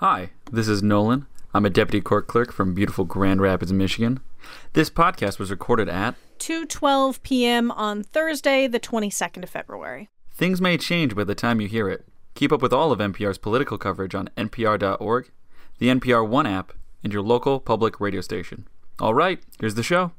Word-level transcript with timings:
Hi, 0.00 0.30
this 0.50 0.66
is 0.66 0.82
Nolan. 0.82 1.26
I'm 1.52 1.66
a 1.66 1.68
deputy 1.68 2.00
court 2.00 2.26
clerk 2.26 2.54
from 2.54 2.72
beautiful 2.72 3.04
Grand 3.04 3.42
Rapids, 3.42 3.70
Michigan. 3.70 4.20
This 4.72 4.88
podcast 4.88 5.38
was 5.38 5.50
recorded 5.50 5.90
at 5.90 6.14
2:12 6.38 7.22
p.m. 7.22 7.70
on 7.72 8.04
Thursday, 8.04 8.66
the 8.66 8.80
22nd 8.80 9.42
of 9.42 9.50
February. 9.50 10.08
Things 10.32 10.58
may 10.58 10.78
change 10.78 11.14
by 11.14 11.24
the 11.24 11.34
time 11.34 11.60
you 11.60 11.68
hear 11.68 11.86
it. 11.90 12.06
Keep 12.34 12.50
up 12.50 12.62
with 12.62 12.72
all 12.72 12.92
of 12.92 12.98
NPR's 12.98 13.36
political 13.36 13.76
coverage 13.76 14.14
on 14.14 14.30
npr.org, 14.38 15.30
the 15.78 15.88
NPR 15.88 16.26
One 16.26 16.46
app, 16.46 16.72
and 17.04 17.12
your 17.12 17.20
local 17.20 17.60
public 17.60 18.00
radio 18.00 18.22
station. 18.22 18.66
All 19.00 19.12
right, 19.12 19.38
here's 19.60 19.74
the 19.74 19.82
show. 19.82 20.12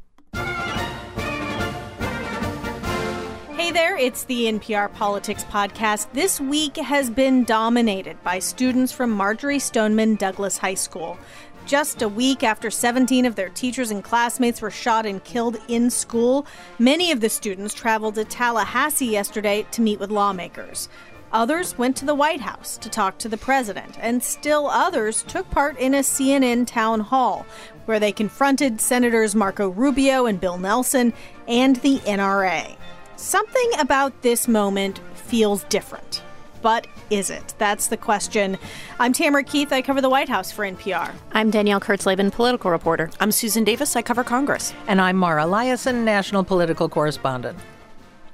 It's 4.02 4.24
the 4.24 4.46
NPR 4.46 4.92
Politics 4.96 5.44
Podcast. 5.44 6.08
This 6.12 6.42
week 6.42 6.76
has 6.78 7.12
been 7.12 7.44
dominated 7.44 8.18
by 8.24 8.40
students 8.40 8.92
from 8.92 9.12
Marjory 9.12 9.60
Stoneman 9.60 10.16
Douglas 10.16 10.58
High 10.58 10.74
School. 10.74 11.20
Just 11.68 12.02
a 12.02 12.10
week 12.10 12.42
after 12.42 12.72
17 12.72 13.28
of 13.28 13.36
their 13.36 13.50
teachers 13.50 13.92
and 13.92 14.04
classmates 14.04 14.60
were 14.60 14.72
shot 14.72 15.06
and 15.06 15.24
killed 15.24 15.58
in 15.68 15.92
school, 15.92 16.48
many 16.80 17.12
of 17.12 17.22
the 17.22 17.30
students 17.30 17.76
traveled 17.76 18.16
to 18.16 18.26
Tallahassee 18.26 19.06
yesterday 19.06 19.68
to 19.70 19.84
meet 19.84 20.00
with 20.00 20.10
lawmakers. 20.10 20.90
Others 21.32 21.78
went 21.78 21.96
to 21.98 22.06
the 22.06 22.16
White 22.16 22.42
House 22.42 22.80
to 22.80 22.90
talk 22.90 23.20
to 23.20 23.30
the 23.30 23.38
president, 23.38 24.00
and 24.02 24.24
still 24.24 24.66
others 24.66 25.22
took 25.28 25.48
part 25.52 25.78
in 25.78 25.94
a 25.94 26.00
CNN 26.00 26.66
town 26.66 27.02
hall 27.02 27.46
where 27.86 28.00
they 28.00 28.12
confronted 28.12 28.82
Senators 28.82 29.36
Marco 29.36 29.70
Rubio 29.70 30.26
and 30.26 30.42
Bill 30.42 30.58
Nelson 30.58 31.14
and 31.48 31.76
the 31.78 32.00
NRA. 32.00 32.78
Something 33.22 33.70
about 33.78 34.24
this 34.24 34.48
moment 34.48 35.00
feels 35.14 35.64
different. 35.66 36.24
But 36.64 36.88
is 37.12 37.30
it? 37.30 37.54
That's 37.60 37.88
the 37.88 37.96
question. 37.96 38.58
I'm 39.00 39.14
Tamara 39.14 39.44
Keith. 39.44 39.72
I 39.72 39.84
cover 39.84 40.02
the 40.02 40.10
White 40.10 40.28
House 40.28 40.52
for 40.52 40.66
NPR. 40.66 41.14
I'm 41.32 41.52
Danielle 41.52 41.80
Kurtzleben, 41.80 42.32
political 42.32 42.72
reporter. 42.72 43.12
I'm 43.20 43.32
Susan 43.32 43.64
Davis. 43.64 43.96
I 43.96 44.02
cover 44.02 44.24
Congress. 44.24 44.74
And 44.88 45.00
I'm 45.00 45.18
Mara 45.18 45.44
Liasson, 45.44 46.04
national 46.04 46.44
political 46.44 46.90
correspondent. 46.90 47.60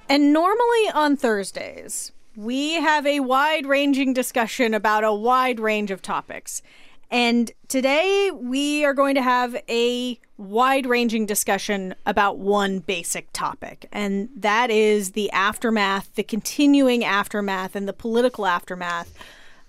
And 0.07 0.31
normally 0.31 0.89
on 0.93 1.17
Thursdays, 1.17 2.13
we 2.37 2.75
have 2.75 3.05
a 3.05 3.19
wide 3.19 3.65
ranging 3.65 4.13
discussion 4.13 4.73
about 4.73 5.03
a 5.03 5.13
wide 5.13 5.59
range 5.59 5.91
of 5.91 6.01
topics. 6.01 6.61
And 7.09 7.51
today 7.67 8.31
we 8.33 8.83
are 8.83 8.93
going 8.93 9.15
to 9.15 9.21
have 9.21 9.55
a 9.69 10.19
wide 10.37 10.85
ranging 10.85 11.25
discussion 11.25 11.95
about 12.05 12.37
one 12.37 12.79
basic 12.79 13.31
topic, 13.33 13.87
and 13.91 14.29
that 14.35 14.69
is 14.69 15.13
the 15.13 15.31
aftermath, 15.31 16.13
the 16.15 16.23
continuing 16.23 17.03
aftermath, 17.03 17.75
and 17.75 17.87
the 17.87 17.93
political 17.93 18.45
aftermath 18.45 19.17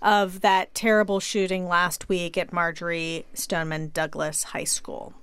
of 0.01 0.41
that 0.41 0.73
terrible 0.75 1.19
shooting 1.19 1.67
last 1.67 2.07
week 2.09 2.37
at 2.37 2.53
Marjory 2.53 3.25
Stoneman 3.33 3.89
Douglas 3.93 4.43
High 4.45 4.63
School. 4.65 5.13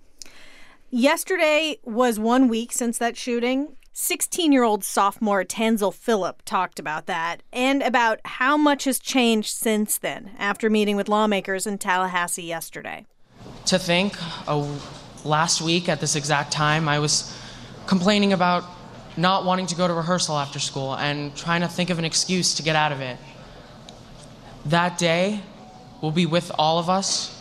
Yesterday 0.91 1.79
was 1.85 2.19
one 2.19 2.49
week 2.49 2.73
since 2.73 2.99
that 2.99 3.17
shooting, 3.17 3.77
16 3.99 4.53
year 4.53 4.63
old 4.63 4.85
sophomore 4.85 5.43
Tanzel 5.43 5.93
Phillip 5.93 6.43
talked 6.45 6.79
about 6.79 7.07
that 7.07 7.43
and 7.51 7.83
about 7.83 8.21
how 8.27 8.55
much 8.55 8.85
has 8.85 8.99
changed 8.99 9.49
since 9.49 9.97
then 9.97 10.33
after 10.39 10.69
meeting 10.69 10.97
with 10.97 11.09
lawmakers 11.09 11.67
in 11.67 11.79
Tallahassee 11.79 12.43
yesterday. 12.43 13.07
To 13.65 13.79
think, 13.79 14.15
uh, 14.47 14.69
last 15.25 15.63
week 15.63 15.89
at 15.89 16.01
this 16.01 16.15
exact 16.15 16.53
time, 16.53 16.91
I 16.91 16.99
was 16.99 17.35
complaining 17.87 18.35
about 18.35 18.65
not 19.17 19.47
wanting 19.47 19.67
to 19.69 19.75
go 19.75 19.89
to 19.89 19.95
rehearsal 19.95 20.37
after 20.37 20.59
school 20.59 20.95
and 20.95 21.35
trying 21.35 21.63
to 21.63 21.69
think 21.69 21.89
of 21.89 21.99
an 21.99 22.05
excuse 22.05 22.57
to 22.57 22.63
get 22.63 22.77
out 22.77 22.93
of 22.93 23.01
it. 23.01 23.17
That 24.67 24.99
day 24.99 25.41
will 26.03 26.11
be 26.11 26.27
with 26.27 26.53
all 26.59 26.79
of 26.79 26.91
us 26.91 27.33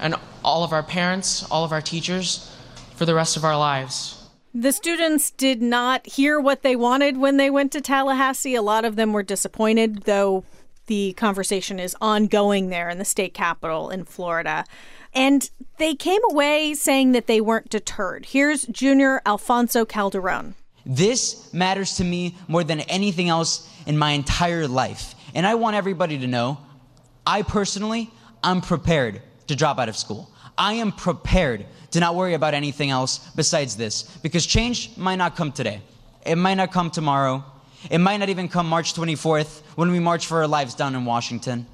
and 0.00 0.16
all 0.44 0.64
of 0.64 0.72
our 0.72 0.82
parents, 0.82 1.48
all 1.52 1.62
of 1.62 1.70
our 1.70 1.80
teachers 1.80 2.52
for 2.96 3.06
the 3.06 3.14
rest 3.14 3.36
of 3.36 3.44
our 3.44 3.56
lives. 3.56 4.19
The 4.52 4.72
students 4.72 5.30
did 5.30 5.62
not 5.62 6.04
hear 6.06 6.40
what 6.40 6.62
they 6.62 6.74
wanted 6.74 7.16
when 7.18 7.36
they 7.36 7.50
went 7.50 7.70
to 7.72 7.80
Tallahassee. 7.80 8.56
A 8.56 8.62
lot 8.62 8.84
of 8.84 8.96
them 8.96 9.12
were 9.12 9.22
disappointed, 9.22 10.02
though 10.02 10.44
the 10.86 11.12
conversation 11.12 11.78
is 11.78 11.96
ongoing 12.00 12.68
there 12.68 12.88
in 12.88 12.98
the 12.98 13.04
state 13.04 13.32
capitol 13.32 13.90
in 13.90 14.04
Florida. 14.04 14.64
And 15.14 15.48
they 15.78 15.94
came 15.94 16.20
away 16.30 16.74
saying 16.74 17.12
that 17.12 17.28
they 17.28 17.40
weren't 17.40 17.70
deterred. 17.70 18.26
Here's 18.26 18.66
Junior 18.66 19.22
Alfonso 19.24 19.84
Calderon. 19.84 20.56
This 20.84 21.52
matters 21.54 21.94
to 21.96 22.04
me 22.04 22.36
more 22.48 22.64
than 22.64 22.80
anything 22.80 23.28
else 23.28 23.68
in 23.86 23.96
my 23.96 24.10
entire 24.12 24.66
life. 24.66 25.14
And 25.32 25.46
I 25.46 25.54
want 25.54 25.76
everybody 25.76 26.18
to 26.18 26.26
know 26.26 26.58
I 27.24 27.42
personally, 27.42 28.10
I'm 28.42 28.60
prepared 28.60 29.22
to 29.46 29.54
drop 29.54 29.78
out 29.78 29.88
of 29.88 29.96
school. 29.96 30.28
I 30.58 30.74
am 30.74 30.90
prepared 30.90 31.66
to 31.92 32.00
not 32.00 32.14
worry 32.14 32.34
about 32.34 32.54
anything 32.54 32.90
else 32.90 33.18
besides 33.34 33.76
this 33.76 34.02
because 34.22 34.46
change 34.46 34.96
might 34.96 35.16
not 35.16 35.36
come 35.36 35.52
today. 35.52 35.80
It 36.24 36.36
might 36.36 36.54
not 36.54 36.72
come 36.72 36.90
tomorrow. 36.90 37.44
It 37.90 37.98
might 37.98 38.18
not 38.18 38.28
even 38.28 38.48
come 38.48 38.68
March 38.68 38.94
24th 38.94 39.62
when 39.74 39.90
we 39.90 40.00
march 40.00 40.26
for 40.26 40.38
our 40.38 40.48
lives 40.48 40.74
down 40.74 40.94
in 40.94 41.04
Washington. 41.04 41.66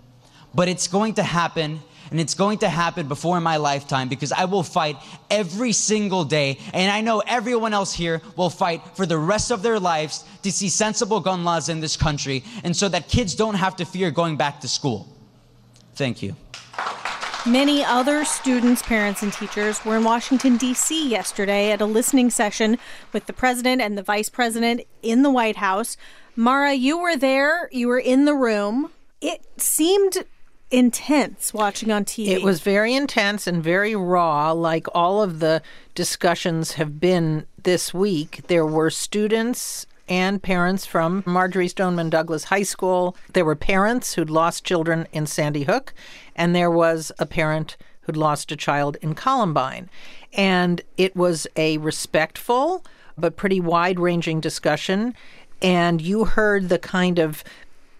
But 0.54 0.68
it's 0.68 0.88
going 0.88 1.14
to 1.14 1.22
happen 1.22 1.80
and 2.10 2.20
it's 2.20 2.34
going 2.34 2.58
to 2.58 2.68
happen 2.68 3.08
before 3.08 3.40
my 3.40 3.56
lifetime 3.56 4.08
because 4.08 4.30
I 4.30 4.44
will 4.44 4.62
fight 4.62 4.96
every 5.28 5.72
single 5.72 6.24
day. 6.24 6.58
And 6.72 6.90
I 6.90 7.00
know 7.00 7.20
everyone 7.26 7.74
else 7.74 7.92
here 7.92 8.22
will 8.36 8.50
fight 8.50 8.82
for 8.94 9.06
the 9.06 9.18
rest 9.18 9.50
of 9.50 9.62
their 9.62 9.80
lives 9.80 10.24
to 10.42 10.52
see 10.52 10.68
sensible 10.68 11.20
gun 11.20 11.44
laws 11.44 11.68
in 11.68 11.80
this 11.80 11.96
country 11.96 12.44
and 12.62 12.76
so 12.76 12.88
that 12.88 13.08
kids 13.08 13.34
don't 13.34 13.54
have 13.54 13.76
to 13.76 13.84
fear 13.84 14.10
going 14.10 14.36
back 14.36 14.60
to 14.60 14.68
school. 14.68 15.08
Thank 15.94 16.22
you. 16.22 16.36
Many 17.46 17.84
other 17.84 18.24
students, 18.24 18.82
parents, 18.82 19.22
and 19.22 19.32
teachers 19.32 19.84
were 19.84 19.96
in 19.98 20.02
Washington, 20.02 20.56
D.C. 20.56 21.08
yesterday 21.08 21.70
at 21.70 21.80
a 21.80 21.86
listening 21.86 22.28
session 22.28 22.76
with 23.12 23.26
the 23.26 23.32
president 23.32 23.80
and 23.80 23.96
the 23.96 24.02
vice 24.02 24.28
president 24.28 24.80
in 25.00 25.22
the 25.22 25.30
White 25.30 25.56
House. 25.56 25.96
Mara, 26.34 26.72
you 26.72 26.98
were 26.98 27.16
there, 27.16 27.68
you 27.70 27.86
were 27.86 28.00
in 28.00 28.24
the 28.24 28.34
room. 28.34 28.90
It 29.20 29.46
seemed 29.58 30.24
intense 30.72 31.54
watching 31.54 31.92
on 31.92 32.04
TV. 32.04 32.30
It 32.30 32.42
was 32.42 32.58
very 32.58 32.94
intense 32.94 33.46
and 33.46 33.62
very 33.62 33.94
raw, 33.94 34.50
like 34.50 34.88
all 34.92 35.22
of 35.22 35.38
the 35.38 35.62
discussions 35.94 36.72
have 36.72 36.98
been 36.98 37.46
this 37.62 37.94
week. 37.94 38.40
There 38.48 38.66
were 38.66 38.90
students 38.90 39.86
and 40.08 40.42
parents 40.42 40.86
from 40.86 41.22
Marjory 41.26 41.68
Stoneman 41.68 42.10
Douglas 42.10 42.44
High 42.44 42.62
School. 42.62 43.16
There 43.32 43.44
were 43.44 43.56
parents 43.56 44.14
who'd 44.14 44.30
lost 44.30 44.64
children 44.64 45.06
in 45.12 45.26
Sandy 45.26 45.64
Hook, 45.64 45.92
and 46.34 46.54
there 46.54 46.70
was 46.70 47.12
a 47.18 47.26
parent 47.26 47.76
who'd 48.02 48.16
lost 48.16 48.52
a 48.52 48.56
child 48.56 48.96
in 49.02 49.14
Columbine. 49.14 49.90
And 50.32 50.80
it 50.96 51.16
was 51.16 51.46
a 51.56 51.78
respectful 51.78 52.84
but 53.18 53.36
pretty 53.36 53.60
wide 53.60 53.98
ranging 53.98 54.40
discussion. 54.40 55.14
And 55.60 56.00
you 56.00 56.24
heard 56.24 56.68
the 56.68 56.78
kind 56.78 57.18
of 57.18 57.42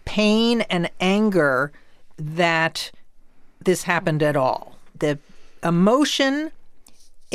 pain 0.04 0.60
and 0.62 0.90
anger 1.00 1.72
that 2.18 2.90
this 3.60 3.82
happened 3.82 4.22
at 4.22 4.36
all. 4.36 4.76
The 4.98 5.18
emotion 5.62 6.52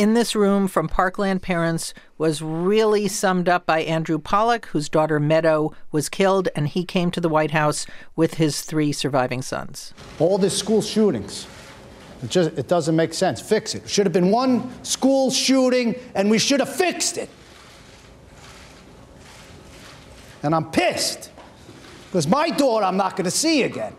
in 0.01 0.15
this 0.15 0.33
room 0.33 0.67
from 0.67 0.87
Parkland 0.87 1.43
parents 1.43 1.93
was 2.17 2.41
really 2.41 3.07
summed 3.07 3.47
up 3.47 3.67
by 3.67 3.81
Andrew 3.81 4.17
Pollack, 4.17 4.65
whose 4.65 4.89
daughter 4.89 5.19
Meadow 5.19 5.73
was 5.91 6.09
killed, 6.09 6.49
and 6.55 6.67
he 6.69 6.83
came 6.83 7.11
to 7.11 7.21
the 7.21 7.29
White 7.29 7.51
House 7.51 7.85
with 8.15 8.33
his 8.33 8.61
three 8.61 8.91
surviving 8.91 9.43
sons. 9.43 9.93
All 10.17 10.39
these 10.39 10.53
school 10.53 10.81
shootings, 10.81 11.45
it 12.23 12.31
just 12.31 12.57
it 12.57 12.67
doesn't 12.67 12.95
make 12.95 13.13
sense. 13.13 13.39
Fix 13.39 13.75
it. 13.75 13.87
Should 13.87 14.07
have 14.07 14.13
been 14.13 14.31
one 14.31 14.83
school 14.83 15.29
shooting, 15.29 15.93
and 16.15 16.31
we 16.31 16.39
should 16.39 16.61
have 16.61 16.75
fixed 16.75 17.19
it. 17.19 17.29
And 20.41 20.55
I'm 20.55 20.71
pissed 20.71 21.29
because 22.07 22.25
my 22.25 22.49
daughter 22.49 22.85
I'm 22.85 22.97
not 22.97 23.15
going 23.15 23.25
to 23.25 23.37
see 23.45 23.61
again. 23.61 23.95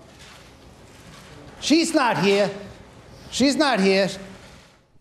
She's 1.60 1.94
not 1.94 2.18
here. 2.18 2.50
She's 3.30 3.54
not 3.54 3.78
here. 3.78 4.08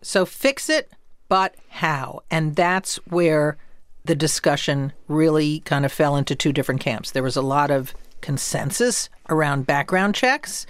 So 0.02 0.26
fix 0.26 0.68
it, 0.68 0.90
but 1.28 1.54
how? 1.68 2.22
And 2.30 2.56
that's 2.56 2.96
where 3.06 3.56
the 4.04 4.14
discussion 4.14 4.92
really 5.08 5.60
kind 5.60 5.84
of 5.84 5.92
fell 5.92 6.16
into 6.16 6.34
two 6.34 6.52
different 6.52 6.80
camps. 6.80 7.12
There 7.12 7.22
was 7.22 7.36
a 7.36 7.42
lot 7.42 7.70
of 7.70 7.94
consensus 8.20 9.08
around 9.28 9.66
background 9.66 10.14
checks, 10.14 10.66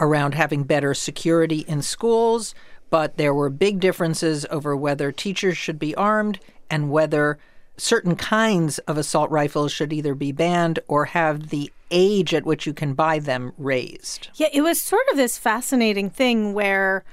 around 0.00 0.34
having 0.34 0.64
better 0.64 0.94
security 0.94 1.60
in 1.60 1.82
schools, 1.82 2.54
but 2.88 3.16
there 3.16 3.34
were 3.34 3.50
big 3.50 3.80
differences 3.80 4.46
over 4.50 4.76
whether 4.76 5.12
teachers 5.12 5.56
should 5.56 5.78
be 5.78 5.94
armed 5.94 6.40
and 6.70 6.90
whether 6.90 7.38
certain 7.76 8.16
kinds 8.16 8.78
of 8.80 8.98
assault 8.98 9.30
rifles 9.30 9.72
should 9.72 9.92
either 9.92 10.14
be 10.14 10.32
banned 10.32 10.78
or 10.88 11.06
have 11.06 11.48
the 11.48 11.70
age 11.90 12.34
at 12.34 12.44
which 12.44 12.66
you 12.66 12.72
can 12.72 12.94
buy 12.94 13.18
them 13.18 13.52
raised. 13.58 14.28
Yeah, 14.34 14.48
it 14.52 14.60
was 14.62 14.80
sort 14.80 15.06
of 15.10 15.16
this 15.16 15.38
fascinating 15.38 16.10
thing 16.10 16.52
where 16.52 17.04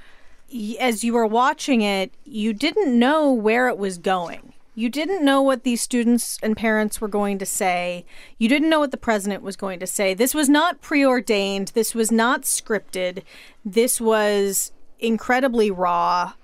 as 0.80 1.04
you 1.04 1.12
were 1.12 1.26
watching 1.26 1.82
it, 1.82 2.12
you 2.24 2.52
didn't 2.52 2.98
know 2.98 3.32
where 3.32 3.68
it 3.68 3.78
was 3.78 3.98
going. 3.98 4.52
You 4.74 4.88
didn't 4.88 5.24
know 5.24 5.42
what 5.42 5.64
these 5.64 5.82
students 5.82 6.38
and 6.40 6.56
parents 6.56 7.00
were 7.00 7.08
going 7.08 7.38
to 7.38 7.46
say. 7.46 8.04
You 8.38 8.48
didn't 8.48 8.70
know 8.70 8.78
what 8.78 8.92
the 8.92 8.96
president 8.96 9.42
was 9.42 9.56
going 9.56 9.80
to 9.80 9.88
say. 9.88 10.14
This 10.14 10.34
was 10.34 10.48
not 10.48 10.80
preordained. 10.80 11.72
This 11.74 11.96
was 11.96 12.12
not 12.12 12.42
scripted. 12.42 13.24
This 13.64 14.00
was 14.00 14.70
incredibly 15.00 15.70
raw. 15.70 16.34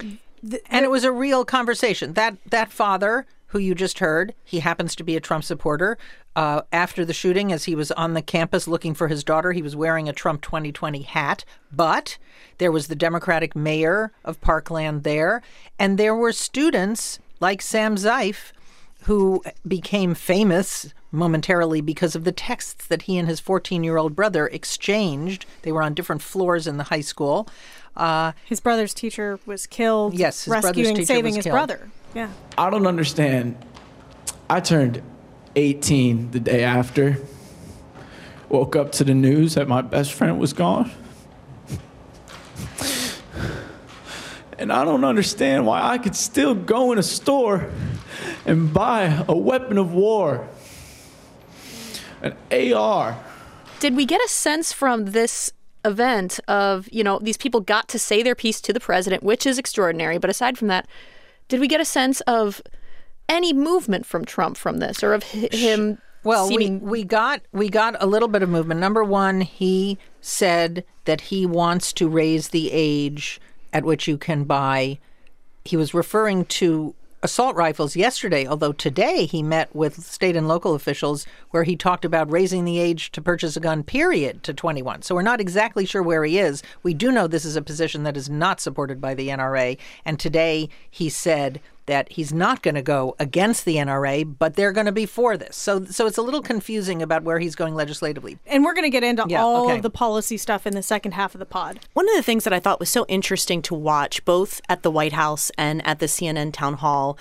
and 0.00 0.84
it 0.84 0.90
was 0.90 1.02
a 1.02 1.10
real 1.10 1.44
conversation. 1.44 2.12
That 2.12 2.36
that 2.50 2.70
father 2.70 3.26
who 3.50 3.58
you 3.58 3.74
just 3.74 3.98
heard, 3.98 4.34
he 4.44 4.60
happens 4.60 4.94
to 4.96 5.04
be 5.04 5.16
a 5.16 5.20
Trump 5.20 5.44
supporter. 5.44 5.98
Uh, 6.36 6.62
after 6.72 7.04
the 7.04 7.12
shooting, 7.12 7.52
as 7.52 7.64
he 7.64 7.74
was 7.74 7.90
on 7.92 8.14
the 8.14 8.22
campus 8.22 8.68
looking 8.68 8.94
for 8.94 9.08
his 9.08 9.24
daughter, 9.24 9.52
he 9.52 9.62
was 9.62 9.74
wearing 9.74 10.08
a 10.08 10.12
Trump 10.12 10.40
2020 10.40 11.02
hat. 11.02 11.44
But 11.72 12.16
there 12.58 12.70
was 12.70 12.86
the 12.86 12.94
Democratic 12.94 13.56
mayor 13.56 14.12
of 14.24 14.40
Parkland 14.40 15.02
there, 15.02 15.42
and 15.78 15.98
there 15.98 16.14
were 16.14 16.32
students 16.32 17.18
like 17.40 17.60
Sam 17.60 17.96
Zeif 17.96 18.52
who 19.04 19.42
became 19.66 20.14
famous 20.14 20.92
momentarily 21.10 21.80
because 21.80 22.14
of 22.14 22.24
the 22.24 22.32
texts 22.32 22.86
that 22.86 23.02
he 23.02 23.18
and 23.18 23.28
his 23.28 23.40
14 23.40 23.82
year 23.82 23.96
old 23.96 24.14
brother 24.14 24.46
exchanged. 24.46 25.46
They 25.62 25.72
were 25.72 25.82
on 25.82 25.94
different 25.94 26.22
floors 26.22 26.66
in 26.66 26.76
the 26.76 26.84
high 26.84 27.00
school. 27.00 27.48
Uh, 27.96 28.32
his 28.44 28.60
brother's 28.60 28.94
teacher 28.94 29.40
was 29.46 29.66
killed. 29.66 30.14
Yes, 30.14 30.44
his 30.44 30.52
rescuing, 30.52 31.04
saving 31.04 31.34
his 31.34 31.44
killed. 31.44 31.54
brother. 31.54 31.90
Yeah. 32.14 32.30
I 32.58 32.70
don't 32.70 32.86
understand. 32.86 33.56
I 34.48 34.60
turned 34.60 35.02
18 35.56 36.32
the 36.32 36.40
day 36.40 36.64
after. 36.64 37.18
Woke 38.48 38.74
up 38.74 38.92
to 38.92 39.04
the 39.04 39.14
news 39.14 39.54
that 39.54 39.68
my 39.68 39.80
best 39.80 40.12
friend 40.12 40.40
was 40.40 40.52
gone. 40.52 40.90
And 44.58 44.72
I 44.72 44.84
don't 44.84 45.04
understand 45.04 45.66
why 45.66 45.80
I 45.80 45.96
could 45.98 46.14
still 46.14 46.54
go 46.54 46.92
in 46.92 46.98
a 46.98 47.02
store 47.02 47.70
and 48.44 48.74
buy 48.74 49.24
a 49.26 49.36
weapon 49.36 49.78
of 49.78 49.94
war, 49.94 50.48
an 52.22 52.36
AR. 52.74 53.18
Did 53.78 53.96
we 53.96 54.04
get 54.04 54.20
a 54.22 54.28
sense 54.28 54.72
from 54.72 55.06
this 55.06 55.52
event 55.82 56.40
of, 56.46 56.88
you 56.92 57.02
know, 57.02 57.18
these 57.20 57.38
people 57.38 57.60
got 57.60 57.88
to 57.88 57.98
say 57.98 58.22
their 58.22 58.34
piece 58.34 58.60
to 58.60 58.72
the 58.74 58.80
president, 58.80 59.22
which 59.22 59.46
is 59.46 59.58
extraordinary, 59.58 60.18
but 60.18 60.28
aside 60.28 60.58
from 60.58 60.68
that, 60.68 60.86
did 61.50 61.60
we 61.60 61.68
get 61.68 61.80
a 61.80 61.84
sense 61.84 62.22
of 62.22 62.62
any 63.28 63.52
movement 63.52 64.06
from 64.06 64.24
Trump 64.24 64.56
from 64.56 64.78
this 64.78 65.04
or 65.04 65.12
of 65.12 65.22
hi- 65.24 65.48
him 65.52 65.98
Well, 66.24 66.48
seeming 66.48 66.80
we, 66.80 66.90
we 66.90 67.04
got 67.04 67.42
we 67.52 67.68
got 67.68 68.02
a 68.02 68.06
little 68.06 68.28
bit 68.28 68.42
of 68.42 68.48
movement. 68.48 68.80
Number 68.80 69.04
one, 69.04 69.42
he 69.42 69.98
said 70.22 70.84
that 71.04 71.20
he 71.22 71.44
wants 71.44 71.92
to 71.94 72.08
raise 72.08 72.48
the 72.48 72.70
age 72.72 73.40
at 73.72 73.84
which 73.84 74.08
you 74.08 74.16
can 74.16 74.44
buy. 74.44 74.98
He 75.64 75.76
was 75.76 75.92
referring 75.92 76.46
to 76.46 76.94
assault 77.22 77.54
rifles 77.56 77.96
yesterday, 77.96 78.46
although 78.46 78.72
today 78.72 79.26
he 79.26 79.42
met 79.42 79.74
with 79.74 80.02
state 80.02 80.36
and 80.36 80.48
local 80.48 80.74
officials 80.74 81.26
where 81.50 81.64
he 81.64 81.76
talked 81.76 82.04
about 82.04 82.30
raising 82.30 82.64
the 82.64 82.78
age 82.78 83.12
to 83.12 83.20
purchase 83.20 83.56
a 83.56 83.60
gun, 83.60 83.82
period, 83.82 84.42
to 84.42 84.54
21. 84.54 85.02
So 85.02 85.14
we're 85.14 85.22
not 85.22 85.40
exactly 85.40 85.84
sure 85.84 86.02
where 86.02 86.24
he 86.24 86.38
is. 86.38 86.62
We 86.82 86.94
do 86.94 87.12
know 87.12 87.26
this 87.26 87.44
is 87.44 87.56
a 87.56 87.62
position 87.62 88.04
that 88.04 88.16
is 88.16 88.30
not 88.30 88.60
supported 88.60 89.00
by 89.00 89.14
the 89.14 89.28
NRA. 89.28 89.76
And 90.04 90.18
today 90.18 90.68
he 90.90 91.08
said 91.08 91.60
that 91.90 92.12
he's 92.12 92.32
not 92.32 92.62
going 92.62 92.76
to 92.76 92.82
go 92.82 93.16
against 93.18 93.64
the 93.64 93.74
NRA, 93.74 94.24
but 94.38 94.54
they're 94.54 94.70
going 94.70 94.86
to 94.86 94.92
be 94.92 95.06
for 95.06 95.36
this. 95.36 95.56
So, 95.56 95.84
so 95.86 96.06
it's 96.06 96.18
a 96.18 96.22
little 96.22 96.40
confusing 96.40 97.02
about 97.02 97.24
where 97.24 97.40
he's 97.40 97.56
going 97.56 97.74
legislatively. 97.74 98.38
And 98.46 98.64
we're 98.64 98.74
going 98.74 98.84
to 98.84 98.90
get 98.90 99.02
into 99.02 99.24
Yeah, 99.28 99.42
all 99.42 99.64
okay. 99.64 99.76
of 99.76 99.82
the 99.82 99.90
policy 99.90 100.36
stuff 100.36 100.68
in 100.68 100.74
the 100.76 100.84
second 100.84 101.12
half 101.12 101.34
of 101.34 101.40
the 101.40 101.46
pod. 101.46 101.80
One 101.94 102.08
of 102.08 102.14
the 102.14 102.22
things 102.22 102.44
that 102.44 102.52
I 102.52 102.60
thought 102.60 102.78
was 102.78 102.90
so 102.90 103.04
interesting 103.08 103.60
to 103.62 103.74
watch, 103.74 104.24
both 104.24 104.60
at 104.68 104.84
the 104.84 104.90
White 104.90 105.14
House 105.14 105.50
and 105.58 105.84
at 105.84 105.98
the 105.98 106.06
CNN 106.06 106.52
town 106.52 106.74
hall, 106.74 107.18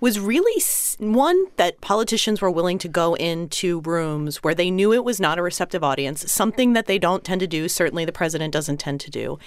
was 0.00 0.20
really 0.20 0.62
one 0.98 1.46
that 1.56 1.80
politicians 1.80 2.42
were 2.42 2.50
willing 2.50 2.76
to 2.78 2.88
go 2.88 3.14
into 3.14 3.80
rooms 3.80 4.42
where 4.42 4.54
they 4.54 4.70
knew 4.70 4.92
it 4.92 5.04
was 5.04 5.18
not 5.18 5.38
a 5.38 5.42
receptive 5.42 5.82
audience, 5.82 6.30
something 6.30 6.74
that 6.74 6.86
they 6.86 6.98
don't 6.98 7.24
tend 7.24 7.40
to 7.40 7.46
do. 7.46 7.68
Certainly, 7.68 8.04
the 8.04 8.12
president 8.12 8.52
doesn't 8.52 8.78
tend 8.78 9.00
to 9.00 9.10
do, 9.10 9.38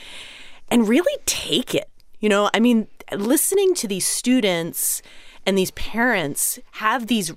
and 0.72 0.88
really 0.88 1.16
take 1.28 1.76
it. 1.76 1.90
You 2.20 2.30
know, 2.30 2.50
I 2.54 2.60
mean, 2.60 2.88
listening 3.12 3.74
to 3.76 3.88
these 3.88 4.08
students 4.08 5.02
and 5.46 5.58
these 5.58 5.72
parents 5.72 6.60
have 6.74 7.08
these 7.08 7.34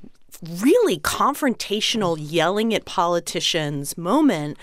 really 0.61 0.99
confrontational 0.99 2.17
yelling 2.19 2.75
at 2.75 2.85
politicians 2.85 3.97
moment 3.97 4.59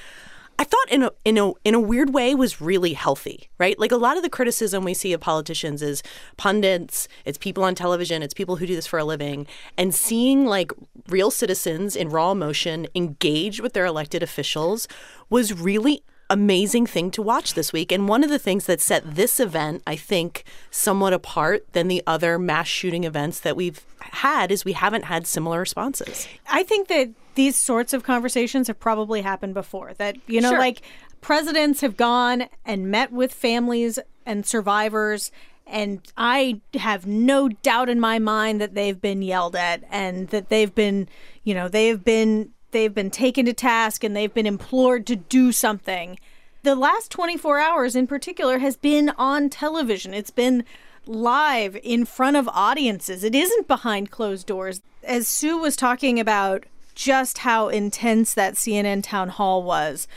I 0.59 0.65
thought 0.65 0.91
in 0.91 1.03
a 1.03 1.11
in 1.25 1.37
a 1.37 1.51
in 1.65 1.73
a 1.73 1.79
weird 1.79 2.13
way 2.13 2.35
was 2.35 2.61
really 2.61 2.93
healthy, 2.93 3.49
right? 3.57 3.77
Like 3.79 3.91
a 3.91 3.97
lot 3.97 4.17
of 4.17 4.23
the 4.23 4.29
criticism 4.29 4.83
we 4.83 4.93
see 4.93 5.11
of 5.11 5.19
politicians 5.19 5.81
is 5.81 6.03
pundits, 6.37 7.07
it's 7.25 7.39
people 7.39 7.63
on 7.63 7.73
television, 7.73 8.21
it's 8.21 8.35
people 8.35 8.57
who 8.57 8.67
do 8.67 8.75
this 8.75 8.85
for 8.85 8.99
a 8.99 9.03
living, 9.03 9.47
and 9.77 9.95
seeing 9.95 10.45
like 10.45 10.71
real 11.09 11.31
citizens 11.31 11.95
in 11.95 12.09
raw 12.09 12.31
emotion 12.31 12.87
engage 12.93 13.61
with 13.61 13.73
their 13.73 13.85
elected 13.85 14.21
officials 14.21 14.87
was 15.29 15.59
really 15.59 16.03
amazing 16.33 16.85
thing 16.85 17.11
to 17.11 17.21
watch 17.21 17.53
this 17.53 17.71
week 17.71 17.91
and 17.91 18.07
one 18.07 18.23
of 18.23 18.29
the 18.29 18.39
things 18.39 18.65
that 18.65 18.81
set 18.81 19.03
this 19.15 19.39
event 19.39 19.81
i 19.87 19.95
think 19.95 20.43
somewhat 20.71 21.13
apart 21.13 21.59
than 21.73 21.87
the 21.87 22.01
other 22.07 22.37
mass 22.39 22.67
shooting 22.67 23.03
events 23.03 23.39
that 23.39 23.55
we've 23.55 23.81
had 23.99 24.51
is 24.51 24.65
we 24.65 24.73
haven't 24.73 25.05
had 25.05 25.25
similar 25.27 25.59
responses 25.59 26.27
I 26.49 26.63
think 26.63 26.87
that 26.89 27.09
these 27.35 27.55
sorts 27.55 27.93
of 27.93 28.03
conversations 28.03 28.67
have 28.67 28.79
probably 28.79 29.21
happened 29.21 29.55
before. 29.55 29.93
That, 29.95 30.17
you 30.27 30.39
know, 30.39 30.49
Sure. 30.51 30.59
like 30.59 30.81
presidents 31.21 31.81
have 31.81 31.97
gone 31.97 32.43
and 32.63 32.91
met 32.91 33.11
with 33.11 33.33
families 33.33 33.97
and 34.25 34.45
survivors. 34.45 35.31
And 35.65 36.01
I 36.15 36.61
have 36.75 37.07
no 37.07 37.49
doubt 37.49 37.89
in 37.89 37.99
my 37.99 38.19
mind 38.19 38.61
that 38.61 38.75
they've 38.75 39.01
been 39.01 39.23
yelled 39.23 39.55
at 39.55 39.83
and 39.89 40.27
that 40.27 40.49
they've 40.49 40.75
been, 40.75 41.07
you 41.43 41.55
know, 41.55 41.67
they've 41.67 42.03
been 42.03 42.51
they've 42.73 42.93
been 42.93 43.09
taken 43.09 43.45
to 43.45 43.53
task 43.53 44.03
and 44.03 44.15
they've 44.15 44.33
been 44.33 44.45
implored 44.45 45.07
to 45.07 45.15
do 45.15 45.51
something. 45.51 46.19
The 46.63 46.75
last 46.75 47.11
24 47.11 47.59
hours 47.59 47.95
in 47.95 48.07
particular 48.07 48.59
has 48.59 48.75
been 48.75 49.09
on 49.17 49.49
television. 49.49 50.13
It's 50.13 50.29
been 50.29 50.65
live 51.05 51.77
in 51.83 52.05
front 52.05 52.37
of 52.37 52.47
audiences. 52.49 53.23
It 53.23 53.35
isn't 53.35 53.67
behind 53.67 54.11
closed 54.11 54.47
doors. 54.47 54.81
As 55.03 55.27
Sue 55.27 55.57
was 55.57 55.75
talking 55.75 56.19
about 56.19 56.65
just 56.95 57.39
how 57.39 57.69
intense 57.69 58.33
that 58.33 58.53
CNN 58.53 59.03
town 59.03 59.29
hall 59.29 59.63
was, 59.63 60.07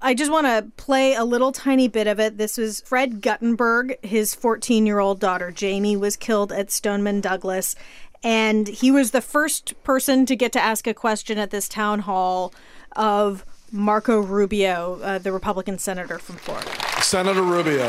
I, 0.00 0.14
just 0.14 0.30
want 0.30 0.46
to 0.46 0.70
play 0.76 1.14
a 1.14 1.24
little 1.24 1.52
tiny 1.52 1.88
bit 1.88 2.06
of 2.06 2.18
it. 2.18 2.38
This 2.38 2.56
was 2.56 2.80
Fred 2.80 3.20
Guttenberg. 3.20 3.98
His 4.02 4.34
14 4.34 4.86
year 4.86 4.98
old 4.98 5.20
daughter, 5.20 5.52
Jaime, 5.58 5.96
was 5.96 6.16
killed 6.16 6.52
at 6.52 6.70
Stoneman 6.70 7.20
Douglas. 7.20 7.74
And 8.22 8.66
he 8.66 8.90
was 8.90 9.12
the 9.12 9.20
first 9.20 9.80
person 9.84 10.26
to 10.26 10.34
get 10.34 10.52
to 10.52 10.60
ask 10.60 10.86
a 10.86 10.94
question 10.94 11.38
at 11.38 11.50
this 11.50 11.68
town 11.68 12.00
hall 12.00 12.52
of 12.96 13.44
Marco 13.70 14.20
Rubio, 14.20 15.00
uh, 15.02 15.18
the 15.18 15.30
Republican 15.30 15.78
senator 15.78 16.18
from 16.18 16.36
Florida. 16.36 16.70
Senator 17.02 17.42
Rubio, 17.42 17.86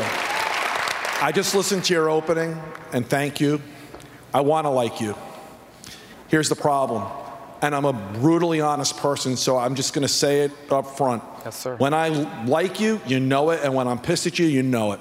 I 1.22 1.32
just 1.34 1.54
listened 1.54 1.84
to 1.84 1.94
your 1.94 2.10
opening 2.10 2.60
and 2.92 3.06
thank 3.06 3.40
you. 3.40 3.60
I 4.32 4.42
want 4.42 4.66
to 4.66 4.70
like 4.70 5.00
you. 5.00 5.16
Here's 6.28 6.48
the 6.48 6.54
problem, 6.54 7.10
and 7.60 7.74
I'm 7.74 7.84
a 7.84 7.92
brutally 7.92 8.60
honest 8.60 8.96
person, 8.98 9.36
so 9.36 9.58
I'm 9.58 9.74
just 9.74 9.92
going 9.92 10.02
to 10.02 10.08
say 10.08 10.42
it 10.42 10.52
up 10.70 10.86
front. 10.86 11.24
Yes, 11.44 11.56
sir. 11.56 11.74
When 11.76 11.92
I 11.92 12.08
like 12.44 12.78
you, 12.78 13.00
you 13.06 13.18
know 13.18 13.50
it, 13.50 13.60
and 13.64 13.74
when 13.74 13.88
I'm 13.88 13.98
pissed 13.98 14.28
at 14.28 14.38
you, 14.38 14.46
you 14.46 14.62
know 14.62 14.92
it. 14.92 15.00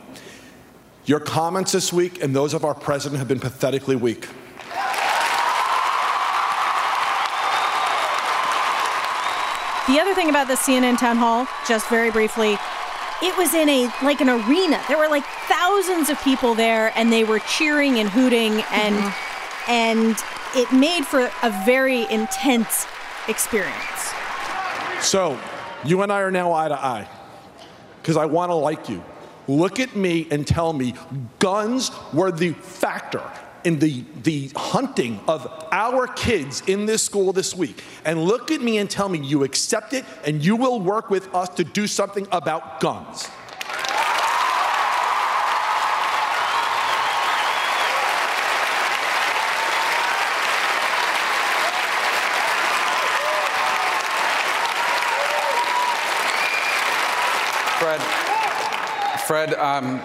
Your 1.05 1.19
comments 1.19 1.71
this 1.71 1.93
week 1.93 2.23
and 2.23 2.35
those 2.35 2.55
of 2.55 2.65
our 2.65 2.73
president 2.73 3.19
have 3.19 3.27
been 3.27 3.39
pathetically 3.39 3.95
weak. 3.95 4.27
The 9.89 9.99
other 9.99 10.13
thing 10.13 10.29
about 10.29 10.47
the 10.47 10.53
CNN 10.53 10.99
town 10.99 11.17
hall, 11.17 11.47
just 11.67 11.89
very 11.89 12.11
briefly, 12.11 12.59
it 13.23 13.35
was 13.39 13.55
in 13.55 13.67
a 13.67 13.91
like 14.03 14.21
an 14.21 14.29
arena. 14.29 14.79
There 14.87 14.99
were 14.99 15.07
like 15.07 15.25
thousands 15.47 16.11
of 16.11 16.21
people 16.21 16.53
there, 16.53 16.93
and 16.95 17.11
they 17.11 17.23
were 17.23 17.39
cheering 17.39 17.97
and 17.97 18.07
hooting, 18.07 18.61
and 18.71 18.95
mm-hmm. 18.95 19.71
and 19.71 20.15
it 20.53 20.71
made 20.71 21.07
for 21.07 21.31
a 21.41 21.65
very 21.65 22.05
intense 22.11 22.85
experience. 23.27 24.13
So, 25.01 25.39
you 25.83 26.03
and 26.03 26.11
I 26.11 26.21
are 26.21 26.29
now 26.29 26.53
eye 26.53 26.67
to 26.67 26.79
eye 26.79 27.09
because 27.99 28.15
I 28.15 28.27
want 28.27 28.51
to 28.51 28.55
like 28.55 28.89
you. 28.89 29.03
Look 29.47 29.79
at 29.79 29.95
me 29.95 30.27
and 30.29 30.45
tell 30.45 30.71
me 30.71 30.93
guns 31.39 31.89
were 32.13 32.31
the 32.31 32.53
factor 32.53 33.23
in 33.63 33.79
the, 33.79 34.03
the 34.23 34.51
hunting 34.55 35.19
of 35.27 35.47
our 35.71 36.07
kids 36.07 36.63
in 36.67 36.85
this 36.85 37.03
school 37.03 37.33
this 37.33 37.55
week. 37.55 37.83
And 38.05 38.23
look 38.23 38.51
at 38.51 38.61
me 38.61 38.77
and 38.77 38.89
tell 38.89 39.09
me 39.09 39.19
you 39.19 39.43
accept 39.43 39.93
it 39.93 40.05
and 40.25 40.43
you 40.43 40.55
will 40.55 40.79
work 40.79 41.09
with 41.09 41.33
us 41.33 41.49
to 41.49 41.63
do 41.63 41.87
something 41.87 42.27
about 42.31 42.79
guns. 42.79 43.27
Fred, 57.79 58.01
Fred, 59.25 59.53
um, 59.53 60.01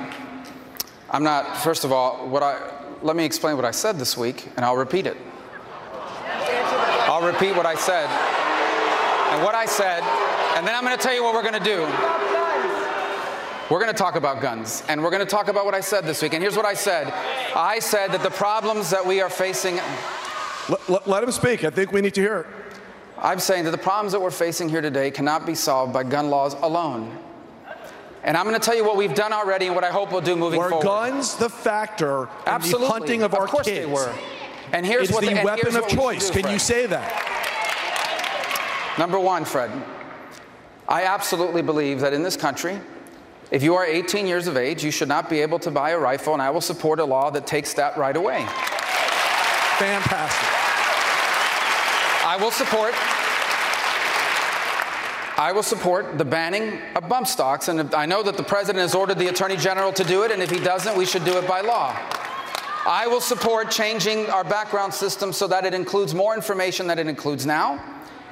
I'm 1.11 1.23
not. 1.23 1.57
First 1.59 1.85
of 1.85 1.93
all, 1.93 2.29
what 2.29 2.43
I 2.43 2.84
let 3.05 3.17
me 3.17 3.25
explain 3.27 3.55
what 3.57 3.67
I 3.67 3.71
said 3.71 3.99
this 3.99 4.17
week, 4.17 4.49
and 4.57 4.65
I'll 4.65 4.79
repeat 4.79 5.07
it. 5.07 5.19
I'll 7.07 7.25
repeat 7.25 7.55
what 7.55 7.67
I 7.67 7.75
said. 7.75 8.09
And 9.31 9.45
what 9.45 9.55
I 9.55 9.67
said, 9.67 10.03
and 10.57 10.67
then 10.67 10.75
I'm 10.75 10.83
going 10.83 10.97
to 10.97 11.03
tell 11.03 11.15
you 11.15 11.23
what 11.23 11.35
we're 11.35 11.43
going 11.43 11.53
to 11.53 11.61
do. 11.61 11.83
We're 13.71 13.81
going 13.81 13.93
to 13.93 13.99
talk 13.99 14.17
about 14.17 14.41
guns, 14.41 14.83
and 14.89 15.03
we're 15.03 15.11
going 15.11 15.21
to 15.21 15.31
talk 15.31 15.49
about 15.49 15.67
what 15.67 15.75
I 15.75 15.81
said 15.81 16.07
this 16.07 16.23
week. 16.23 16.33
And 16.33 16.43
here's 16.43 16.57
what 16.57 16.65
I 16.65 16.73
said 16.73 17.13
I 17.55 17.79
said 17.79 18.11
that 18.13 18.23
the 18.23 18.31
problems 18.31 18.89
that 18.91 19.05
we 19.05 19.21
are 19.21 19.31
facing. 19.31 19.77
Let, 20.71 20.89
let, 20.89 21.07
let 21.07 21.23
him 21.25 21.31
speak. 21.31 21.63
I 21.63 21.69
think 21.71 21.93
we 21.93 22.01
need 22.01 22.15
to 22.15 22.23
hear 22.23 22.39
it. 22.39 22.47
I'm 23.19 23.39
saying 23.39 23.65
that 23.65 23.71
the 23.71 23.79
problems 23.79 24.13
that 24.13 24.21
we're 24.21 24.31
facing 24.31 24.71
here 24.71 24.81
today 24.81 25.11
cannot 25.11 25.45
be 25.45 25.55
solved 25.55 25.93
by 25.93 26.05
gun 26.05 26.31
laws 26.31 26.55
alone. 26.55 27.19
And 28.25 28.37
I'm 28.39 28.45
going 28.47 28.59
to 28.59 28.65
tell 28.65 28.75
you 28.75 28.85
what 28.85 28.97
we've 28.97 29.15
done 29.15 29.33
already 29.35 29.67
and 29.67 29.75
what 29.75 29.85
I 29.85 29.91
hope 29.91 30.11
we'll 30.11 30.23
do 30.23 30.35
moving 30.35 30.59
Were 30.59 30.71
forward. 30.71 30.85
guns 30.85 31.37
the 31.37 31.51
factor 31.51 32.29
Absolutely. 32.47 32.85
in 32.85 32.89
the 32.89 32.93
hunting 32.93 33.23
of, 33.23 33.35
Of 33.35 33.41
our 33.41 33.47
course 33.47 33.67
kids? 33.67 33.87
they 33.87 33.93
were. 33.93 34.15
And 34.73 34.87
here's 34.87 35.09
it's 35.11 35.13
what 35.13 35.25
the 35.25 35.35
the- 35.35 35.43
weapon 35.45 35.69
of 35.69 35.75
what 35.75 35.85
we 35.85 35.91
should 35.91 35.99
choice. 35.99 36.31
do, 36.31 36.41
Can 36.43 36.51
you 36.53 36.59
say 36.59 36.87
that? 36.87 37.31
Number 38.99 39.21
one, 39.21 39.45
Fred, 39.45 39.71
I 40.89 41.05
absolutely 41.05 41.61
believe 41.63 42.01
that 42.01 42.13
in 42.15 42.23
this 42.23 42.37
country, 42.37 42.81
if 43.51 43.63
you 43.63 43.75
are 43.75 43.85
18 43.85 44.27
years 44.27 44.47
of 44.47 44.57
age, 44.57 44.83
you 44.83 44.91
should 44.91 45.09
not 45.09 45.29
be 45.29 45.41
able 45.41 45.59
to 45.59 45.71
buy 45.71 45.91
a 45.91 45.99
rifle, 45.99 46.33
and 46.33 46.41
I 46.41 46.49
will 46.51 46.61
support 46.63 47.01
a 47.01 47.05
law 47.05 47.29
that 47.31 47.47
takes 47.47 47.75
that 47.75 47.97
right 47.99 48.17
away. 48.17 48.47
Fantastic. 49.79 50.49
I 52.27 52.39
will 52.41 52.51
support. 52.51 52.95
I 55.37 55.51
will 55.51 55.65
support 55.65 56.17
the 56.17 56.25
banning 56.25 56.81
of 56.95 57.09
bump 57.09 57.27
stocks, 57.27 57.67
and 57.67 57.93
I 57.93 58.07
know 58.07 58.23
that 58.23 58.37
the 58.37 58.45
president 58.45 58.83
has 58.83 58.95
ordered 58.95 59.19
the 59.19 59.27
attorney 59.27 59.57
general 59.57 59.93
to 59.93 60.05
do 60.05 60.23
it, 60.23 60.31
and 60.31 60.41
if 60.41 60.49
he 60.49 60.61
doesn't, 60.61 60.97
we 60.97 61.05
should 61.05 61.25
do 61.25 61.37
it 61.39 61.49
by 61.49 61.61
law. 61.61 61.97
I 62.87 63.09
will 63.09 63.21
support 63.21 63.71
changing 63.71 64.27
our 64.31 64.45
background 64.45 64.95
system 64.95 65.33
so 65.33 65.49
that 65.49 65.65
it 65.65 65.75
includes 65.75 66.15
more 66.15 66.37
information 66.37 66.87
than 66.87 67.01
it 67.01 67.09
includes 67.09 67.47
now, 67.47 67.83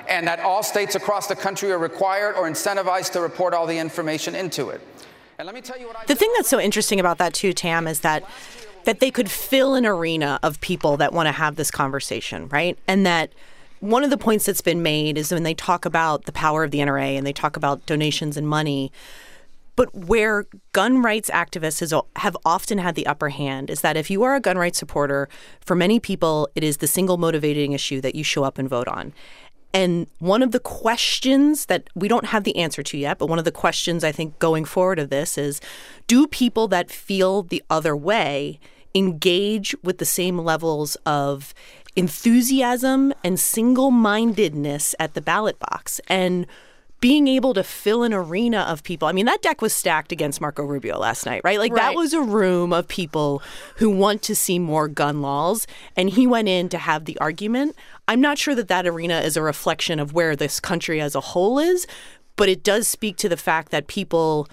and 0.08 0.28
that 0.28 0.40
all 0.40 0.62
states 0.62 0.94
across 0.94 1.26
the 1.26 1.34
country 1.34 1.72
are 1.72 1.78
required 1.78 2.36
or 2.36 2.48
incentivized 2.48 3.10
to 3.12 3.20
report 3.20 3.52
all 3.52 3.66
the 3.66 3.78
information 3.78 4.36
into 4.36 4.68
it. 4.68 4.80
And 5.38 5.46
let 5.46 5.56
me 5.56 5.60
tell 5.60 5.78
you 5.78 5.88
what 5.88 5.96
I 5.96 6.04
The 6.04 6.14
thing 6.14 6.30
that's 6.36 6.48
so 6.48 6.60
interesting 6.60 7.00
about 7.00 7.18
that 7.18 7.34
too, 7.34 7.52
Tam, 7.52 7.88
is 7.88 8.00
that 8.00 8.22
that 8.84 9.00
they 9.00 9.10
could 9.10 9.30
fill 9.30 9.74
an 9.74 9.86
arena 9.86 10.40
of 10.42 10.60
people 10.60 10.96
that 10.96 11.12
want 11.12 11.28
to 11.28 11.32
have 11.32 11.54
this 11.54 11.70
conversation, 11.70 12.48
right? 12.48 12.76
And 12.88 13.06
that 13.06 13.32
one 13.82 14.04
of 14.04 14.10
the 14.10 14.16
points 14.16 14.46
that's 14.46 14.60
been 14.60 14.80
made 14.80 15.18
is 15.18 15.32
when 15.32 15.42
they 15.42 15.54
talk 15.54 15.84
about 15.84 16.24
the 16.24 16.32
power 16.32 16.62
of 16.62 16.70
the 16.70 16.78
NRA 16.78 17.18
and 17.18 17.26
they 17.26 17.32
talk 17.32 17.56
about 17.56 17.84
donations 17.84 18.36
and 18.36 18.46
money, 18.46 18.92
but 19.74 19.92
where 19.92 20.46
gun 20.70 21.02
rights 21.02 21.28
activists 21.30 21.80
has, 21.80 21.92
have 22.14 22.36
often 22.44 22.78
had 22.78 22.94
the 22.94 23.08
upper 23.08 23.30
hand 23.30 23.70
is 23.70 23.80
that 23.80 23.96
if 23.96 24.08
you 24.08 24.22
are 24.22 24.36
a 24.36 24.40
gun 24.40 24.56
rights 24.56 24.78
supporter, 24.78 25.28
for 25.60 25.74
many 25.74 25.98
people, 25.98 26.48
it 26.54 26.62
is 26.62 26.76
the 26.76 26.86
single 26.86 27.16
motivating 27.16 27.72
issue 27.72 28.00
that 28.02 28.14
you 28.14 28.22
show 28.22 28.44
up 28.44 28.56
and 28.56 28.68
vote 28.68 28.86
on. 28.86 29.12
And 29.74 30.06
one 30.20 30.44
of 30.44 30.52
the 30.52 30.60
questions 30.60 31.66
that 31.66 31.90
we 31.96 32.06
don't 32.06 32.26
have 32.26 32.44
the 32.44 32.56
answer 32.58 32.84
to 32.84 32.96
yet, 32.96 33.18
but 33.18 33.26
one 33.26 33.40
of 33.40 33.44
the 33.44 33.50
questions 33.50 34.04
I 34.04 34.12
think 34.12 34.38
going 34.38 34.64
forward 34.64 35.00
of 35.00 35.10
this 35.10 35.36
is 35.36 35.60
do 36.06 36.28
people 36.28 36.68
that 36.68 36.88
feel 36.88 37.42
the 37.42 37.64
other 37.68 37.96
way 37.96 38.60
engage 38.94 39.74
with 39.82 39.98
the 39.98 40.04
same 40.04 40.38
levels 40.38 40.96
of 41.06 41.54
enthusiasm 41.96 43.12
and 43.22 43.38
single 43.38 43.90
mindedness 43.90 44.94
at 44.98 45.14
the 45.14 45.20
ballot 45.20 45.58
box? 45.58 46.00
And 46.08 46.46
being 47.02 47.26
able 47.26 47.52
to 47.52 47.64
fill 47.64 48.04
an 48.04 48.14
arena 48.14 48.60
of 48.60 48.84
people. 48.84 49.08
I 49.08 49.12
mean, 49.12 49.26
that 49.26 49.42
deck 49.42 49.60
was 49.60 49.74
stacked 49.74 50.12
against 50.12 50.40
Marco 50.40 50.62
Rubio 50.62 51.00
last 51.00 51.26
night, 51.26 51.40
right? 51.42 51.58
Like, 51.58 51.74
that 51.74 51.96
was 51.96 52.12
a 52.12 52.22
room 52.22 52.72
of 52.72 52.86
people 52.86 53.42
who 53.78 53.90
want 53.90 54.22
to 54.22 54.36
see 54.36 54.60
more 54.60 54.86
gun 54.86 55.20
laws, 55.20 55.66
and 55.96 56.08
he 56.08 56.28
went 56.28 56.46
in 56.46 56.68
to 56.68 56.78
have 56.78 57.04
the 57.04 57.18
argument. 57.18 57.74
I'm 58.06 58.20
not 58.20 58.38
sure 58.38 58.54
that 58.54 58.68
that 58.68 58.86
arena 58.86 59.18
is 59.18 59.36
a 59.36 59.42
reflection 59.42 59.98
of 59.98 60.12
where 60.12 60.36
this 60.36 60.60
country 60.60 61.00
as 61.00 61.16
a 61.16 61.20
whole 61.20 61.58
is, 61.58 61.88
but 62.36 62.48
it 62.48 62.62
does 62.62 62.86
speak 62.86 63.16
to 63.16 63.28
the 63.28 63.36
fact 63.36 63.72
that 63.72 63.88
people 63.88 64.48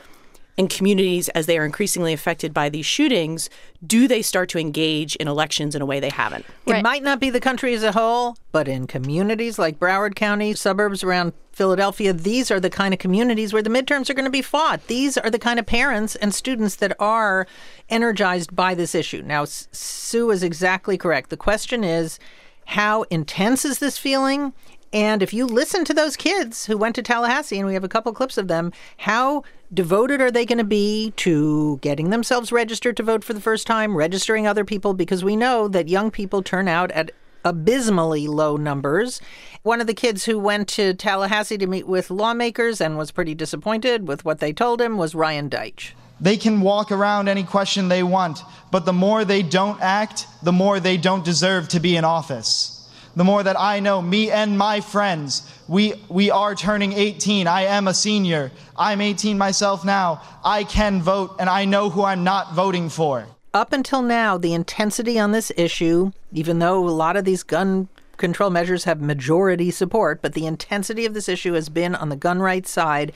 and 0.59 0.69
communities, 0.69 1.29
as 1.29 1.45
they 1.45 1.57
are 1.57 1.63
increasingly 1.63 2.11
affected 2.11 2.53
by 2.53 2.67
these 2.67 2.85
shootings, 2.85 3.49
do 3.87 4.09
they 4.09 4.21
start 4.21 4.49
to 4.49 4.59
engage 4.59 5.15
in 5.15 5.29
elections 5.29 5.73
in 5.73 5.81
a 5.81 5.85
way 5.85 6.01
they 6.01 6.09
haven't? 6.09 6.45
It 6.65 6.83
might 6.83 7.01
not 7.01 7.21
be 7.21 7.29
the 7.29 7.39
country 7.39 7.73
as 7.73 7.81
a 7.81 7.93
whole, 7.93 8.35
but 8.51 8.67
in 8.67 8.85
communities 8.85 9.57
like 9.57 9.79
Broward 9.79 10.15
County, 10.15 10.53
suburbs 10.53 11.01
around 11.01 11.31
Philadelphia, 11.53 12.11
these 12.11 12.51
are 12.51 12.59
the 12.59 12.69
kind 12.69 12.93
of 12.93 12.99
communities 12.99 13.53
where 13.53 13.61
the 13.61 13.69
midterms 13.69 14.09
are 14.09 14.13
going 14.13 14.25
to 14.25 14.29
be 14.29 14.41
fought. 14.41 14.85
These 14.87 15.17
are 15.17 15.29
the 15.29 15.39
kind 15.39 15.59
of 15.59 15.65
parents 15.65 16.17
and 16.17 16.35
students 16.35 16.75
that 16.75 16.93
are 16.99 17.47
energized 17.87 18.53
by 18.53 18.75
this 18.75 18.93
issue. 18.93 19.23
Now, 19.23 19.45
Sue 19.45 20.29
is 20.29 20.43
exactly 20.43 20.97
correct. 20.97 21.29
The 21.29 21.37
question 21.37 21.85
is 21.85 22.19
how 22.65 23.03
intense 23.03 23.63
is 23.63 23.79
this 23.79 23.97
feeling? 23.97 24.53
And 24.91 25.21
if 25.21 25.33
you 25.33 25.45
listen 25.45 25.85
to 25.85 25.93
those 25.93 26.15
kids 26.15 26.65
who 26.65 26.77
went 26.77 26.95
to 26.95 27.03
Tallahassee, 27.03 27.57
and 27.57 27.67
we 27.67 27.75
have 27.75 27.83
a 27.83 27.89
couple 27.89 28.11
clips 28.11 28.37
of 28.37 28.47
them, 28.47 28.71
how 28.97 29.43
devoted 29.71 30.19
are 30.19 30.31
they 30.31 30.45
going 30.45 30.57
to 30.57 30.63
be 30.63 31.13
to 31.17 31.77
getting 31.81 32.09
themselves 32.09 32.51
registered 32.51 32.97
to 32.97 33.03
vote 33.03 33.23
for 33.23 33.33
the 33.33 33.41
first 33.41 33.67
time, 33.67 33.95
registering 33.95 34.47
other 34.47 34.65
people? 34.65 34.95
Because 34.95 35.23
we 35.23 35.35
know 35.35 35.67
that 35.67 35.89
young 35.89 36.09
people 36.09 36.41
turn 36.41 36.67
out 36.67 36.89
at 36.91 37.11
abysmally 37.45 38.27
low 38.27 38.57
numbers. 38.57 39.21
One 39.63 39.79
of 39.79 39.87
the 39.87 39.93
kids 39.93 40.25
who 40.25 40.39
went 40.39 40.67
to 40.69 40.93
Tallahassee 40.93 41.57
to 41.59 41.67
meet 41.67 41.87
with 41.87 42.09
lawmakers 42.09 42.81
and 42.81 42.97
was 42.97 43.11
pretty 43.11 43.35
disappointed 43.35 44.07
with 44.07 44.25
what 44.25 44.39
they 44.39 44.51
told 44.51 44.81
him 44.81 44.97
was 44.97 45.15
Ryan 45.15 45.49
Deitch. 45.49 45.91
They 46.19 46.35
can 46.35 46.61
walk 46.61 46.91
around 46.91 47.29
any 47.29 47.43
question 47.43 47.87
they 47.87 48.03
want, 48.03 48.39
but 48.71 48.85
the 48.85 48.91
more 48.91 49.23
they 49.23 49.41
don't 49.41 49.79
act, 49.81 50.27
the 50.43 50.51
more 50.51 50.79
they 50.79 50.97
don't 50.97 51.23
deserve 51.23 51.69
to 51.69 51.79
be 51.79 51.95
in 51.95 52.03
office. 52.03 52.78
The 53.19 53.25
more 53.25 53.43
that 53.43 53.59
I 53.59 53.81
know, 53.81 54.01
me 54.01 54.31
and 54.31 54.57
my 54.57 54.79
friends, 54.79 55.43
we, 55.67 55.93
we 56.07 56.31
are 56.31 56.55
turning 56.55 56.93
18. 56.93 57.47
I 57.47 57.63
am 57.63 57.89
a 57.89 57.93
senior. 57.93 58.49
I'm 58.77 59.01
18 59.01 59.37
myself 59.37 59.83
now. 59.83 60.21
I 60.41 60.63
can 60.63 61.01
vote, 61.01 61.35
and 61.37 61.49
I 61.49 61.65
know 61.65 61.89
who 61.89 62.05
I'm 62.05 62.23
not 62.23 62.53
voting 62.53 62.87
for. 62.87 63.27
Up 63.53 63.73
until 63.73 64.01
now, 64.01 64.37
the 64.37 64.53
intensity 64.53 65.19
on 65.19 65.33
this 65.33 65.51
issue, 65.57 66.13
even 66.31 66.59
though 66.59 66.87
a 66.87 66.91
lot 66.91 67.17
of 67.17 67.25
these 67.25 67.43
gun 67.43 67.89
control 68.15 68.51
measures 68.51 68.85
have 68.85 69.01
majority 69.01 69.69
support, 69.69 70.21
but 70.21 70.31
the 70.31 70.45
intensity 70.45 71.05
of 71.05 71.13
this 71.13 71.27
issue 71.27 71.51
has 71.55 71.67
been 71.67 71.95
on 71.95 72.07
the 72.07 72.15
gun 72.15 72.39
rights 72.39 72.71
side. 72.71 73.11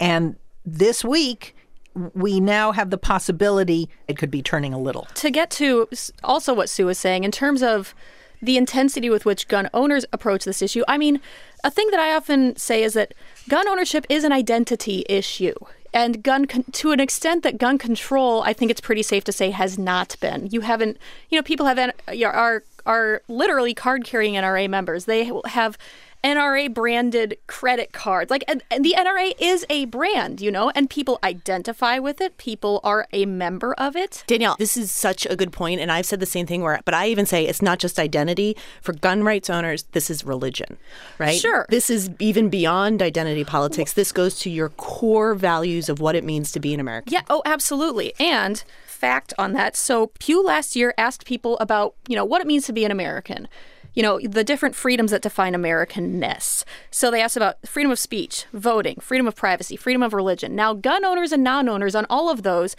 And 0.00 0.34
this 0.66 1.04
week, 1.04 1.54
we 1.94 2.40
now 2.40 2.72
have 2.72 2.90
the 2.90 2.98
possibility 2.98 3.88
it 4.08 4.18
could 4.18 4.32
be 4.32 4.42
turning 4.42 4.74
a 4.74 4.80
little. 4.80 5.06
To 5.14 5.30
get 5.30 5.52
to 5.52 5.88
also 6.24 6.52
what 6.52 6.68
Sue 6.68 6.86
was 6.86 6.98
saying 6.98 7.22
in 7.22 7.30
terms 7.30 7.62
of 7.62 7.94
the 8.42 8.56
intensity 8.56 9.10
with 9.10 9.24
which 9.24 9.48
gun 9.48 9.68
owners 9.72 10.04
approach 10.12 10.44
this 10.44 10.62
issue, 10.62 10.82
I 10.88 10.98
mean, 10.98 11.20
a 11.62 11.70
thing 11.70 11.88
that 11.90 12.00
I 12.00 12.14
often 12.14 12.56
say 12.56 12.82
is 12.82 12.94
that 12.94 13.14
gun 13.48 13.66
ownership 13.68 14.06
is 14.08 14.24
an 14.24 14.32
identity 14.32 15.04
issue. 15.08 15.54
And 15.92 16.22
gun, 16.24 16.46
con- 16.46 16.64
to 16.72 16.90
an 16.90 16.98
extent 16.98 17.44
that 17.44 17.56
gun 17.56 17.78
control, 17.78 18.42
I 18.42 18.52
think 18.52 18.70
it's 18.70 18.80
pretty 18.80 19.02
safe 19.04 19.22
to 19.24 19.32
say, 19.32 19.50
has 19.50 19.78
not 19.78 20.16
been. 20.20 20.48
You 20.50 20.62
haven't, 20.62 20.98
you 21.30 21.38
know, 21.38 21.42
people 21.42 21.66
have 21.66 21.78
N- 21.78 21.92
are 22.24 22.64
are 22.86 23.22
literally 23.28 23.72
card 23.74 24.04
carrying 24.04 24.34
NRA 24.34 24.68
members. 24.68 25.06
They 25.06 25.30
have 25.46 25.78
NRA 26.24 26.72
branded 26.72 27.36
credit 27.46 27.92
cards. 27.92 28.30
Like, 28.30 28.44
and, 28.48 28.62
and 28.70 28.84
the 28.84 28.94
NRA 28.96 29.34
is 29.38 29.66
a 29.68 29.84
brand, 29.84 30.40
you 30.40 30.50
know, 30.50 30.70
and 30.74 30.88
people 30.88 31.18
identify 31.22 31.98
with 31.98 32.20
it. 32.20 32.38
People 32.38 32.80
are 32.82 33.06
a 33.12 33.26
member 33.26 33.74
of 33.74 33.94
it. 33.94 34.24
Danielle, 34.26 34.56
this 34.58 34.76
is 34.76 34.90
such 34.90 35.26
a 35.26 35.36
good 35.36 35.52
point, 35.52 35.80
and 35.80 35.92
I've 35.92 36.06
said 36.06 36.20
the 36.20 36.26
same 36.26 36.46
thing. 36.46 36.62
Where, 36.62 36.80
but 36.84 36.94
I 36.94 37.08
even 37.08 37.26
say 37.26 37.46
it's 37.46 37.60
not 37.60 37.78
just 37.78 37.98
identity 37.98 38.56
for 38.80 38.94
gun 38.94 39.22
rights 39.22 39.50
owners. 39.50 39.84
This 39.92 40.08
is 40.08 40.24
religion, 40.24 40.78
right? 41.18 41.38
Sure. 41.38 41.66
This 41.68 41.90
is 41.90 42.10
even 42.18 42.48
beyond 42.48 43.02
identity 43.02 43.44
politics. 43.44 43.92
This 43.92 44.10
goes 44.10 44.38
to 44.40 44.50
your 44.50 44.70
core 44.70 45.34
values 45.34 45.88
of 45.88 46.00
what 46.00 46.16
it 46.16 46.24
means 46.24 46.52
to 46.52 46.60
be 46.60 46.72
an 46.72 46.80
American. 46.80 47.12
Yeah, 47.12 47.22
oh, 47.28 47.42
absolutely. 47.44 48.14
And 48.18 48.64
fact 48.86 49.34
on 49.36 49.52
that. 49.52 49.76
So 49.76 50.06
Pew 50.18 50.42
last 50.42 50.74
year 50.74 50.94
asked 50.96 51.26
people 51.26 51.58
about, 51.58 51.94
you 52.08 52.16
know, 52.16 52.24
what 52.24 52.40
it 52.40 52.46
means 52.46 52.64
to 52.66 52.72
be 52.72 52.86
an 52.86 52.90
American. 52.90 53.48
You 53.94 54.02
know, 54.02 54.20
the 54.20 54.44
different 54.44 54.74
freedoms 54.74 55.10
that 55.12 55.22
define 55.22 55.54
Americanness. 55.54 56.64
So 56.90 57.10
they 57.10 57.22
asked 57.22 57.36
about 57.36 57.66
freedom 57.66 57.92
of 57.92 57.98
speech, 57.98 58.46
voting, 58.52 58.96
freedom 59.00 59.26
of 59.26 59.36
privacy, 59.36 59.76
freedom 59.76 60.02
of 60.02 60.12
religion. 60.12 60.54
Now, 60.54 60.74
gun 60.74 61.04
owners 61.04 61.32
and 61.32 61.44
non 61.44 61.68
owners 61.68 61.94
on 61.94 62.06
all 62.10 62.28
of 62.28 62.42
those, 62.42 62.76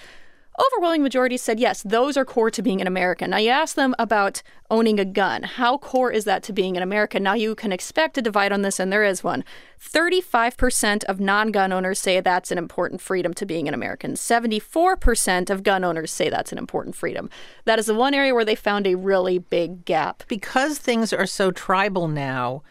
overwhelming 0.59 1.03
majority 1.03 1.37
said 1.37 1.59
yes, 1.59 1.81
those 1.83 2.17
are 2.17 2.25
core 2.25 2.51
to 2.51 2.61
being 2.61 2.81
an 2.81 2.87
American. 2.87 3.31
Now, 3.31 3.37
you 3.37 3.49
ask 3.49 3.75
them 3.75 3.95
about 3.99 4.41
owning 4.69 4.99
a 4.99 5.05
gun. 5.05 5.43
How 5.43 5.77
core 5.77 6.11
is 6.11 6.25
that 6.25 6.43
to 6.43 6.53
being 6.53 6.77
an 6.77 6.83
American? 6.83 7.23
Now, 7.23 7.33
you 7.33 7.55
can 7.55 7.71
expect 7.71 8.17
a 8.17 8.21
divide 8.21 8.51
on 8.51 8.61
this, 8.61 8.79
and 8.79 8.91
there 8.91 9.03
is 9.03 9.23
one. 9.23 9.43
35% 9.81 11.03
of 11.05 11.19
non 11.19 11.51
gun 11.51 11.71
owners 11.71 11.99
say 11.99 12.19
that's 12.19 12.51
an 12.51 12.57
important 12.57 13.01
freedom 13.01 13.33
to 13.33 13.45
being 13.45 13.67
an 13.67 13.73
American. 13.73 14.13
74% 14.13 15.49
of 15.49 15.63
gun 15.63 15.83
owners 15.83 16.11
say 16.11 16.29
that's 16.29 16.51
an 16.51 16.57
important 16.57 16.95
freedom. 16.95 17.29
That 17.65 17.79
is 17.79 17.87
the 17.87 17.95
one 17.95 18.13
area 18.13 18.33
where 18.33 18.45
they 18.45 18.55
found 18.55 18.87
a 18.87 18.95
really 18.95 19.37
big 19.37 19.85
gap. 19.85 20.23
Because 20.27 20.77
things 20.77 21.11
are 21.13 21.25
so 21.25 21.51
tribal 21.51 22.07
now, 22.07 22.63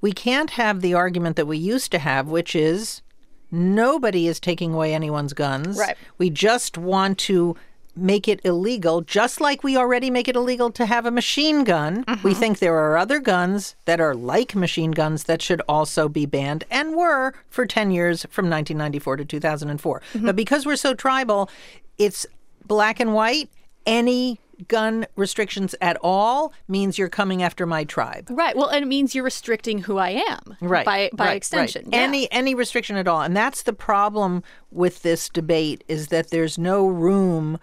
we 0.00 0.12
can't 0.12 0.50
have 0.50 0.80
the 0.80 0.94
argument 0.94 1.36
that 1.36 1.46
we 1.46 1.58
used 1.58 1.90
to 1.92 1.98
have, 1.98 2.28
which 2.28 2.54
is 2.54 3.02
nobody 3.50 4.28
is 4.28 4.40
taking 4.40 4.74
away 4.74 4.94
anyone's 4.94 5.32
guns. 5.32 5.78
Right. 5.78 5.96
We 6.18 6.30
just 6.30 6.78
want 6.78 7.18
to 7.20 7.56
make 7.98 8.28
it 8.28 8.40
illegal, 8.44 9.00
just 9.00 9.40
like 9.40 9.64
we 9.64 9.76
already 9.76 10.10
make 10.10 10.28
it 10.28 10.36
illegal 10.36 10.70
to 10.70 10.86
have 10.86 11.04
a 11.06 11.10
machine 11.10 11.64
gun. 11.64 12.04
We 12.06 12.14
mm-hmm. 12.14 12.32
think 12.32 12.58
there 12.58 12.76
are 12.76 12.96
other 12.96 13.18
guns 13.18 13.74
that 13.84 14.00
are 14.00 14.14
like 14.14 14.54
machine 14.54 14.92
guns 14.92 15.24
that 15.24 15.42
should 15.42 15.60
also 15.68 16.08
be 16.08 16.26
banned 16.26 16.64
and 16.70 16.94
were 16.96 17.34
for 17.48 17.66
10 17.66 17.90
years 17.90 18.22
from 18.30 18.48
1994 18.48 19.16
to 19.16 19.24
2004. 19.24 20.02
But 20.12 20.18
mm-hmm. 20.18 20.36
because 20.36 20.64
we're 20.64 20.76
so 20.76 20.94
tribal, 20.94 21.50
it's 21.98 22.26
black 22.66 23.00
and 23.00 23.14
white. 23.14 23.50
Any 23.86 24.38
gun 24.66 25.06
restrictions 25.16 25.74
at 25.80 25.96
all 26.02 26.52
means 26.66 26.98
you're 26.98 27.08
coming 27.08 27.42
after 27.42 27.66
my 27.66 27.84
tribe. 27.84 28.28
Right. 28.30 28.56
Well, 28.56 28.68
and 28.68 28.82
it 28.82 28.88
means 28.88 29.14
you're 29.14 29.24
restricting 29.24 29.78
who 29.78 29.98
I 29.98 30.22
am. 30.28 30.56
Right. 30.60 30.84
By 30.84 31.10
by 31.12 31.26
right, 31.26 31.36
extension. 31.36 31.84
right. 31.84 31.94
Yeah. 31.94 32.00
Any 32.00 32.32
any 32.32 32.54
restriction 32.54 32.96
at 32.96 33.06
all. 33.06 33.22
And 33.22 33.36
that's 33.36 33.62
the 33.62 33.72
problem 33.72 34.42
with 34.70 35.02
this 35.02 35.28
debate 35.28 35.84
is 35.88 36.08
that 36.08 36.30
there's 36.30 36.58
no 36.58 36.86
room 36.88 37.58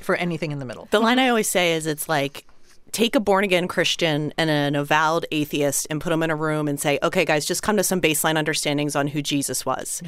for 0.00 0.16
anything 0.16 0.52
in 0.52 0.58
the 0.58 0.64
middle. 0.64 0.88
The 0.90 1.00
line 1.00 1.18
I 1.18 1.28
always 1.28 1.48
say 1.48 1.72
is 1.72 1.86
it's 1.86 2.08
like 2.08 2.46
take 2.96 3.14
a 3.14 3.20
born 3.20 3.44
again 3.44 3.68
Christian 3.68 4.32
and 4.38 4.48
an 4.48 4.74
avowed 4.74 5.26
atheist 5.30 5.86
and 5.90 6.00
put 6.00 6.08
them 6.08 6.22
in 6.22 6.30
a 6.30 6.36
room 6.36 6.66
and 6.66 6.80
say, 6.80 6.98
okay, 7.02 7.26
guys, 7.26 7.44
just 7.44 7.62
come 7.62 7.76
to 7.76 7.84
some 7.84 8.00
baseline 8.00 8.38
understandings 8.38 8.96
on 8.96 9.06
who 9.06 9.20
Jesus 9.20 9.66
was. 9.66 10.02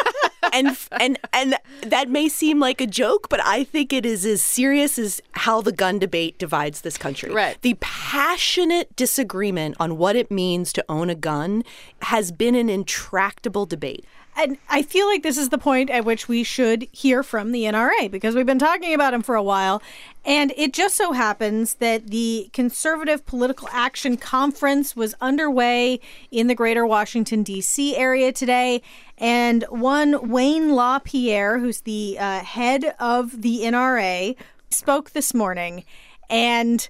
and 0.54 0.74
and 0.98 1.18
and 1.34 1.54
that 1.82 2.08
may 2.08 2.30
seem 2.30 2.58
like 2.58 2.80
a 2.80 2.86
joke, 2.86 3.28
but 3.28 3.44
I 3.44 3.62
think 3.64 3.92
it 3.92 4.06
is 4.06 4.24
as 4.24 4.42
serious 4.42 4.98
as 4.98 5.20
how 5.32 5.60
the 5.60 5.70
gun 5.70 5.98
debate 5.98 6.38
divides 6.38 6.80
this 6.80 6.96
country. 6.96 7.30
Right. 7.30 7.60
The 7.60 7.76
passionate 7.80 8.96
disagreement 8.96 9.76
on 9.78 9.98
what 9.98 10.16
it 10.16 10.30
means 10.30 10.72
to 10.72 10.84
own 10.88 11.10
a 11.10 11.14
gun 11.14 11.62
has 12.00 12.32
been 12.32 12.54
an 12.54 12.70
intractable 12.70 13.66
debate. 13.66 14.06
And 14.40 14.56
I 14.70 14.80
feel 14.80 15.06
like 15.06 15.22
this 15.22 15.36
is 15.36 15.50
the 15.50 15.58
point 15.58 15.90
at 15.90 16.06
which 16.06 16.26
we 16.26 16.44
should 16.44 16.88
hear 16.92 17.22
from 17.22 17.52
the 17.52 17.64
NRA 17.64 18.10
because 18.10 18.34
we've 18.34 18.46
been 18.46 18.58
talking 18.58 18.94
about 18.94 19.12
him 19.12 19.22
for 19.22 19.34
a 19.34 19.42
while. 19.42 19.82
And 20.24 20.54
it 20.56 20.72
just 20.72 20.96
so 20.96 21.12
happens 21.12 21.74
that 21.74 22.06
the 22.06 22.48
Conservative 22.54 23.26
Political 23.26 23.68
Action 23.70 24.16
Conference 24.16 24.96
was 24.96 25.14
underway 25.20 26.00
in 26.30 26.46
the 26.46 26.54
greater 26.54 26.86
Washington, 26.86 27.42
D.C. 27.42 27.94
area 27.98 28.32
today. 28.32 28.80
And 29.18 29.64
one 29.64 30.30
Wayne 30.30 30.74
LaPierre, 30.74 31.58
who's 31.58 31.82
the 31.82 32.16
uh, 32.18 32.40
head 32.40 32.94
of 32.98 33.42
the 33.42 33.60
NRA, 33.60 34.36
spoke 34.70 35.10
this 35.10 35.34
morning. 35.34 35.84
And 36.30 36.88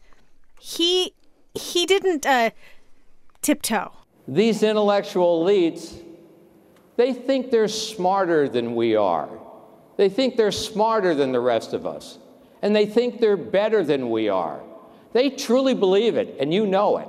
he 0.60 1.14
he 1.54 1.84
didn't 1.84 2.24
uh, 2.24 2.50
tiptoe. 3.42 3.90
These 4.28 4.62
intellectual 4.62 5.44
elites, 5.44 6.00
they 7.00 7.14
think 7.14 7.50
they're 7.50 7.66
smarter 7.66 8.46
than 8.46 8.74
we 8.74 8.94
are. 8.94 9.30
They 9.96 10.10
think 10.10 10.36
they're 10.36 10.52
smarter 10.52 11.14
than 11.14 11.32
the 11.32 11.40
rest 11.40 11.72
of 11.72 11.86
us. 11.86 12.18
And 12.60 12.76
they 12.76 12.84
think 12.84 13.20
they're 13.20 13.38
better 13.38 13.82
than 13.82 14.10
we 14.10 14.28
are. 14.28 14.60
They 15.14 15.30
truly 15.30 15.72
believe 15.72 16.18
it, 16.18 16.36
and 16.38 16.52
you 16.52 16.66
know 16.66 16.98
it. 16.98 17.08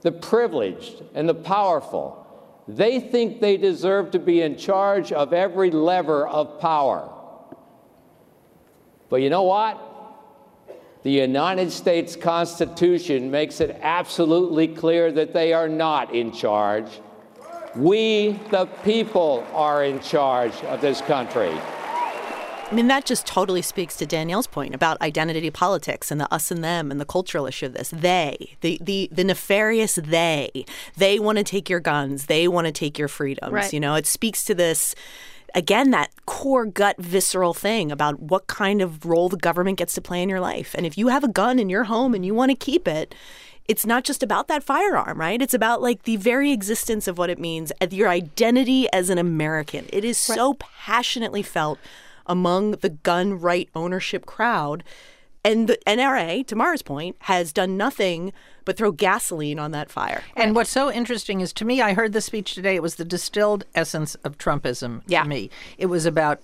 The 0.00 0.10
privileged 0.10 1.04
and 1.14 1.28
the 1.28 1.34
powerful, 1.34 2.26
they 2.66 2.98
think 2.98 3.40
they 3.40 3.56
deserve 3.56 4.10
to 4.10 4.18
be 4.18 4.42
in 4.42 4.56
charge 4.56 5.12
of 5.12 5.32
every 5.32 5.70
lever 5.70 6.26
of 6.26 6.58
power. 6.60 7.12
But 9.08 9.22
you 9.22 9.30
know 9.30 9.44
what? 9.44 9.80
The 11.04 11.12
United 11.12 11.70
States 11.70 12.16
Constitution 12.16 13.30
makes 13.30 13.60
it 13.60 13.78
absolutely 13.82 14.66
clear 14.66 15.12
that 15.12 15.32
they 15.32 15.52
are 15.52 15.68
not 15.68 16.12
in 16.12 16.32
charge. 16.32 16.88
We, 17.76 18.38
the 18.50 18.66
people, 18.84 19.46
are 19.52 19.84
in 19.84 20.00
charge 20.00 20.54
of 20.64 20.80
this 20.80 21.00
country. 21.02 21.52
I 22.70 22.72
mean, 22.72 22.86
that 22.86 23.04
just 23.04 23.26
totally 23.26 23.62
speaks 23.62 23.96
to 23.96 24.06
Danielle's 24.06 24.46
point 24.46 24.76
about 24.76 25.00
identity 25.00 25.50
politics 25.50 26.12
and 26.12 26.20
the 26.20 26.32
us 26.32 26.52
and 26.52 26.62
them 26.62 26.92
and 26.92 27.00
the 27.00 27.04
cultural 27.04 27.46
issue 27.46 27.66
of 27.66 27.74
this. 27.74 27.90
They, 27.90 28.56
the 28.60 28.78
the, 28.80 29.08
the 29.10 29.24
nefarious 29.24 29.96
they, 29.96 30.64
they 30.96 31.18
want 31.18 31.38
to 31.38 31.44
take 31.44 31.68
your 31.68 31.80
guns. 31.80 32.26
They 32.26 32.46
want 32.46 32.66
to 32.66 32.72
take 32.72 32.96
your 32.96 33.08
freedoms. 33.08 33.52
Right. 33.52 33.72
You 33.72 33.80
know, 33.80 33.96
it 33.96 34.06
speaks 34.06 34.44
to 34.44 34.54
this. 34.54 34.94
Again, 35.52 35.90
that 35.90 36.10
core 36.26 36.64
gut 36.64 36.96
visceral 36.98 37.54
thing 37.54 37.90
about 37.90 38.20
what 38.20 38.46
kind 38.46 38.80
of 38.80 39.04
role 39.04 39.28
the 39.28 39.36
government 39.36 39.78
gets 39.78 39.94
to 39.94 40.00
play 40.00 40.22
in 40.22 40.28
your 40.28 40.38
life. 40.38 40.76
And 40.76 40.86
if 40.86 40.96
you 40.96 41.08
have 41.08 41.24
a 41.24 41.28
gun 41.28 41.58
in 41.58 41.68
your 41.68 41.84
home 41.84 42.14
and 42.14 42.24
you 42.24 42.36
want 42.36 42.50
to 42.50 42.56
keep 42.56 42.86
it, 42.86 43.16
it's 43.70 43.86
not 43.86 44.02
just 44.02 44.22
about 44.24 44.48
that 44.48 44.64
firearm, 44.64 45.20
right? 45.20 45.40
It's 45.40 45.54
about 45.54 45.80
like 45.80 46.02
the 46.02 46.16
very 46.16 46.50
existence 46.50 47.06
of 47.06 47.18
what 47.18 47.30
it 47.30 47.38
means, 47.38 47.70
uh, 47.80 47.86
your 47.90 48.08
identity 48.08 48.88
as 48.92 49.10
an 49.10 49.18
American. 49.18 49.86
It 49.92 50.04
is 50.04 50.18
so 50.18 50.54
passionately 50.54 51.42
felt 51.42 51.78
among 52.26 52.72
the 52.72 52.88
gun 52.88 53.38
right 53.38 53.68
ownership 53.76 54.26
crowd. 54.26 54.82
And 55.44 55.68
the 55.68 55.78
NRA, 55.86 56.44
to 56.48 56.56
Mara's 56.56 56.82
point, 56.82 57.14
has 57.20 57.52
done 57.52 57.76
nothing 57.76 58.32
but 58.64 58.76
throw 58.76 58.90
gasoline 58.90 59.58
on 59.60 59.70
that 59.70 59.88
fire. 59.88 60.22
And 60.36 60.54
what's 60.56 60.68
so 60.70 60.90
interesting 60.92 61.40
is 61.40 61.52
to 61.54 61.64
me, 61.64 61.80
I 61.80 61.94
heard 61.94 62.12
the 62.12 62.20
speech 62.20 62.54
today, 62.54 62.74
it 62.74 62.82
was 62.82 62.96
the 62.96 63.04
distilled 63.04 63.64
essence 63.74 64.16
of 64.16 64.36
Trumpism 64.36 65.02
Yeah. 65.06 65.22
to 65.22 65.28
me. 65.28 65.48
It 65.78 65.86
was 65.86 66.04
about 66.06 66.40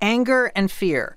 anger 0.00 0.50
and 0.56 0.70
fear. 0.70 1.14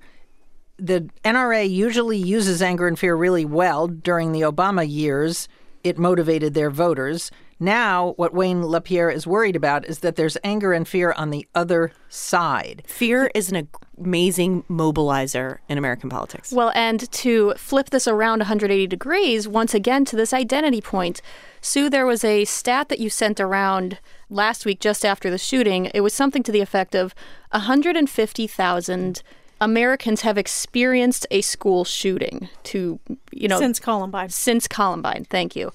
The 0.78 1.08
NRA 1.24 1.68
usually 1.68 2.18
uses 2.18 2.60
anger 2.60 2.86
and 2.86 2.98
fear 2.98 3.14
really 3.14 3.44
well 3.44 3.88
during 3.88 4.32
the 4.32 4.42
Obama 4.42 4.86
years. 4.88 5.48
It 5.82 5.98
motivated 5.98 6.54
their 6.54 6.70
voters. 6.70 7.30
Now, 7.58 8.12
what 8.16 8.34
Wayne 8.34 8.62
LaPierre 8.62 9.08
is 9.08 9.26
worried 9.26 9.56
about 9.56 9.86
is 9.86 10.00
that 10.00 10.16
there's 10.16 10.36
anger 10.44 10.74
and 10.74 10.86
fear 10.86 11.12
on 11.12 11.30
the 11.30 11.48
other 11.54 11.92
side. 12.10 12.82
Fear 12.86 13.30
is 13.34 13.50
an 13.50 13.68
amazing 13.98 14.64
mobilizer 14.64 15.58
in 15.66 15.78
American 15.78 16.10
politics. 16.10 16.52
Well, 16.52 16.70
and 16.74 17.10
to 17.12 17.54
flip 17.56 17.88
this 17.88 18.06
around 18.06 18.40
180 18.40 18.86
degrees, 18.86 19.48
once 19.48 19.72
again 19.72 20.04
to 20.06 20.16
this 20.16 20.34
identity 20.34 20.82
point, 20.82 21.22
Sue, 21.62 21.88
there 21.88 22.04
was 22.04 22.24
a 22.24 22.44
stat 22.44 22.90
that 22.90 22.98
you 22.98 23.08
sent 23.08 23.40
around 23.40 24.00
last 24.28 24.66
week 24.66 24.78
just 24.78 25.02
after 25.02 25.30
the 25.30 25.38
shooting. 25.38 25.86
It 25.94 26.00
was 26.02 26.12
something 26.12 26.42
to 26.42 26.52
the 26.52 26.60
effect 26.60 26.94
of 26.94 27.14
150,000 27.52 29.22
Americans 29.60 30.20
have 30.20 30.36
experienced 30.36 31.26
a 31.30 31.40
school 31.40 31.84
shooting 31.84 32.48
to, 32.64 33.00
you 33.32 33.48
know, 33.48 33.58
Since 33.58 33.80
Columbine. 33.80 34.28
since 34.28 34.68
Columbine. 34.68 35.26
Thank 35.28 35.56
you. 35.56 35.72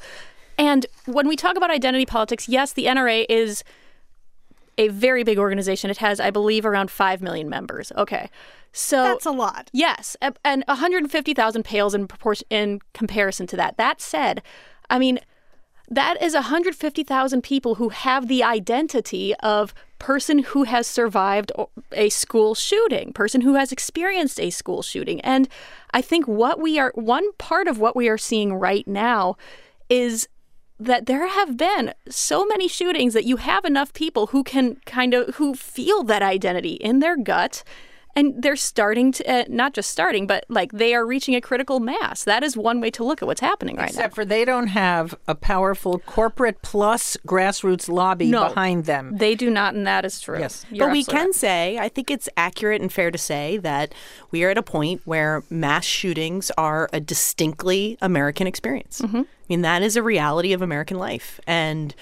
And 0.58 0.86
when 1.06 1.28
we 1.28 1.36
talk 1.36 1.58
about 1.58 1.72
identity 1.72 2.06
politics, 2.06 2.48
yes, 2.48 2.74
the 2.74 2.86
NRA 2.86 3.26
is 3.28 3.63
a 4.78 4.89
very 4.89 5.24
big 5.24 5.39
organization. 5.39 5.89
It 5.89 5.98
has, 5.98 6.20
I 6.20 6.30
believe, 6.30 6.65
around 6.65 6.91
5 6.91 7.22
million 7.22 7.50
members. 7.50 7.91
Okay. 7.98 8.30
So 8.74 9.04
That's 9.04 9.26
a 9.26 9.32
lot. 9.32 9.70
Yes, 9.74 10.15
and 10.22 10.63
150,000 10.67 11.63
pales 11.63 11.94
in 11.94 12.08
proportion 12.08 12.48
in 12.50 12.80
comparison 12.94 13.46
to 13.48 13.58
that. 13.58 13.76
That 13.78 14.00
said, 14.00 14.41
I 14.89 14.98
mean, 14.98 15.20
that 15.89 16.22
is 16.22 16.34
150,000 16.36 17.41
people 17.41 17.76
who 17.76 17.89
have 17.89 18.30
the 18.30 18.44
identity 18.44 19.36
of 19.44 19.74
person 20.02 20.40
who 20.40 20.64
has 20.64 20.88
survived 20.88 21.52
a 21.92 22.10
school 22.10 22.56
shooting, 22.56 23.14
person 23.14 23.42
who 23.42 23.54
has 23.54 23.72
experienced 23.72 24.40
a 24.40 24.50
school 24.50 24.82
shooting. 24.82 25.22
And 25.22 25.48
I 25.94 26.02
think 26.02 26.28
what 26.28 26.60
we 26.60 26.80
are 26.80 26.92
one 26.96 27.32
part 27.34 27.68
of 27.68 27.78
what 27.78 27.96
we 27.96 28.10
are 28.10 28.18
seeing 28.18 28.56
right 28.56 28.88
now 28.88 29.38
is 29.90 30.28
that 30.80 31.06
there 31.06 31.28
have 31.28 31.56
been 31.56 31.94
so 32.10 32.48
many 32.48 32.68
shootings 32.68 33.14
that 33.14 33.26
you 33.26 33.38
have 33.38 33.64
enough 33.64 33.94
people 33.94 34.28
who 34.28 34.44
can 34.44 34.78
kind 34.88 35.14
of 35.14 35.36
who 35.36 35.54
feel 35.54 36.02
that 36.02 36.24
identity 36.24 36.74
in 36.74 36.98
their 36.98 37.16
gut 37.16 37.64
and 38.15 38.41
they're 38.43 38.56
starting 38.56 39.12
to 39.12 39.24
uh, 39.32 39.45
not 39.47 39.74
just 39.74 39.89
starting 39.89 40.28
but 40.28 40.45
like 40.50 40.71
they 40.71 40.93
are 40.93 41.06
reaching 41.06 41.36
a 41.36 41.41
critical 41.41 41.80
mass 41.80 42.24
that 42.24 42.43
is 42.43 42.56
one 42.58 42.82
way 42.82 42.89
to 42.91 43.04
look 43.04 43.21
at 43.21 43.26
what's 43.28 43.41
happening 43.41 43.76
right 43.78 43.93
now. 43.93 44.00
Except 44.00 44.15
for 44.15 44.26
they 44.26 44.45
don't 44.45 44.67
have 44.67 45.15
a 45.28 45.36
powerful 45.36 46.00
corporate 46.00 46.62
plus 46.62 47.17
grassroots 47.28 47.88
lobby 47.89 48.30
No. 48.30 48.47
behind 48.50 48.86
them. 48.86 49.17
they 49.17 49.36
do 49.36 49.50
not 49.50 49.74
and 49.74 49.86
that 49.88 50.06
is 50.06 50.19
true 50.19 50.39
Yes. 50.39 50.65
You're 50.71 50.88
but 50.88 50.93
we 50.93 51.04
can 51.04 51.26
right. 51.28 51.34
say, 51.36 51.78
I 51.80 51.89
think 51.89 52.10
it's 52.12 52.28
accurate 52.38 52.82
and 52.82 52.91
fair 52.91 53.12
to 53.12 53.17
say 53.17 53.58
that 53.58 53.93
we 54.32 54.43
are 54.43 54.50
at 54.50 54.58
a 54.58 54.63
point 54.63 55.02
where 55.06 55.43
mass 55.50 55.86
shootings 55.86 56.52
are 56.58 56.89
a 56.93 57.00
distinctly 57.00 57.97
American 58.02 58.47
experience. 58.47 59.02
I 59.04 59.26
mean, 59.50 59.62
that 59.62 59.82
is 59.82 59.95
a 59.95 60.04
reality 60.04 60.54
of 60.54 60.62
American 60.62 60.97
life. 60.97 61.39
And 61.45 61.93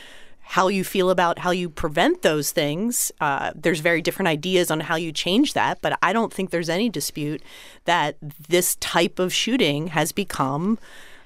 how 0.49 0.67
you 0.67 0.83
feel 0.83 1.11
about 1.11 1.37
how 1.37 1.51
you 1.51 1.69
prevent 1.69 2.23
those 2.23 2.51
things, 2.51 3.11
uh, 3.21 3.51
there's 3.53 3.81
very 3.81 4.01
different 4.01 4.27
ideas 4.27 4.71
on 4.71 4.79
how 4.79 4.95
you 4.95 5.11
change 5.11 5.53
that. 5.53 5.79
But 5.79 5.99
I 6.01 6.11
don't 6.11 6.33
think 6.33 6.49
there's 6.49 6.69
any 6.69 6.89
dispute 6.89 7.43
that 7.85 8.17
this 8.47 8.75
type 8.77 9.19
of 9.19 9.31
shooting 9.31 9.87
has 9.89 10.11
become 10.11 10.79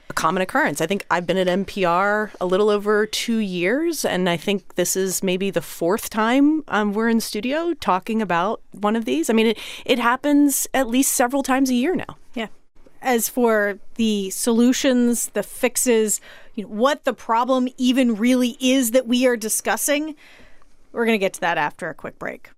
a 0.09 0.13
common 0.13 0.41
occurrence. 0.41 0.81
I 0.81 0.87
think 0.87 1.05
I've 1.09 1.25
been 1.25 1.37
at 1.37 1.47
NPR 1.47 2.31
a 2.41 2.45
little 2.45 2.69
over 2.69 3.05
two 3.05 3.37
years, 3.37 4.03
and 4.03 4.29
I 4.29 4.35
think 4.35 4.75
this 4.75 4.97
is 4.97 5.23
maybe 5.23 5.49
the 5.49 5.61
fourth 5.61 6.09
time 6.09 6.65
um, 6.67 6.91
we're 6.91 7.07
in 7.07 7.21
studio 7.21 7.73
talking 7.75 8.21
about 8.21 8.59
one 8.71 8.97
of 8.97 9.05
these. 9.05 9.29
I 9.29 9.33
mean, 9.33 9.47
it, 9.47 9.57
it 9.85 9.99
happens 9.99 10.67
at 10.73 10.89
least 10.89 11.13
several 11.13 11.43
times 11.43 11.69
a 11.69 11.75
year 11.75 11.95
now. 11.95 12.17
As 13.03 13.27
for 13.27 13.79
the 13.95 14.29
solutions, 14.29 15.27
the 15.33 15.43
fixes, 15.43 16.21
you 16.55 16.63
know, 16.63 16.69
what 16.69 17.03
the 17.03 17.13
problem 17.13 17.67
even 17.77 18.15
really 18.15 18.57
is 18.61 18.91
that 18.91 19.07
we 19.07 19.27
are 19.27 19.35
discussing, 19.35 20.15
we're 20.93 21.05
going 21.05 21.19
to 21.19 21.23
get 21.23 21.33
to 21.33 21.41
that 21.41 21.57
after 21.57 21.89
a 21.89 21.93
quick 21.93 22.17
break. 22.17 22.49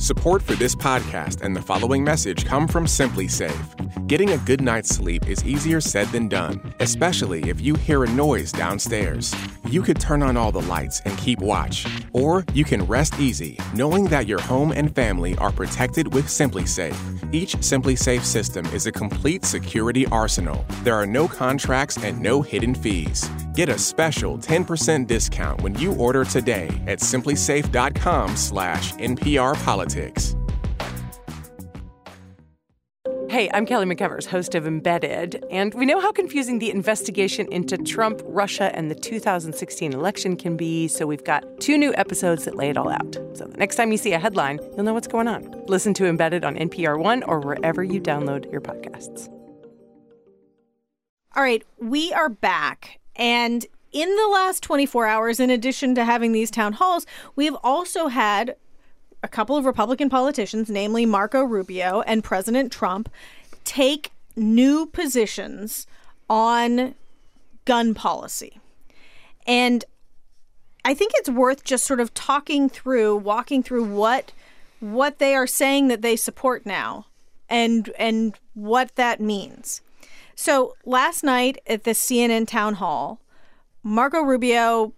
Support 0.00 0.40
for 0.40 0.54
this 0.54 0.74
podcast 0.74 1.42
and 1.42 1.54
the 1.54 1.60
following 1.60 2.02
message 2.02 2.46
come 2.46 2.66
from 2.66 2.86
SimpliSafe. 2.86 4.06
Getting 4.06 4.30
a 4.30 4.38
good 4.38 4.62
night's 4.62 4.88
sleep 4.88 5.28
is 5.28 5.44
easier 5.44 5.78
said 5.78 6.08
than 6.08 6.26
done, 6.26 6.72
especially 6.80 7.50
if 7.50 7.60
you 7.60 7.74
hear 7.74 8.02
a 8.04 8.10
noise 8.10 8.50
downstairs. 8.50 9.34
You 9.68 9.82
could 9.82 10.00
turn 10.00 10.22
on 10.22 10.38
all 10.38 10.52
the 10.52 10.62
lights 10.62 11.02
and 11.04 11.18
keep 11.18 11.40
watch, 11.40 11.86
or 12.14 12.46
you 12.54 12.64
can 12.64 12.86
rest 12.86 13.20
easy 13.20 13.58
knowing 13.74 14.06
that 14.06 14.26
your 14.26 14.40
home 14.40 14.72
and 14.72 14.94
family 14.94 15.36
are 15.36 15.52
protected 15.52 16.14
with 16.14 16.28
SimpliSafe. 16.28 17.32
Each 17.32 17.56
SimpliSafe 17.56 18.24
system 18.24 18.64
is 18.66 18.86
a 18.86 18.92
complete 18.92 19.44
security 19.44 20.06
arsenal. 20.06 20.64
There 20.82 20.94
are 20.94 21.06
no 21.06 21.28
contracts 21.28 21.98
and 22.02 22.20
no 22.20 22.40
hidden 22.40 22.74
fees. 22.74 23.28
Get 23.54 23.68
a 23.68 23.78
special 23.78 24.38
10% 24.38 25.06
discount 25.06 25.60
when 25.62 25.78
you 25.78 25.94
order 25.96 26.24
today 26.24 26.68
at 26.86 27.00
simplisafe.com 27.00 28.34
slash 29.90 30.10
nprpolitics. 30.10 30.36
Hey, 33.30 33.48
I'm 33.54 33.64
Kelly 33.64 33.86
McEvers, 33.86 34.26
host 34.26 34.56
of 34.56 34.66
Embedded, 34.66 35.44
and 35.52 35.72
we 35.74 35.86
know 35.86 36.00
how 36.00 36.10
confusing 36.10 36.58
the 36.58 36.68
investigation 36.68 37.46
into 37.52 37.78
Trump, 37.78 38.20
Russia, 38.24 38.74
and 38.74 38.90
the 38.90 38.94
2016 38.96 39.92
election 39.92 40.36
can 40.36 40.56
be, 40.56 40.88
so 40.88 41.06
we've 41.06 41.22
got 41.22 41.44
two 41.60 41.78
new 41.78 41.94
episodes 41.94 42.44
that 42.46 42.56
lay 42.56 42.70
it 42.70 42.76
all 42.76 42.90
out. 42.90 43.14
So 43.34 43.44
the 43.44 43.56
next 43.56 43.76
time 43.76 43.92
you 43.92 43.98
see 43.98 44.14
a 44.14 44.18
headline, 44.18 44.58
you'll 44.74 44.82
know 44.82 44.94
what's 44.94 45.06
going 45.06 45.28
on. 45.28 45.48
Listen 45.68 45.94
to 45.94 46.06
Embedded 46.06 46.44
on 46.44 46.56
NPR 46.56 46.98
One 46.98 47.22
or 47.22 47.38
wherever 47.38 47.84
you 47.84 48.00
download 48.00 48.50
your 48.50 48.60
podcasts. 48.60 49.28
All 51.36 51.44
right, 51.44 51.62
we 51.78 52.12
are 52.12 52.28
back. 52.28 52.98
And 53.14 53.64
in 53.92 54.08
the 54.08 54.28
last 54.32 54.60
24 54.64 55.06
hours, 55.06 55.38
in 55.38 55.50
addition 55.50 55.94
to 55.94 56.04
having 56.04 56.32
these 56.32 56.50
town 56.50 56.72
halls, 56.72 57.06
we've 57.36 57.56
also 57.62 58.08
had 58.08 58.56
a 59.22 59.28
couple 59.28 59.56
of 59.56 59.64
Republican 59.64 60.08
politicians, 60.08 60.70
namely 60.70 61.06
Marco 61.06 61.42
Rubio 61.42 62.02
and 62.02 62.24
President 62.24 62.72
Trump, 62.72 63.10
take 63.64 64.10
new 64.36 64.86
positions 64.86 65.86
on 66.28 66.94
gun 67.64 67.94
policy. 67.94 68.60
And 69.46 69.84
I 70.84 70.94
think 70.94 71.12
it's 71.16 71.28
worth 71.28 71.64
just 71.64 71.84
sort 71.84 72.00
of 72.00 72.14
talking 72.14 72.68
through, 72.68 73.16
walking 73.16 73.62
through 73.62 73.84
what 73.84 74.32
what 74.80 75.18
they 75.18 75.34
are 75.34 75.46
saying 75.46 75.88
that 75.88 76.00
they 76.00 76.16
support 76.16 76.64
now 76.64 77.04
and 77.50 77.90
and 77.98 78.34
what 78.54 78.96
that 78.96 79.20
means. 79.20 79.82
So, 80.34 80.74
last 80.86 81.22
night 81.22 81.58
at 81.66 81.84
the 81.84 81.90
CNN 81.90 82.48
town 82.48 82.74
hall, 82.74 83.20
Marco 83.82 84.22
Rubio 84.22 84.94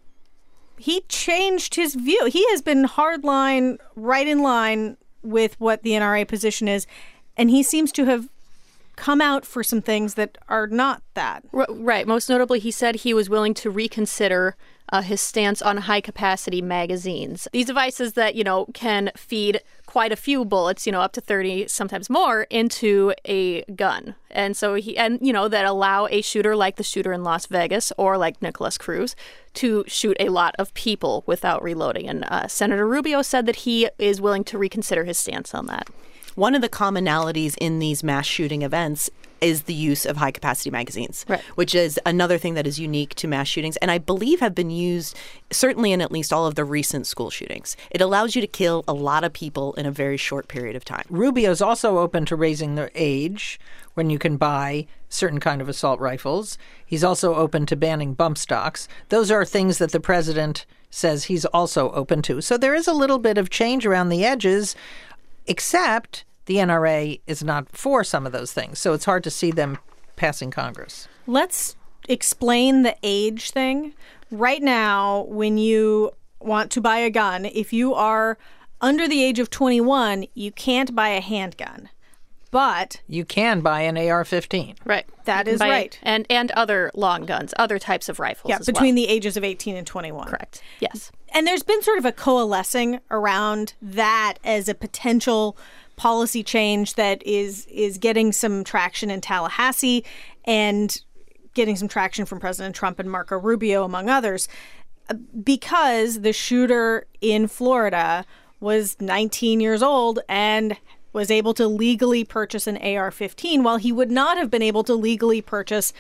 he 0.83 1.03
changed 1.03 1.77
his 1.77 1.95
view. 1.95 2.27
He 2.27 2.49
has 2.51 2.61
been 2.61 2.85
hardline, 2.85 3.79
right 3.95 4.27
in 4.27 4.43
line 4.43 4.97
with 5.23 5.59
what 5.61 5.83
the 5.83 5.91
NRA 5.91 6.27
position 6.27 6.67
is, 6.67 6.87
and 7.37 7.51
he 7.51 7.63
seems 7.63 7.93
to 7.93 8.05
have 8.07 8.29
come 8.97 9.21
out 9.21 9.47
for 9.47 9.63
some 9.63 9.81
things 9.81 10.15
that 10.15 10.37
are 10.49 10.67
not 10.67 11.03
that. 11.15 11.45
Right. 11.53 12.07
Most 12.07 12.29
notably, 12.29 12.59
he 12.59 12.71
said 12.71 12.97
he 12.97 13.15
was 13.15 13.31
willing 13.31 13.55
to 13.55 13.71
reconsider 13.71 14.57
uh, 14.93 15.03
his 15.03 15.21
stance 15.21 15.63
on 15.63 15.79
high 15.79 16.01
capacity 16.01 16.61
magazines. 16.61 17.49
These 17.53 17.67
devices 17.67 18.13
that, 18.13 18.35
you 18.35 18.45
know, 18.45 18.67
can 18.75 19.11
feed 19.17 19.61
quite 19.93 20.11
a 20.11 20.17
few 20.17 20.43
bullets, 20.43 20.87
you 20.87 20.91
know, 20.91 21.03
up 21.03 21.13
to 21.13 21.21
30, 21.21 21.69
sometimes 21.69 22.09
more, 22.09 22.45
into 22.45 23.13
a 23.27 23.63
gun. 23.75 24.15
And 24.31 24.57
so 24.57 24.73
he, 24.73 24.97
and, 24.97 25.19
you 25.21 25.35
know, 25.35 25.49
that 25.49 25.67
allow 25.67 26.07
a 26.07 26.23
shooter 26.23 26.57
like 26.57 26.77
the 26.77 26.83
shooter 26.83 27.13
in 27.13 27.23
Las 27.23 27.45
Vegas 27.45 27.93
or 27.99 28.17
like 28.17 28.41
Nikolas 28.41 28.79
Cruz 28.79 29.15
to 29.53 29.85
shoot 29.87 30.17
a 30.19 30.31
lot 30.31 30.55
of 30.59 30.73
people 30.73 31.25
without 31.27 31.63
reloading. 31.63 32.09
And 32.09 32.25
uh, 32.25 32.49
Senator 32.49 32.89
Rubio 32.89 33.21
said 33.21 33.45
that 33.45 33.57
he 33.57 33.87
is 33.99 34.19
willing 34.19 34.45
to 34.45 34.57
reconsider 34.57 35.05
his 35.05 35.19
stance 35.19 35.55
on 35.55 35.67
that. 35.67 35.91
One 36.37 36.55
of 36.55 36.63
the 36.63 36.71
commonalities 36.71 37.55
in 37.61 37.79
these 37.79 38.03
mass 38.03 38.25
shooting 38.25 38.63
events 38.63 39.11
is 39.43 39.65
the 39.65 39.75
use 39.75 40.07
of 40.07 40.17
high 40.17 40.31
capacity 40.31 40.71
magazines, 40.71 41.27
right. 41.29 41.41
which 41.57 41.75
is 41.75 42.01
another 42.07 42.39
thing 42.39 42.55
that 42.55 42.67
is 42.67 42.79
unique 42.79 43.15
to 43.17 43.29
mass 43.29 43.49
shootings 43.49 43.77
and 43.79 43.91
I 43.91 43.99
believe 43.99 44.41
have 44.41 44.55
been 44.55 44.71
used 44.71 45.17
certainly 45.51 45.93
in 45.93 46.01
at 46.01 46.13
least 46.13 46.33
all 46.33 46.47
of 46.47 46.55
the 46.55 46.65
recent 46.65 47.07
school 47.07 47.31
shootings. 47.31 47.77
It 47.91 48.01
allows 48.01 48.35
you 48.35 48.41
to 48.41 48.47
kill 48.47 48.85
a 48.89 48.95
lot 48.95 49.25
of 49.25 49.33
people 49.33 49.75
in 49.75 49.87
a 49.87 49.91
very 49.91 50.17
short 50.17 50.49
period 50.49 50.77
of 50.77 50.85
time. 50.85 51.05
Rubio's 51.11 51.61
also 51.61 51.99
open 51.99 52.25
to 52.27 52.37
raising 52.37 52.75
the 52.75 52.91
age 52.95 53.61
when 53.95 54.09
you 54.09 54.19
can 54.19 54.37
buy 54.37 54.87
certain 55.09 55.41
kind 55.41 55.61
of 55.61 55.69
assault 55.69 56.01
rifles. 56.01 56.57
He's 56.87 57.05
also 57.05 57.35
open 57.35 57.67
to 57.67 57.77
banning 57.77 58.15
bump 58.15 58.39
stocks. 58.39 58.89
Those 59.11 59.31
are 59.31 59.45
things 59.45 59.79
that 59.79 59.93
the 59.93 60.01
president 60.01 60.65
says 60.91 61.25
he's 61.25 61.45
also 61.47 61.91
open 61.93 62.23
to. 62.23 62.41
So 62.41 62.57
there 62.57 62.75
is 62.75 62.87
a 62.87 62.93
little 62.93 63.19
bit 63.19 63.39
of 63.39 63.51
change 63.51 63.87
around 63.87 64.09
the 64.09 64.25
edges, 64.25 64.77
except 65.47 66.25
the 66.53 66.59
NRA 66.59 67.19
is 67.27 67.43
not 67.43 67.67
for 67.71 68.05
some 68.05 68.27
of 68.27 68.33
those 68.33 68.53
things. 68.53 68.79
So 68.79 68.93
it's 68.93 69.07
hard 69.07 69.25
to 69.25 69.31
see 69.31 69.51
them 69.51 69.79
passing 70.17 70.51
Congress. 70.51 71.09
Let's 71.27 71.77
explain 72.11 72.83
the 72.83 72.95
age 73.03 73.53
thing. 73.53 73.95
Right 74.31 74.63
now, 74.63 75.23
when 75.29 75.57
you 75.57 76.11
want 76.41 76.71
to 76.73 76.83
buy 76.83 76.99
a 76.99 77.09
gun, 77.09 77.47
if 77.47 77.73
you 77.73 77.95
are 77.95 78.37
under 78.83 79.09
the 79.09 79.25
age 79.25 79.39
of 79.39 79.49
21, 79.49 80.27
you 80.35 80.53
can't 80.53 80.95
buy 80.95 81.09
a 81.09 81.23
handgun. 81.23 81.89
But 82.51 83.01
you 83.07 83.25
can 83.25 83.63
buy 83.63 83.81
an 83.81 83.97
AR-15. 83.97 84.77
Right. 84.85 85.07
That 85.25 85.49
is 85.49 85.59
right. 85.59 85.99
And 86.03 86.27
and 86.29 86.51
other 86.51 86.91
long 86.93 87.25
guns, 87.25 87.55
other 87.59 87.79
types 87.79 88.11
of 88.11 88.21
rifles 88.21 88.51
Yeah, 88.51 88.59
as 88.61 88.67
between 88.67 88.95
well. 88.95 89.07
the 89.07 89.09
ages 89.09 89.39
of 89.39 89.45
18 89.45 89.75
and 89.75 89.87
21. 89.87 90.29
Correct. 90.29 90.61
Yes. 90.79 91.11
And 91.33 91.47
there's 91.47 91.63
been 91.63 91.81
sort 91.81 91.97
of 91.97 92.05
a 92.05 92.13
coalescing 92.13 93.01
around 93.11 93.73
that 93.81 94.35
as 94.45 94.69
a 94.69 94.75
potential 94.75 95.57
policy 96.03 96.43
change 96.43 96.95
that 96.95 97.25
is 97.25 97.65
is 97.67 97.97
getting 97.97 98.33
some 98.33 98.65
traction 98.65 99.09
in 99.09 99.21
Tallahassee 99.21 100.05
and 100.45 101.01
getting 101.55 101.77
some 101.77 101.87
traction 101.87 102.25
from 102.25 102.41
President 102.41 102.75
Trump 102.75 102.99
and 102.99 103.09
Marco 103.09 103.39
Rubio 103.39 103.85
among 103.85 104.09
others 104.09 104.49
because 105.45 106.23
the 106.23 106.33
shooter 106.33 107.07
in 107.21 107.47
Florida 107.47 108.25
was 108.59 109.01
19 109.01 109.61
years 109.61 109.81
old 109.81 110.19
and 110.29 110.77
was 111.13 111.31
able 111.31 111.55
to 111.55 111.69
legally 111.69 112.25
purchase 112.25 112.67
an 112.67 112.79
AR-15 112.79 113.63
while 113.63 113.77
he 113.77 113.93
would 113.93 114.11
not 114.11 114.37
have 114.37 114.51
been 114.51 114.63
able 114.63 114.83
to 114.83 114.95
legally 114.95 115.41
purchase 115.41 115.93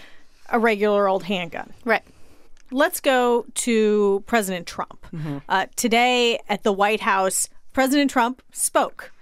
a 0.49 0.59
regular 0.59 1.07
old 1.07 1.23
handgun. 1.25 1.73
Right. 1.85 2.03
Let's 2.73 2.99
go 2.99 3.47
to 3.55 4.25
President 4.27 4.67
Trump. 4.67 5.07
Uh, 5.49 5.67
today 5.77 6.41
at 6.49 6.65
the 6.65 6.73
White 6.73 7.03
House, 7.03 7.49
President 7.73 8.11
Trump 8.11 8.43
spoke 8.51 9.13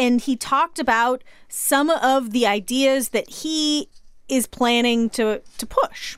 and 0.00 0.22
he 0.22 0.34
talked 0.34 0.78
about 0.78 1.22
some 1.50 1.90
of 1.90 2.30
the 2.30 2.46
ideas 2.46 3.10
that 3.10 3.28
he 3.28 3.86
is 4.30 4.46
planning 4.46 5.10
to, 5.10 5.42
to 5.58 5.66
push. 5.66 6.16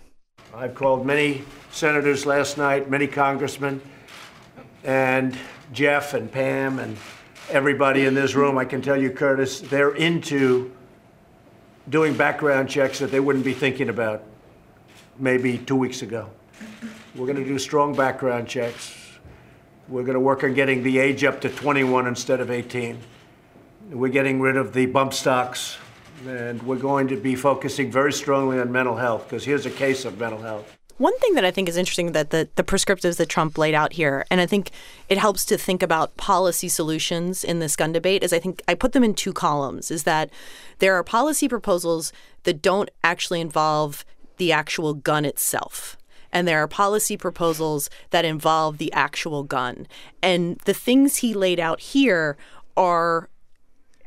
I've 0.55 0.77
called 0.77 1.05
many 1.05 1.43
senators 1.73 2.25
last 2.25 2.57
night, 2.57 2.89
many 2.89 3.09
congressmen, 3.09 3.81
and 4.85 5.37
Jeff 5.73 6.15
and 6.15 6.31
Pam 6.31 6.79
and 6.79 6.97
everybody 7.51 8.05
in 8.05 8.15
this 8.15 8.37
room. 8.37 8.57
I 8.57 8.65
can 8.65 8.83
tell 8.83 8.97
you, 8.97 9.11
Curtis, 9.11 9.61
they're 9.61 9.97
into 9.97 10.71
doing 11.89 12.17
background 12.17 12.69
checks 12.69 13.01
that 13.01 13.11
they 13.11 13.19
wouldn't 13.19 13.45
be 13.45 13.53
thinking 13.53 13.89
about 13.89 14.23
maybe 15.19 15.59
two 15.59 15.77
weeks 15.77 16.03
ago. 16.03 16.31
We're 17.17 17.27
going 17.27 17.39
to 17.39 17.45
do 17.45 17.59
strong 17.59 17.97
background 17.97 18.47
checks. 18.47 18.95
We're 19.89 20.05
going 20.05 20.15
to 20.15 20.21
work 20.21 20.45
on 20.45 20.55
getting 20.55 20.85
the 20.85 20.99
age 20.99 21.25
up 21.25 21.41
to 21.41 21.49
21 21.49 22.07
instead 22.07 22.39
of 22.39 22.49
18. 22.49 23.01
We're 23.93 24.09
getting 24.09 24.41
rid 24.41 24.57
of 24.57 24.73
the 24.73 24.87
bump 24.87 25.13
stocks, 25.13 25.77
and 26.27 26.63
we're 26.63 26.77
going 26.77 27.09
to 27.09 27.17
be 27.17 27.35
focusing 27.35 27.91
very 27.93 28.13
strongly 28.13 28.59
on 28.59 28.73
mental 28.73 28.97
health 28.97 29.25
because 29.25 29.45
here's 29.45 29.67
a 29.67 29.71
case 29.71 30.07
of 30.07 30.19
mental 30.19 30.41
health. 30.41 30.79
One 30.97 31.19
thing 31.19 31.35
that 31.35 31.45
I 31.45 31.51
think 31.51 31.69
is 31.69 31.77
interesting 31.77 32.13
that 32.13 32.31
the, 32.31 32.49
the 32.55 32.63
prescriptives 32.63 33.19
that 33.19 33.29
Trump 33.29 33.59
laid 33.59 33.75
out 33.75 33.93
here, 33.93 34.25
and 34.31 34.41
I 34.41 34.47
think 34.47 34.71
it 35.11 35.19
helps 35.19 35.45
to 35.47 35.59
think 35.59 35.83
about 35.83 36.17
policy 36.17 36.69
solutions 36.69 37.45
in 37.45 37.59
this 37.59 37.77
gun 37.77 37.93
debate, 37.93 38.23
is 38.23 38.33
I 38.33 38.39
think 38.39 38.63
I 38.67 38.75
put 38.75 38.93
them 38.93 39.05
in 39.05 39.13
two 39.13 39.33
columns. 39.33 39.91
Is 39.91 40.05
that 40.05 40.31
there 40.79 40.95
are 40.95 41.05
policy 41.05 41.47
proposals 41.47 42.15
that 42.45 42.63
don't 42.63 42.91
actually 43.05 43.43
involve 43.43 44.07
the 44.39 44.53
actual 44.53 44.95
gun 44.95 45.27
itself. 45.27 45.99
And 46.33 46.49
there 46.49 46.63
are 46.63 46.69
policy 46.69 47.19
proposals 47.19 47.91
that 48.09 48.25
involve 48.25 48.79
the 48.79 48.93
actual 48.95 49.43
gun. 49.43 49.87
And 50.23 50.59
the 50.65 50.73
things 50.73 51.17
he 51.17 51.35
laid 51.35 51.61
out 51.61 51.81
here 51.81 52.39
are 52.75 53.29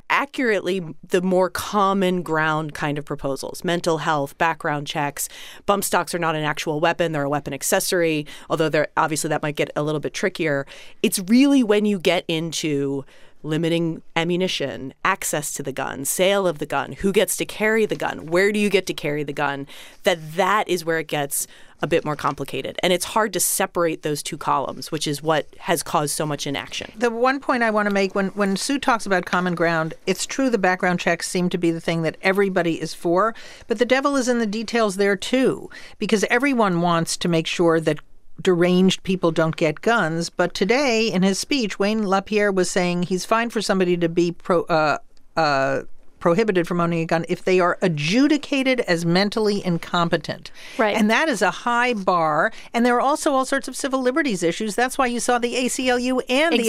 accurately 0.10 0.82
the 1.08 1.22
more 1.22 1.50
common 1.50 2.22
ground 2.22 2.74
kind 2.74 2.98
of 2.98 3.06
proposals. 3.06 3.64
Mental 3.64 4.00
health 4.00 4.38
background 4.38 4.88
checks. 4.88 5.28
Bump 5.66 5.84
stocks 5.84 6.14
are 6.14 6.20
not 6.20 6.36
an 6.36 6.44
actual 6.44 6.80
weapon 6.80 7.12
they're 7.12 7.24
a 7.24 7.30
weapon 7.30 7.54
accessory 7.54 8.26
although 8.50 8.70
they're 8.70 8.88
obviously 8.98 9.28
that 9.30 9.42
might 9.42 9.56
get 9.56 9.70
a 9.76 9.84
little 9.84 10.00
bit 10.00 10.14
trickier. 10.14 10.66
It's 11.02 11.20
really 11.20 11.64
when 11.64 11.86
you 11.86 12.00
get 12.00 12.26
into 12.28 13.06
limiting 13.46 14.02
ammunition, 14.16 14.94
access 15.06 15.52
to 15.54 15.64
the 15.64 15.72
gun, 15.72 16.04
sale 16.04 16.48
of 16.48 16.60
the 16.60 16.66
gun, 16.66 16.94
who 16.94 17.12
gets 17.12 17.38
to 17.38 17.46
carry 17.46 17.86
the 17.86 17.96
gun, 17.96 18.26
where 18.26 18.52
do 18.52 18.60
you 18.60 18.70
get 18.70 18.88
to 18.88 18.94
carry 18.94 19.24
the 19.24 19.34
gun, 19.34 19.68
that 20.04 20.36
that 20.36 20.68
is 20.68 20.84
where 20.84 21.00
it 21.00 21.08
gets 21.08 21.48
a 21.82 21.88
bit 21.88 22.06
more 22.06 22.16
complicated. 22.16 22.78
And 22.82 22.92
it's 22.94 23.06
hard 23.06 23.34
to 23.34 23.40
separate 23.40 24.02
those 24.02 24.24
two 24.24 24.38
columns, 24.38 24.92
which 24.92 25.08
is 25.08 25.22
what 25.22 25.48
has 25.60 25.84
caused 25.84 26.16
so 26.16 26.26
much 26.26 26.48
inaction. 26.48 26.92
The 26.98 27.12
one 27.12 27.40
point 27.40 27.64
I 27.64 27.70
want 27.70 27.88
to 27.88 27.94
make 27.94 28.16
when, 28.16 28.30
when 28.30 28.56
Sue 28.56 28.80
talks 28.80 29.06
about 29.06 29.26
common 29.26 29.56
ground, 29.56 29.94
it's 30.08 30.26
true 30.26 30.50
the 30.50 30.58
background 30.58 31.00
checks 31.00 31.28
seem 31.28 31.50
to 31.50 31.58
be 31.58 31.72
the 31.72 31.82
thing 31.82 32.02
that 32.04 32.18
everybody 32.22 32.82
is 32.82 32.94
for, 32.94 33.36
but 33.68 33.78
the 33.78 33.86
devil 33.86 34.16
is 34.16 34.28
in 34.28 34.40
the 34.40 34.46
details 34.46 34.96
there 34.96 35.16
too, 35.16 35.70
because 36.00 36.24
everyone 36.30 36.82
wants 36.82 37.18
to 37.18 37.28
make 37.28 37.46
sure 37.46 37.80
that 37.80 38.00
deranged 38.42 39.04
people 39.04 39.32
don't 39.32 39.56
get 39.56 39.82
guns. 39.82 40.30
But 40.30 40.54
today, 40.54 41.12
in 41.12 41.24
his 41.24 41.40
speech, 41.40 41.80
Wayne 41.80 42.06
LaPierre 42.06 42.52
was 42.52 42.70
saying 42.70 43.04
he's 43.04 43.26
fine 43.26 43.50
for 43.50 43.62
somebody 43.62 43.98
to 43.98 44.10
be 44.10 44.32
pro, 44.32 44.64
uh, 44.64 44.98
uh, 45.36 45.82
prohibited 46.20 46.68
from 46.68 46.82
owning 46.82 47.00
a 47.02 47.06
gun 47.06 47.26
if 47.30 47.44
they 47.44 47.60
are 47.60 47.78
adjudicated 47.82 48.80
as 48.82 49.06
mentally 49.06 49.64
incompetent. 49.66 50.52
Right. 50.78 50.96
And 50.96 51.10
that 51.12 51.30
is 51.30 51.42
a 51.42 51.52
high 51.52 51.94
bar. 51.94 52.52
And 52.74 52.86
there 52.86 52.96
are 52.96 53.02
also 53.02 53.34
all 53.34 53.46
sorts 53.46 53.68
of 53.68 53.76
civil 53.76 54.02
liberties 54.02 54.42
issues. 54.42 54.76
That's 54.76 54.98
why 54.98 55.08
you 55.08 55.20
saw 55.20 55.38
the 55.38 55.54
ACLU 55.56 56.22
and 56.30 56.56
Exactly. 56.56 56.64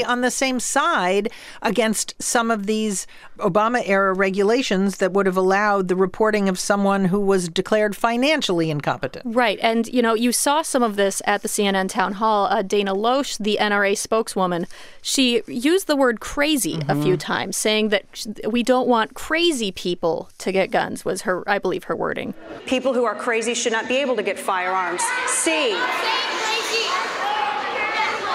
the 0.00 0.04
NRA 0.04 0.08
on 0.08 0.20
the 0.20 0.30
same 0.30 0.60
side 0.60 1.30
against 1.62 2.14
some 2.22 2.50
of 2.50 2.66
these 2.66 3.06
Obama 3.38 3.82
era 3.86 4.12
regulations 4.12 4.98
that 4.98 5.12
would 5.12 5.26
have 5.26 5.36
allowed 5.36 5.88
the 5.88 5.96
reporting 5.96 6.48
of 6.48 6.58
someone 6.58 7.06
who 7.06 7.18
was 7.20 7.48
declared 7.48 7.96
financially 7.96 8.70
incompetent. 8.70 9.24
Right. 9.26 9.58
And, 9.62 9.86
you 9.88 10.02
know, 10.02 10.14
you 10.14 10.30
saw 10.30 10.62
some 10.62 10.82
of 10.82 10.96
this 10.96 11.22
at 11.26 11.42
the 11.42 11.48
CNN 11.48 11.88
town 11.88 12.14
hall. 12.14 12.46
Uh, 12.46 12.62
Dana 12.62 12.94
Loesch, 12.94 13.38
the 13.38 13.56
NRA 13.60 13.96
spokeswoman, 13.96 14.66
she 15.00 15.42
used 15.46 15.86
the 15.86 15.96
word 15.96 16.20
crazy 16.20 16.80
a 16.88 17.00
few 17.00 17.16
times, 17.16 17.56
saying 17.56 17.88
that 17.88 18.04
we 18.48 18.62
don't 18.62 18.86
want 18.86 18.99
crazy 19.08 19.72
people 19.72 20.30
to 20.38 20.52
get 20.52 20.70
guns, 20.70 21.04
was 21.04 21.22
her, 21.22 21.48
I 21.48 21.58
believe, 21.58 21.84
her 21.84 21.96
wording. 21.96 22.34
People 22.66 22.94
who 22.94 23.04
are 23.04 23.14
crazy 23.14 23.54
should 23.54 23.72
not 23.72 23.88
be 23.88 23.96
able 23.96 24.16
to 24.16 24.22
get 24.22 24.38
firearms. 24.38 25.02
C. 25.26 25.76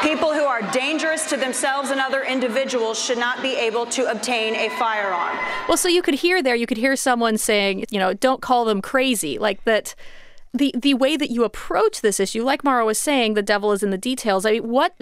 People 0.02 0.34
who 0.34 0.44
are 0.44 0.62
dangerous 0.72 1.28
to 1.30 1.38
themselves 1.38 1.90
and 1.90 2.00
other 2.00 2.24
individuals 2.24 3.04
should 3.04 3.18
not 3.18 3.42
be 3.42 3.56
able 3.56 3.88
to 3.88 4.10
obtain 4.12 4.54
a 4.56 4.70
firearm. 4.78 5.36
Well, 5.68 5.78
so 5.78 5.88
you 5.88 6.04
could 6.04 6.14
hear 6.16 6.44
there, 6.44 6.56
you 6.56 6.68
could 6.68 6.78
hear 6.78 6.96
someone 6.96 7.38
saying, 7.38 7.86
you 7.90 7.98
know, 7.98 8.14
don't 8.14 8.42
call 8.42 8.66
them 8.66 8.82
crazy. 8.82 9.40
Like 9.40 9.64
that 9.64 9.96
the 10.56 10.74
the 10.78 10.94
way 10.94 11.18
that 11.18 11.30
you 11.30 11.44
approach 11.44 12.02
this 12.02 12.20
issue, 12.20 12.44
like 12.44 12.64
Mara 12.64 12.86
was 12.86 12.98
saying, 12.98 13.34
the 13.34 13.42
devil 13.42 13.72
is 13.72 13.84
in 13.84 13.90
the 13.90 13.98
details. 13.98 14.46
I 14.46 14.54
mean, 14.54 14.68
what 14.70 14.94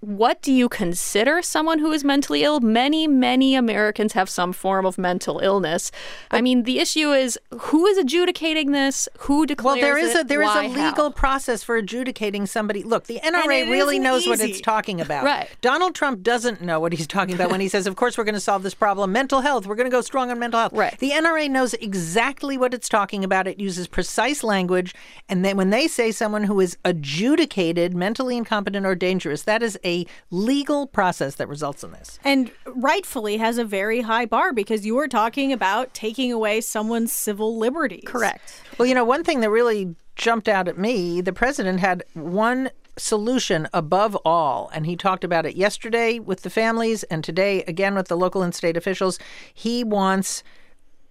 what 0.00 0.40
do 0.42 0.52
you 0.52 0.68
consider 0.68 1.42
someone 1.42 1.78
who 1.78 1.92
is 1.92 2.04
mentally 2.04 2.42
ill? 2.42 2.60
Many, 2.60 3.06
many 3.06 3.54
Americans 3.54 4.12
have 4.14 4.28
some 4.30 4.52
form 4.52 4.86
of 4.86 4.98
mental 4.98 5.40
illness. 5.40 5.90
I 6.30 6.40
mean, 6.40 6.62
the 6.62 6.78
issue 6.78 7.12
is 7.12 7.38
who 7.50 7.86
is 7.86 7.98
adjudicating 7.98 8.72
this? 8.72 9.08
Who 9.20 9.46
declares? 9.46 9.76
Well, 9.76 9.82
there 9.82 9.98
is 9.98 10.14
it? 10.14 10.22
a 10.22 10.24
there 10.24 10.42
is 10.42 10.48
Why? 10.48 10.64
a 10.64 10.68
How? 10.68 10.88
legal 10.88 11.10
process 11.10 11.62
for 11.62 11.76
adjudicating 11.76 12.46
somebody. 12.46 12.82
Look, 12.82 13.06
the 13.06 13.20
NRA 13.20 13.70
really 13.70 13.98
knows 13.98 14.26
what 14.26 14.40
it's 14.40 14.60
talking 14.60 15.00
about. 15.06 15.24
Right. 15.24 15.48
Donald 15.60 15.94
Trump 15.94 16.22
doesn't 16.22 16.62
know 16.62 16.80
what 16.80 16.92
he's 16.92 17.06
talking 17.06 17.34
about 17.34 17.50
when 17.50 17.60
he 17.60 17.68
says, 17.68 17.86
"Of 17.86 17.96
course, 17.96 18.16
we're 18.16 18.24
going 18.24 18.34
to 18.34 18.40
solve 18.40 18.62
this 18.62 18.74
problem. 18.74 19.12
Mental 19.12 19.40
health. 19.40 19.66
We're 19.66 19.76
going 19.76 19.90
to 19.90 19.96
go 19.96 20.00
strong 20.00 20.30
on 20.30 20.38
mental 20.38 20.60
health." 20.60 20.72
Right. 20.72 20.96
The 20.98 21.10
NRA 21.10 21.50
knows 21.50 21.74
exactly 21.74 22.56
what 22.56 22.74
it's 22.74 22.88
talking 22.88 23.24
about. 23.24 23.46
It 23.46 23.58
uses 23.58 23.86
precise 23.88 24.42
language, 24.42 24.94
and 25.28 25.44
then 25.44 25.56
when 25.56 25.70
they 25.70 25.86
say 25.86 26.10
someone 26.10 26.44
who 26.44 26.60
is 26.60 26.76
adjudicated 26.84 27.94
mentally 27.94 28.36
incompetent 28.36 28.84
or 28.84 28.94
dangerous, 28.94 29.42
that 29.42 29.62
is 29.62 29.78
a 29.84 30.06
legal 30.30 30.86
process 30.86 31.36
that 31.36 31.48
results 31.48 31.84
in 31.84 31.92
this. 31.92 32.18
And 32.24 32.50
rightfully 32.66 33.36
has 33.36 33.58
a 33.58 33.64
very 33.64 34.00
high 34.00 34.26
bar 34.26 34.52
because 34.52 34.84
you 34.84 34.98
are 34.98 35.08
talking 35.08 35.52
about 35.52 35.94
taking 35.94 36.32
away 36.32 36.60
someone's 36.60 37.12
civil 37.12 37.58
liberties. 37.58 38.04
Correct. 38.06 38.60
Well, 38.78 38.86
you 38.86 38.94
know, 38.94 39.04
one 39.04 39.24
thing 39.24 39.40
that 39.40 39.50
really 39.50 39.94
jumped 40.16 40.48
out 40.48 40.68
at 40.68 40.76
me, 40.76 41.20
the 41.20 41.32
president 41.32 41.80
had 41.80 42.04
one 42.14 42.70
solution 42.96 43.68
above 43.72 44.16
all, 44.24 44.70
and 44.74 44.86
he 44.86 44.96
talked 44.96 45.24
about 45.24 45.46
it 45.46 45.56
yesterday 45.56 46.18
with 46.18 46.42
the 46.42 46.50
families 46.50 47.02
and 47.04 47.24
today 47.24 47.62
again 47.62 47.94
with 47.94 48.08
the 48.08 48.16
local 48.16 48.42
and 48.42 48.54
state 48.54 48.76
officials. 48.76 49.18
He 49.54 49.84
wants 49.84 50.42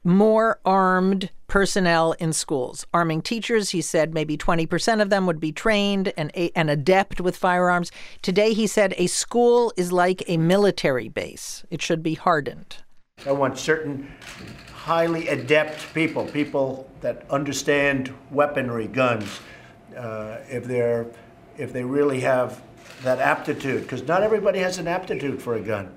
more 0.03 0.59
armed 0.65 1.29
personnel 1.47 2.13
in 2.13 2.31
schools. 2.31 2.85
Arming 2.93 3.21
teachers, 3.21 3.71
he 3.71 3.81
said 3.81 4.13
maybe 4.13 4.37
20% 4.37 5.01
of 5.01 5.09
them 5.09 5.25
would 5.25 5.39
be 5.39 5.51
trained 5.51 6.13
and, 6.15 6.31
and 6.55 6.69
adept 6.69 7.19
with 7.19 7.35
firearms. 7.35 7.91
Today, 8.21 8.53
he 8.53 8.67
said 8.67 8.93
a 8.97 9.07
school 9.07 9.73
is 9.75 9.91
like 9.91 10.23
a 10.27 10.37
military 10.37 11.09
base, 11.09 11.65
it 11.69 11.81
should 11.81 12.03
be 12.03 12.13
hardened. 12.13 12.77
I 13.25 13.33
want 13.33 13.57
certain 13.57 14.09
highly 14.73 15.27
adept 15.27 15.93
people, 15.93 16.25
people 16.25 16.89
that 17.01 17.25
understand 17.29 18.13
weaponry, 18.31 18.87
guns, 18.87 19.41
uh, 19.97 20.37
if 20.49 20.63
they're 20.63 21.07
if 21.57 21.73
they 21.73 21.83
really 21.83 22.21
have 22.21 22.61
that 23.03 23.19
aptitude, 23.19 23.81
because 23.81 24.07
not 24.07 24.23
everybody 24.23 24.59
has 24.59 24.77
an 24.77 24.87
aptitude 24.87 25.41
for 25.41 25.55
a 25.55 25.59
gun, 25.59 25.93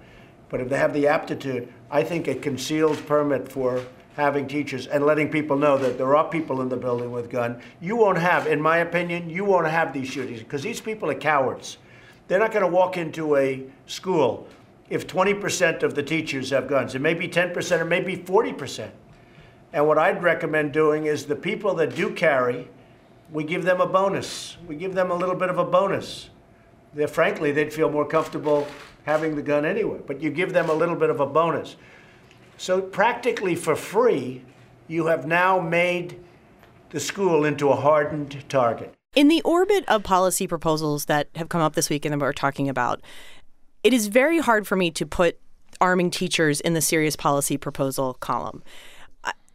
but 0.49 0.61
if 0.61 0.69
they 0.69 0.77
have 0.77 0.93
the 0.93 1.07
aptitude, 1.07 1.73
I 1.93 2.03
think 2.03 2.27
a 2.27 2.35
concealed 2.35 3.07
permit 3.07 3.53
for 3.53 3.85
having 4.17 4.49
teachers 4.49 4.87
and 4.87 5.05
letting 5.05 5.29
people 5.29 5.59
know 5.59 5.77
that 5.77 5.99
there 5.99 6.17
are 6.17 6.29
people 6.29 6.63
in 6.63 6.71
the 6.71 6.77
building 6.77 7.13
with 7.13 7.31
gun, 7.31 7.61
you 7.83 7.97
won't 7.97 8.17
have, 8.17 8.47
in 8.47 8.61
my 8.61 8.79
opinion, 8.79 9.29
you 9.29 9.45
won't 9.45 9.67
have 9.67 9.93
these 9.93 10.09
shootings 10.09 10.41
because 10.41 10.63
these 10.63 10.81
people 10.81 11.11
are 11.11 11.15
cowards. 11.15 11.77
They're 12.29 12.39
not 12.39 12.51
going 12.51 12.65
to 12.65 12.71
walk 12.71 12.97
into 12.97 13.37
a 13.37 13.63
school 13.87 14.49
if 14.89 15.07
20% 15.07 15.83
of 15.83 15.95
the 15.95 16.03
teachers 16.03 16.49
have 16.49 16.67
guns. 16.67 16.95
It 16.95 17.01
may 17.01 17.13
be 17.13 17.29
10% 17.29 17.79
or 17.79 17.85
maybe 17.85 18.17
40%. 18.17 18.91
And 19.75 19.87
what 19.87 19.99
I'd 19.99 20.23
recommend 20.23 20.73
doing 20.73 21.07
is 21.07 21.27
the 21.27 21.37
people 21.37 21.75
that 21.75 21.95
do 21.95 22.11
carry, 22.15 22.69
we 23.31 23.45
give 23.45 23.65
them 23.65 23.83
a 23.83 23.87
bonus. 23.87 24.57
We 24.67 24.77
give 24.77 24.95
them 24.95 25.11
a 25.11 25.15
little 25.15 25.35
bit 25.35 25.51
of 25.51 25.59
a 25.59 25.65
bonus. 25.65 26.31
They're, 26.95 27.09
frankly, 27.09 27.53
they'd 27.53 27.73
feel 27.73 27.91
more 27.91 28.07
comfortable 28.07 28.67
having 29.05 29.37
the 29.37 29.43
gun 29.43 29.65
anyway, 29.65 30.01
but 30.07 30.23
you 30.23 30.31
give 30.31 30.53
them 30.53 30.69
a 30.69 30.75
little 30.75 30.97
bit 30.97 31.11
of 31.11 31.21
a 31.21 31.27
bonus. 31.27 31.77
So, 32.57 32.81
practically 32.81 33.55
for 33.55 33.75
free, 33.75 34.43
you 34.87 35.07
have 35.07 35.27
now 35.27 35.61
made 35.61 36.21
the 36.91 37.01
school 37.01 37.45
into 37.45 37.71
a 37.71 37.77
hardened 37.77 38.45
target. 38.49 38.95
In 39.15 39.29
the 39.29 39.43
orbit 39.43 39.85
of 39.89 40.03
policy 40.03 40.47
proposals 40.47 41.07
that 41.07 41.29
have 41.35 41.49
come 41.49 41.61
up 41.61 41.75
this 41.75 41.91
week 41.91 42.05
and 42.05 42.13
that 42.13 42.21
we're 42.21 42.33
talking 42.33 42.69
about, 42.69 43.01
it 43.83 43.93
is 43.93 44.07
very 44.07 44.39
hard 44.39 44.67
for 44.67 44.77
me 44.77 44.91
to 44.93 45.05
put 45.05 45.39
arming 45.81 46.11
teachers 46.11 46.61
in 46.61 46.75
the 46.75 46.81
serious 46.81 47.17
policy 47.17 47.57
proposal 47.57 48.15
column. 48.15 48.63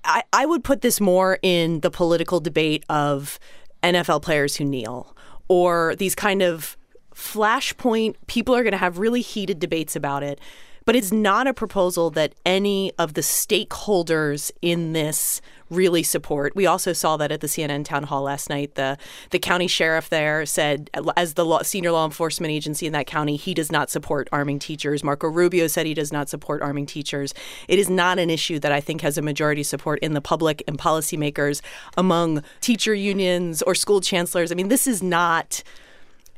I, 0.03 0.23
I, 0.33 0.45
would 0.45 0.63
put 0.63 0.81
this 0.81 1.01
more 1.01 1.37
in 1.41 1.81
the 1.81 1.91
political 1.91 2.39
debate 2.39 2.85
of 2.89 3.39
NFL 3.83 4.21
players 4.21 4.55
who 4.55 4.63
kneel 4.63 5.15
or 5.47 5.95
these 5.97 6.15
kind 6.15 6.41
of 6.41 6.77
flashpoint, 7.17 8.15
people 8.27 8.55
are 8.55 8.61
going 8.61 8.73
to 8.73 8.77
have 8.77 8.99
really 8.99 9.21
heated 9.21 9.59
debates 9.59 9.95
about 9.95 10.23
it. 10.23 10.39
But 10.85 10.95
it's 10.95 11.11
not 11.11 11.47
a 11.47 11.53
proposal 11.53 12.09
that 12.11 12.33
any 12.45 12.93
of 12.97 13.13
the 13.13 13.19
stakeholders 13.19 14.51
in 14.61 14.93
this 14.93 15.41
really 15.69 16.01
support. 16.01 16.55
We 16.55 16.65
also 16.65 16.93
saw 16.93 17.17
that 17.17 17.29
at 17.29 17.41
the 17.41 17.47
CNN 17.47 17.83
town 17.83 18.03
hall 18.03 18.21
last 18.21 18.49
night. 18.49 18.75
The 18.75 18.97
the 19.31 19.39
county 19.39 19.67
sheriff 19.67 20.07
there 20.07 20.45
said, 20.45 20.89
as 21.17 21.33
the 21.33 21.43
law, 21.43 21.61
senior 21.63 21.91
law 21.91 22.05
enforcement 22.05 22.53
agency 22.53 22.85
in 22.87 22.93
that 22.93 23.05
county, 23.05 23.35
he 23.35 23.53
does 23.53 23.69
not 23.69 23.89
support 23.89 24.29
arming 24.31 24.59
teachers. 24.59 25.03
Marco 25.03 25.27
Rubio 25.27 25.67
said 25.67 25.85
he 25.85 25.93
does 25.93 26.13
not 26.13 26.29
support 26.29 26.61
arming 26.61 26.85
teachers. 26.85 27.33
It 27.67 27.79
is 27.79 27.89
not 27.89 28.17
an 28.17 28.29
issue 28.29 28.57
that 28.59 28.71
I 28.71 28.79
think 28.79 29.01
has 29.01 29.17
a 29.17 29.21
majority 29.21 29.63
support 29.63 29.99
in 29.99 30.13
the 30.13 30.21
public 30.21 30.63
and 30.69 30.77
policymakers 30.77 31.59
among 31.97 32.43
teacher 32.61 32.93
unions 32.93 33.61
or 33.61 33.75
school 33.75 33.99
chancellors. 33.99 34.53
I 34.53 34.55
mean, 34.55 34.69
this 34.69 34.87
is 34.87 35.03
not 35.03 35.63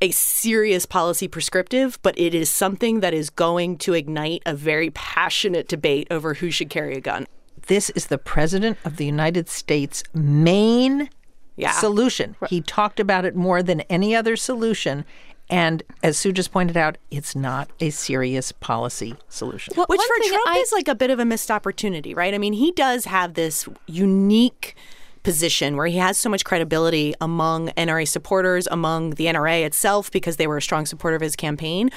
a 0.00 0.10
serious 0.10 0.86
policy 0.86 1.28
prescriptive, 1.28 1.98
but 2.02 2.18
it 2.18 2.34
is 2.34 2.48
something 2.48 3.00
that 3.00 3.12
is 3.14 3.28
going 3.30 3.76
to 3.78 3.92
ignite 3.94 4.42
a 4.46 4.54
very 4.54 4.90
passionate 4.90 5.68
debate 5.68 6.06
over 6.10 6.34
who 6.34 6.50
should 6.50 6.70
carry 6.70 6.96
a 6.96 7.00
gun. 7.00 7.26
This 7.66 7.90
is 7.90 8.06
the 8.06 8.18
President 8.18 8.78
of 8.84 8.96
the 8.96 9.04
United 9.04 9.48
States' 9.48 10.02
main 10.14 11.10
Yeah. 11.56 11.72
solution. 11.72 12.36
He 12.48 12.62
talked 12.62 12.98
about 12.98 13.24
it 13.26 13.36
more 13.36 13.62
than 13.62 13.82
any 13.82 14.16
other 14.16 14.36
solution. 14.36 15.04
And 15.50 15.82
as 16.02 16.16
Sue 16.16 16.32
just 16.32 16.52
pointed 16.52 16.76
out, 16.76 16.96
it's 17.10 17.34
not 17.36 17.68
a 17.80 17.90
serious 17.90 18.52
policy 18.52 19.16
solution. 19.28 19.74
Which 19.76 20.00
for 20.00 20.28
Trump 20.28 20.48
I- 20.48 20.58
is 20.58 20.72
like 20.72 20.88
a 20.88 20.94
bit 20.94 21.10
of 21.10 21.18
a 21.18 21.24
missed 21.24 21.50
opportunity, 21.50 22.14
right? 22.14 22.32
I 22.32 22.38
mean, 22.38 22.52
he 22.54 22.70
does 22.72 23.04
have 23.04 23.34
this 23.34 23.68
unique 23.86 24.74
position 25.22 25.76
where 25.76 25.86
he 25.86 25.98
has 25.98 26.18
so 26.18 26.28
much 26.30 26.44
credibility 26.44 27.14
among 27.20 27.68
NRA 27.70 28.06
supporters, 28.06 28.66
among 28.70 29.10
the 29.10 29.26
NRA 29.26 29.64
itself, 29.64 30.10
because 30.10 30.36
they 30.36 30.46
were 30.46 30.56
a 30.56 30.62
strong 30.62 30.86
supporter 30.86 31.16
of 31.16 31.22
his 31.22 31.36
campaign. 31.36 31.90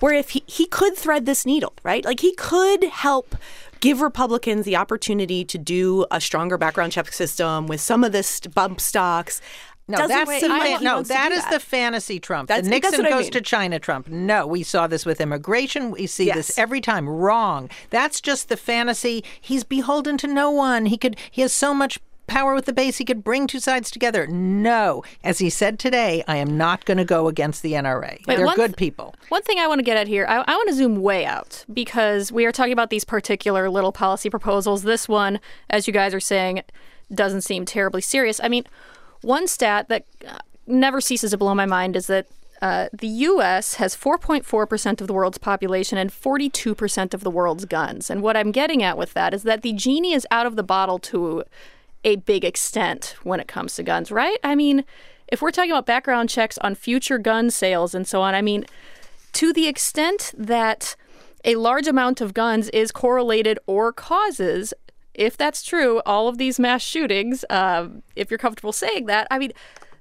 Where 0.00 0.14
if 0.14 0.30
he, 0.30 0.42
he 0.46 0.66
could 0.66 0.96
thread 0.96 1.26
this 1.26 1.44
needle, 1.44 1.74
right? 1.82 2.04
Like 2.04 2.20
he 2.20 2.34
could 2.34 2.84
help 2.84 3.36
give 3.80 4.00
Republicans 4.00 4.64
the 4.64 4.76
opportunity 4.76 5.44
to 5.44 5.58
do 5.58 6.06
a 6.10 6.20
stronger 6.20 6.58
background 6.58 6.92
check 6.92 7.12
system 7.12 7.66
with 7.66 7.80
some 7.80 8.04
of 8.04 8.12
this 8.12 8.40
bump 8.40 8.80
stocks. 8.80 9.40
No, 9.88 10.06
that's 10.06 10.40
the 10.40 10.48
like 10.48 10.62
fan- 10.62 10.84
no, 10.84 11.02
that 11.02 11.30
do 11.30 11.50
the 11.50 11.58
fantasy 11.58 12.20
Trump. 12.20 12.48
That's- 12.48 12.64
the 12.64 12.70
Nixon 12.70 13.02
what 13.02 13.06
I 13.06 13.16
goes 13.16 13.24
mean. 13.24 13.32
to 13.32 13.40
China 13.40 13.78
Trump. 13.80 14.08
No, 14.08 14.46
we 14.46 14.62
saw 14.62 14.86
this 14.86 15.04
with 15.04 15.20
immigration. 15.20 15.90
We 15.90 16.06
see 16.06 16.30
this 16.30 16.56
every 16.56 16.80
time. 16.80 17.08
Wrong. 17.08 17.68
That's 17.90 18.20
just 18.20 18.48
the 18.48 18.56
fantasy. 18.56 19.24
He's 19.40 19.64
beholden 19.64 20.16
to 20.18 20.28
no 20.28 20.50
one. 20.50 20.86
He 20.86 20.96
could. 20.96 21.16
He 21.30 21.42
has 21.42 21.52
so 21.52 21.74
much 21.74 21.98
power 22.30 22.54
with 22.54 22.64
the 22.64 22.72
base. 22.72 22.96
He 22.96 23.04
could 23.04 23.22
bring 23.22 23.46
two 23.46 23.60
sides 23.60 23.90
together. 23.90 24.26
No, 24.26 25.02
as 25.22 25.40
he 25.40 25.50
said 25.50 25.78
today, 25.78 26.24
I 26.26 26.36
am 26.36 26.56
not 26.56 26.84
going 26.86 26.98
to 26.98 27.04
go 27.04 27.28
against 27.28 27.62
the 27.62 27.72
NRA. 27.72 28.24
Wait, 28.26 28.36
They're 28.36 28.46
one 28.46 28.56
good 28.56 28.76
people. 28.76 29.14
One 29.28 29.42
thing 29.42 29.58
I 29.58 29.66
want 29.66 29.80
to 29.80 29.82
get 29.82 29.96
at 29.96 30.08
here, 30.08 30.24
I, 30.28 30.36
I 30.46 30.54
want 30.54 30.68
to 30.68 30.74
zoom 30.74 31.02
way 31.02 31.26
out 31.26 31.64
because 31.72 32.32
we 32.32 32.46
are 32.46 32.52
talking 32.52 32.72
about 32.72 32.88
these 32.88 33.04
particular 33.04 33.68
little 33.68 33.92
policy 33.92 34.30
proposals. 34.30 34.84
This 34.84 35.08
one, 35.08 35.40
as 35.68 35.86
you 35.86 35.92
guys 35.92 36.14
are 36.14 36.20
saying, 36.20 36.62
doesn't 37.12 37.42
seem 37.42 37.64
terribly 37.64 38.00
serious. 38.00 38.40
I 38.42 38.48
mean, 38.48 38.64
one 39.22 39.48
stat 39.48 39.88
that 39.88 40.06
uh, 40.26 40.38
never 40.66 41.00
ceases 41.00 41.32
to 41.32 41.36
blow 41.36 41.54
my 41.54 41.66
mind 41.66 41.96
is 41.96 42.06
that 42.06 42.28
uh, 42.62 42.88
the 42.92 43.08
U.S. 43.08 43.74
has 43.74 43.96
4.4% 43.96 45.00
of 45.00 45.06
the 45.06 45.12
world's 45.12 45.38
population 45.38 45.98
and 45.98 46.10
42% 46.10 47.14
of 47.14 47.24
the 47.24 47.30
world's 47.30 47.64
guns. 47.64 48.10
And 48.10 48.22
what 48.22 48.36
I'm 48.36 48.52
getting 48.52 48.82
at 48.82 48.98
with 48.98 49.14
that 49.14 49.32
is 49.32 49.42
that 49.44 49.62
the 49.62 49.72
genie 49.72 50.12
is 50.12 50.26
out 50.30 50.46
of 50.46 50.56
the 50.56 50.62
bottle 50.62 50.98
to 50.98 51.44
a 52.04 52.16
big 52.16 52.44
extent 52.44 53.14
when 53.22 53.40
it 53.40 53.48
comes 53.48 53.74
to 53.76 53.82
guns, 53.82 54.10
right? 54.10 54.38
I 54.42 54.54
mean, 54.54 54.84
if 55.28 55.42
we're 55.42 55.50
talking 55.50 55.70
about 55.70 55.86
background 55.86 56.28
checks 56.28 56.58
on 56.58 56.74
future 56.74 57.18
gun 57.18 57.50
sales 57.50 57.94
and 57.94 58.06
so 58.06 58.20
on, 58.22 58.34
I 58.34 58.42
mean, 58.42 58.64
to 59.32 59.52
the 59.52 59.68
extent 59.68 60.32
that 60.36 60.96
a 61.44 61.56
large 61.56 61.86
amount 61.86 62.20
of 62.20 62.34
guns 62.34 62.68
is 62.70 62.90
correlated 62.90 63.58
or 63.66 63.92
causes, 63.92 64.74
if 65.14 65.36
that's 65.36 65.62
true, 65.62 66.00
all 66.04 66.28
of 66.28 66.38
these 66.38 66.58
mass 66.58 66.82
shootings, 66.82 67.44
um, 67.50 68.02
if 68.16 68.30
you're 68.30 68.38
comfortable 68.38 68.72
saying 68.72 69.06
that, 69.06 69.26
I 69.30 69.38
mean, 69.38 69.52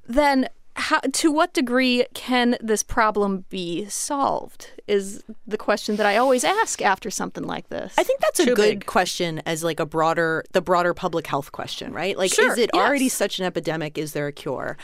then 0.08 0.50
how, 0.80 1.00
to 1.02 1.32
what 1.32 1.54
degree 1.54 2.06
can 2.14 2.58
this 2.62 2.84
problem 2.84 3.46
be 3.50 3.86
solved? 3.90 4.72
Is 4.88 5.24
the 5.46 5.58
question 5.58 5.98
that 5.98 6.06
I 6.06 6.18
always 6.18 6.44
ask 6.44 6.82
after 6.82 7.12
something 7.12 7.44
like 7.44 7.70
this. 7.70 7.94
I 7.98 8.04
think 8.04 8.22
that's 8.22 8.40
a 8.40 8.46
good 8.46 8.56
big. 8.56 8.86
question 8.86 9.42
as 9.46 9.64
like 9.64 9.80
a 9.80 9.86
broader 9.86 10.44
the 10.54 10.62
broader 10.62 10.94
public 10.94 11.28
health 11.28 11.52
question, 11.52 11.92
right? 11.94 12.18
Like 12.18 12.34
Sure, 12.34 12.52
is 12.52 12.58
it 12.58 12.74
already 12.74 13.10
such 13.10 13.40
an 13.40 13.46
epidemic? 13.46 13.98
Is 13.98 14.14
there 14.14 14.28
a 14.28 14.32
cure? 14.32 14.78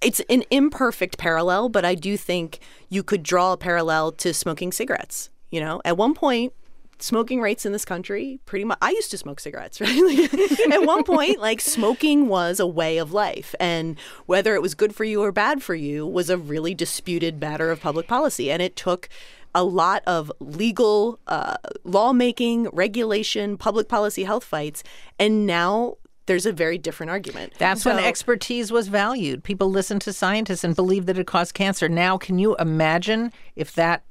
It's 0.00 0.20
an 0.28 0.44
imperfect 0.50 1.18
parallel, 1.18 1.68
but 1.68 1.84
I 1.84 1.94
do 1.94 2.16
think 2.16 2.58
you 2.88 3.02
could 3.02 3.22
draw 3.22 3.52
a 3.52 3.56
parallel 3.56 4.12
to 4.12 4.34
smoking 4.34 4.72
cigarettes. 4.72 5.30
You 5.50 5.60
know, 5.60 5.80
at 5.84 5.96
one 5.96 6.14
point 6.14 6.52
smoking 6.98 7.40
rates 7.40 7.66
in 7.66 7.72
this 7.72 7.84
country 7.84 8.40
pretty 8.46 8.64
much 8.64 8.78
I 8.80 8.90
used 8.90 9.10
to 9.10 9.18
smoke 9.18 9.40
cigarettes, 9.40 9.80
right? 9.80 10.02
Like, 10.04 10.72
at 10.72 10.84
one 10.84 11.04
point 11.04 11.40
like 11.40 11.60
smoking 11.60 12.28
was 12.28 12.60
a 12.60 12.66
way 12.66 12.98
of 12.98 13.12
life 13.12 13.54
and 13.60 13.98
whether 14.26 14.54
it 14.54 14.62
was 14.62 14.74
good 14.74 14.94
for 14.94 15.04
you 15.04 15.22
or 15.22 15.32
bad 15.32 15.62
for 15.62 15.74
you 15.74 16.06
was 16.06 16.30
a 16.30 16.38
really 16.38 16.74
disputed 16.74 17.40
matter 17.40 17.70
of 17.70 17.80
public 17.80 18.06
policy 18.06 18.50
and 18.50 18.62
it 18.62 18.76
took 18.76 19.08
a 19.54 19.64
lot 19.64 20.02
of 20.06 20.32
legal 20.40 21.20
uh, 21.28 21.56
lawmaking, 21.84 22.68
regulation, 22.70 23.56
public 23.56 23.88
policy 23.88 24.24
health 24.24 24.44
fights, 24.44 24.82
and 25.18 25.46
now 25.46 25.96
there's 26.26 26.46
a 26.46 26.52
very 26.52 26.78
different 26.78 27.10
argument. 27.10 27.52
That's 27.58 27.84
when 27.84 27.98
expertise 27.98 28.72
was 28.72 28.88
valued. 28.88 29.44
People 29.44 29.70
listened 29.70 30.00
to 30.02 30.12
scientists 30.12 30.64
and 30.64 30.74
believed 30.74 31.06
that 31.06 31.18
it 31.18 31.26
caused 31.26 31.54
cancer. 31.54 31.88
Now, 31.88 32.16
can 32.16 32.38
you 32.38 32.56
imagine 32.56 33.32
if 33.56 33.74
that 33.74 34.04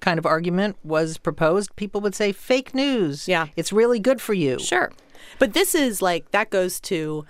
kind 0.00 0.18
of 0.18 0.26
argument 0.26 0.76
was 0.82 1.18
proposed? 1.18 1.74
People 1.76 2.00
would 2.00 2.14
say 2.14 2.32
fake 2.32 2.74
news. 2.74 3.28
Yeah. 3.28 3.48
It's 3.56 3.72
really 3.72 4.00
good 4.00 4.20
for 4.20 4.34
you. 4.34 4.58
Sure. 4.58 4.92
But 5.38 5.52
this 5.52 5.74
is 5.74 6.00
like 6.00 6.30
that 6.30 6.50
goes 6.50 6.80
to 6.80 7.24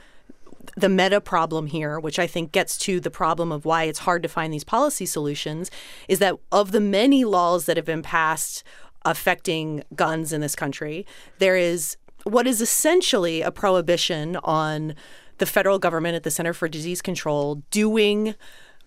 the 0.76 0.88
meta 0.88 1.20
problem 1.20 1.66
here, 1.66 2.00
which 2.00 2.18
I 2.18 2.26
think 2.26 2.52
gets 2.52 2.78
to 2.78 2.98
the 2.98 3.10
problem 3.10 3.52
of 3.52 3.64
why 3.64 3.84
it's 3.84 4.00
hard 4.00 4.22
to 4.22 4.28
find 4.28 4.52
these 4.52 4.64
policy 4.64 5.06
solutions, 5.06 5.70
is 6.08 6.18
that 6.20 6.36
of 6.50 6.72
the 6.72 6.80
many 6.80 7.24
laws 7.24 7.66
that 7.66 7.76
have 7.76 7.86
been 7.86 8.02
passed 8.02 8.64
affecting 9.04 9.84
guns 9.94 10.32
in 10.32 10.40
this 10.40 10.56
country, 10.56 11.06
there 11.38 11.56
is 11.56 11.96
what 12.24 12.46
is 12.46 12.62
essentially 12.62 13.42
a 13.42 13.50
prohibition 13.50 14.36
on 14.36 14.94
the 15.38 15.46
federal 15.46 15.78
government 15.78 16.16
at 16.16 16.22
the 16.22 16.30
Center 16.30 16.54
for 16.54 16.68
Disease 16.68 17.02
Control 17.02 17.56
doing 17.70 18.34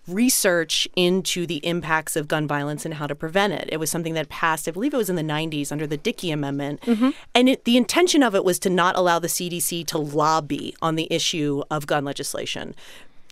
research 0.08 0.88
into 0.96 1.46
the 1.46 1.56
impacts 1.58 2.16
of 2.16 2.28
gun 2.28 2.46
violence 2.46 2.84
and 2.84 2.94
how 2.94 3.06
to 3.06 3.14
prevent 3.14 3.52
it. 3.52 3.68
It 3.70 3.78
was 3.78 3.90
something 3.90 4.14
that 4.14 4.28
passed, 4.28 4.68
I 4.68 4.70
believe 4.70 4.94
it 4.94 4.96
was 4.96 5.10
in 5.10 5.16
the 5.16 5.22
90s 5.22 5.70
under 5.70 5.86
the 5.86 5.96
Dickey 5.96 6.30
Amendment. 6.30 6.80
Mm-hmm. 6.82 7.10
And 7.34 7.48
it, 7.48 7.64
the 7.64 7.76
intention 7.76 8.22
of 8.22 8.34
it 8.34 8.44
was 8.44 8.58
to 8.60 8.70
not 8.70 8.96
allow 8.96 9.18
the 9.18 9.28
CDC 9.28 9.86
to 9.88 9.98
lobby 9.98 10.74
on 10.80 10.96
the 10.96 11.06
issue 11.10 11.62
of 11.70 11.86
gun 11.86 12.04
legislation. 12.04 12.74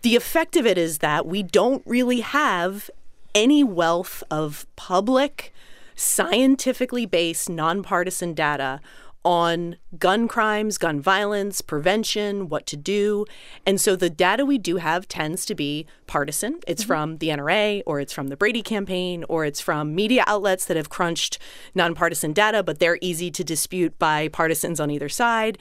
The 0.02 0.16
effect 0.16 0.56
of 0.56 0.66
it 0.66 0.78
is 0.78 0.98
that 0.98 1.26
we 1.26 1.42
don't 1.42 1.82
really 1.86 2.20
have 2.20 2.90
any 3.34 3.64
wealth 3.64 4.22
of 4.30 4.66
public, 4.76 5.52
scientifically 5.94 7.06
based, 7.06 7.48
nonpartisan 7.48 8.34
data 8.34 8.80
on 9.26 9.74
gun 9.98 10.28
crimes, 10.28 10.78
gun 10.78 11.00
violence, 11.00 11.60
prevention, 11.60 12.48
what 12.48 12.64
to 12.64 12.76
do. 12.76 13.26
And 13.66 13.80
so 13.80 13.96
the 13.96 14.08
data 14.08 14.46
we 14.46 14.56
do 14.56 14.76
have 14.76 15.08
tends 15.08 15.44
to 15.46 15.54
be 15.56 15.84
partisan. 16.06 16.60
It's 16.68 16.82
mm-hmm. 16.82 16.86
from 16.86 17.18
the 17.18 17.30
NRA 17.30 17.82
or 17.86 17.98
it's 17.98 18.12
from 18.12 18.28
the 18.28 18.36
Brady 18.36 18.62
campaign 18.62 19.24
or 19.28 19.44
it's 19.44 19.60
from 19.60 19.96
media 19.96 20.22
outlets 20.28 20.64
that 20.66 20.76
have 20.76 20.90
crunched 20.90 21.40
nonpartisan 21.74 22.32
data, 22.32 22.62
but 22.62 22.78
they're 22.78 22.98
easy 23.00 23.32
to 23.32 23.42
dispute 23.42 23.98
by 23.98 24.28
partisans 24.28 24.78
on 24.78 24.92
either 24.92 25.08
side. 25.08 25.58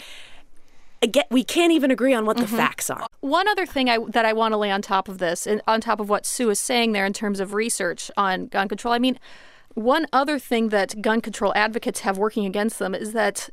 Again, 1.02 1.26
we 1.32 1.44
can't 1.44 1.72
even 1.72 1.90
agree 1.90 2.14
on 2.14 2.28
what 2.28 2.38
the 2.38 2.44
mm-hmm. 2.44 2.58
facts 2.58 2.92
are. 2.92 3.08
One 3.22 3.48
other 3.48 3.66
thing 3.66 3.90
I, 3.90 3.98
that 4.10 4.26
I 4.26 4.34
want 4.34 4.52
to 4.52 4.58
lay 4.58 4.70
on 4.70 4.84
top 4.84 5.10
of 5.10 5.18
this, 5.18 5.48
and 5.48 5.60
on 5.68 5.82
top 5.82 6.00
of 6.00 6.08
what 6.08 6.28
Sue 6.28 6.52
is 6.52 6.60
saying 6.60 6.92
there 6.92 7.06
in 7.06 7.14
terms 7.14 7.40
of 7.40 7.56
research 7.56 8.12
on 8.16 8.46
gun 8.46 8.68
control, 8.68 8.94
I 8.94 9.00
mean, 9.00 9.18
one 9.76 10.08
other 10.12 10.40
thing 10.40 10.70
that 10.70 11.02
gun 11.02 11.22
control 11.22 11.54
advocates 11.56 12.00
have 12.02 12.18
working 12.18 12.46
against 12.46 12.80
them 12.80 12.96
is 12.96 13.14
that 13.14 13.50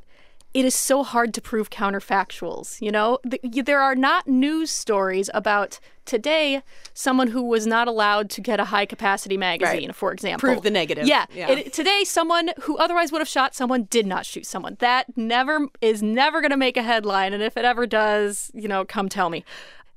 it 0.55 0.65
is 0.67 0.75
so 0.75 1.03
hard 1.03 1.33
to 1.35 1.41
prove 1.41 1.71
counterfactuals. 1.71 2.81
You 2.81 2.91
know, 2.91 3.19
there 3.65 3.81
are 3.81 3.95
not 3.95 4.29
news 4.29 4.71
stories 4.71 5.31
about 5.33 5.81
today 6.05 6.63
someone 6.93 7.29
who 7.29 7.43
was 7.43 7.67
not 7.67 7.89
allowed 7.89 8.29
to 8.31 8.41
get 8.43 8.61
a 8.61 8.65
high 8.67 8.85
capacity 8.85 9.37
magazine, 9.39 9.93
for 9.93 10.13
example. 10.13 10.47
Prove 10.47 10.63
the 10.63 10.71
negative. 10.71 11.07
Yeah. 11.07 11.25
Yeah. 11.35 11.51
It- 11.53 11.73
today, 11.73 12.05
someone 12.05 12.51
who 12.63 12.77
otherwise 12.77 13.11
would 13.13 13.21
have 13.21 13.29
shot 13.29 13.55
someone 13.55 13.85
did 13.85 14.07
not 14.07 14.27
shoot 14.27 14.45
someone. 14.45 14.77
That 14.81 15.17
never 15.17 15.69
is 15.81 16.03
never 16.03 16.41
going 16.43 16.51
to 16.51 16.57
make 16.59 16.77
a 16.77 16.83
headline, 16.83 17.33
and 17.33 17.43
if 17.43 17.57
it 17.57 17.65
ever 17.65 17.87
does, 17.87 18.51
you 18.53 18.69
know, 18.69 18.85
come 18.85 19.09
tell 19.09 19.31
me. 19.31 19.45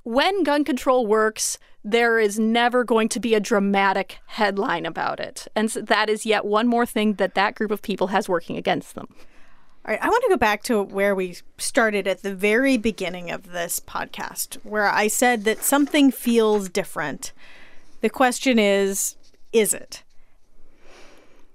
When 0.05 0.43
gun 0.43 0.63
control 0.63 1.07
works, 1.07 1.57
there 1.83 2.19
is 2.19 2.37
never 2.37 2.83
going 2.83 3.09
to 3.09 3.19
be 3.19 3.33
a 3.33 3.39
dramatic 3.39 4.19
headline 4.27 4.85
about 4.85 5.19
it, 5.19 5.47
and 5.55 5.71
so 5.71 5.81
that 5.81 6.11
is 6.11 6.27
yet 6.27 6.45
one 6.45 6.67
more 6.67 6.85
thing 6.85 7.13
that 7.13 7.33
that 7.33 7.55
group 7.55 7.71
of 7.71 7.81
people 7.81 8.07
has 8.07 8.29
working 8.29 8.55
against 8.55 8.93
them. 8.93 9.07
All 9.83 9.91
right, 9.91 9.99
I 9.99 10.07
want 10.07 10.23
to 10.25 10.29
go 10.29 10.37
back 10.37 10.61
to 10.65 10.79
where 10.83 11.15
we 11.15 11.37
started 11.57 12.07
at 12.07 12.21
the 12.21 12.35
very 12.35 12.77
beginning 12.77 13.31
of 13.31 13.51
this 13.51 13.79
podcast, 13.79 14.57
where 14.63 14.87
I 14.87 15.07
said 15.07 15.43
that 15.45 15.63
something 15.63 16.11
feels 16.11 16.69
different. 16.69 17.33
The 18.01 18.09
question 18.11 18.59
is, 18.59 19.15
is 19.53 19.73
it? 19.73 20.03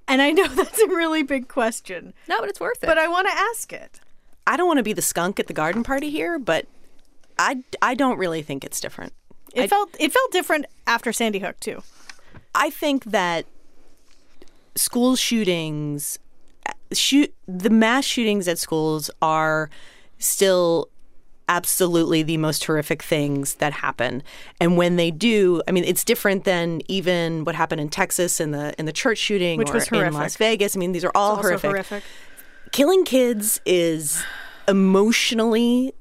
And 0.08 0.20
I 0.20 0.32
know 0.32 0.48
that's 0.48 0.80
a 0.80 0.88
really 0.88 1.22
big 1.22 1.46
question. 1.46 2.14
No, 2.28 2.40
but 2.40 2.48
it's 2.48 2.58
worth 2.58 2.82
it. 2.82 2.86
But 2.86 2.98
I 2.98 3.06
want 3.06 3.28
to 3.28 3.32
ask 3.32 3.72
it. 3.72 4.00
I 4.44 4.56
don't 4.56 4.66
want 4.66 4.78
to 4.78 4.82
be 4.82 4.92
the 4.92 5.02
skunk 5.02 5.38
at 5.38 5.46
the 5.46 5.52
garden 5.52 5.84
party 5.84 6.10
here, 6.10 6.36
but 6.36 6.66
I, 7.40 7.64
I 7.81 7.94
don't 7.94 8.18
really 8.18 8.42
think 8.42 8.64
it's 8.64 8.81
different. 8.81 9.14
It 9.55 9.68
felt 9.68 9.96
it 9.98 10.12
felt 10.12 10.31
different 10.31 10.66
after 10.87 11.12
Sandy 11.12 11.40
Hook 11.40 11.59
too. 11.59 11.83
I 12.55 12.70
think 12.70 13.05
that 13.05 13.46
school 14.76 15.16
shootings, 15.16 16.18
shoot 16.92 17.35
the 17.48 17.70
mass 17.70 18.05
shootings 18.05 18.46
at 18.46 18.59
schools 18.59 19.11
are 19.22 19.70
still 20.18 20.88
absolutely 21.48 22.22
the 22.22 22.37
most 22.37 22.64
horrific 22.64 23.03
things 23.03 23.55
that 23.57 23.72
happen. 23.72 24.22
And 24.61 24.76
when 24.76 24.96
they 24.96 25.11
do, 25.11 25.62
I 25.66 25.72
mean, 25.72 25.85
it's 25.85 26.05
different 26.05 26.44
than 26.44 26.83
even 26.87 27.44
what 27.44 27.57
happened 27.57 27.81
in 27.81 27.88
Texas 27.88 28.38
in 28.38 28.53
the 28.53 28.74
in 28.79 28.87
the 28.87 28.92
church 28.92 29.18
shooting, 29.18 29.59
Which 29.59 29.70
or 29.70 29.74
was 29.74 29.88
in. 29.88 30.12
Las 30.12 30.37
Vegas. 30.37 30.76
I 30.76 30.79
mean, 30.79 30.92
these 30.92 31.05
are 31.05 31.12
all 31.14 31.37
horrific. 31.37 31.70
horrific. 31.70 32.05
Killing 32.70 33.05
kids 33.05 33.61
is 33.64 34.22
emotionally. 34.68 35.94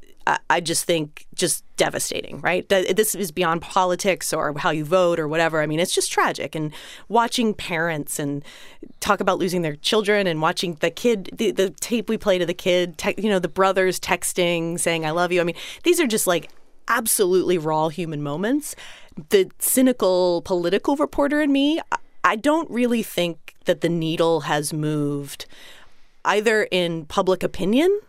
I- 0.49 0.59
just 0.59 0.85
think 0.85 1.25
just 1.33 1.63
devastating, 1.77 2.41
right? 2.41 2.67
This 2.67 3.15
is 3.15 3.31
beyond 3.31 3.61
politics 3.61 4.33
or 4.33 4.53
how 4.57 4.71
you 4.71 4.83
vote 4.83 5.19
or 5.19 5.27
whatever. 5.27 5.61
I 5.61 5.65
mean, 5.67 5.79
it's 5.79 5.93
just 5.93 6.11
tragic. 6.11 6.53
And 6.53 6.73
watching 7.07 7.53
parents 7.53 8.19
and 8.19 8.43
talk 8.99 9.21
about 9.21 9.39
losing 9.39 9.61
their 9.61 9.77
children 9.77 10.27
and 10.27 10.41
watching 10.41 10.75
the 10.81 10.91
kid, 10.91 11.29
the, 11.33 11.51
the 11.51 11.69
tape 11.69 12.09
we 12.09 12.17
play 12.17 12.37
to 12.37 12.45
the 12.45 12.53
kid, 12.53 12.97
te- 12.97 13.15
you 13.17 13.29
know, 13.29 13.39
the 13.39 13.47
brothers 13.47 13.99
texting, 13.99 14.79
saying, 14.79 15.05
I 15.05 15.11
love 15.11 15.31
you. 15.31 15.39
I 15.39 15.45
mean, 15.45 15.55
these 15.83 15.99
are 15.99 16.07
just 16.07 16.27
like 16.27 16.49
absolutely 16.89 17.57
raw 17.57 17.87
human 17.87 18.21
moments. 18.21 18.75
The 19.29 19.49
cynical 19.59 20.41
political 20.41 20.97
reporter 20.97 21.41
in 21.41 21.51
me, 21.51 21.79
I 22.23 22.35
don't 22.35 22.69
really 22.69 23.03
think 23.03 23.55
that 23.65 23.81
the 23.81 23.89
needle 23.89 24.41
has 24.41 24.73
moved 24.73 25.45
either 26.25 26.67
in 26.69 27.05
public 27.05 27.43
opinion 27.43 28.01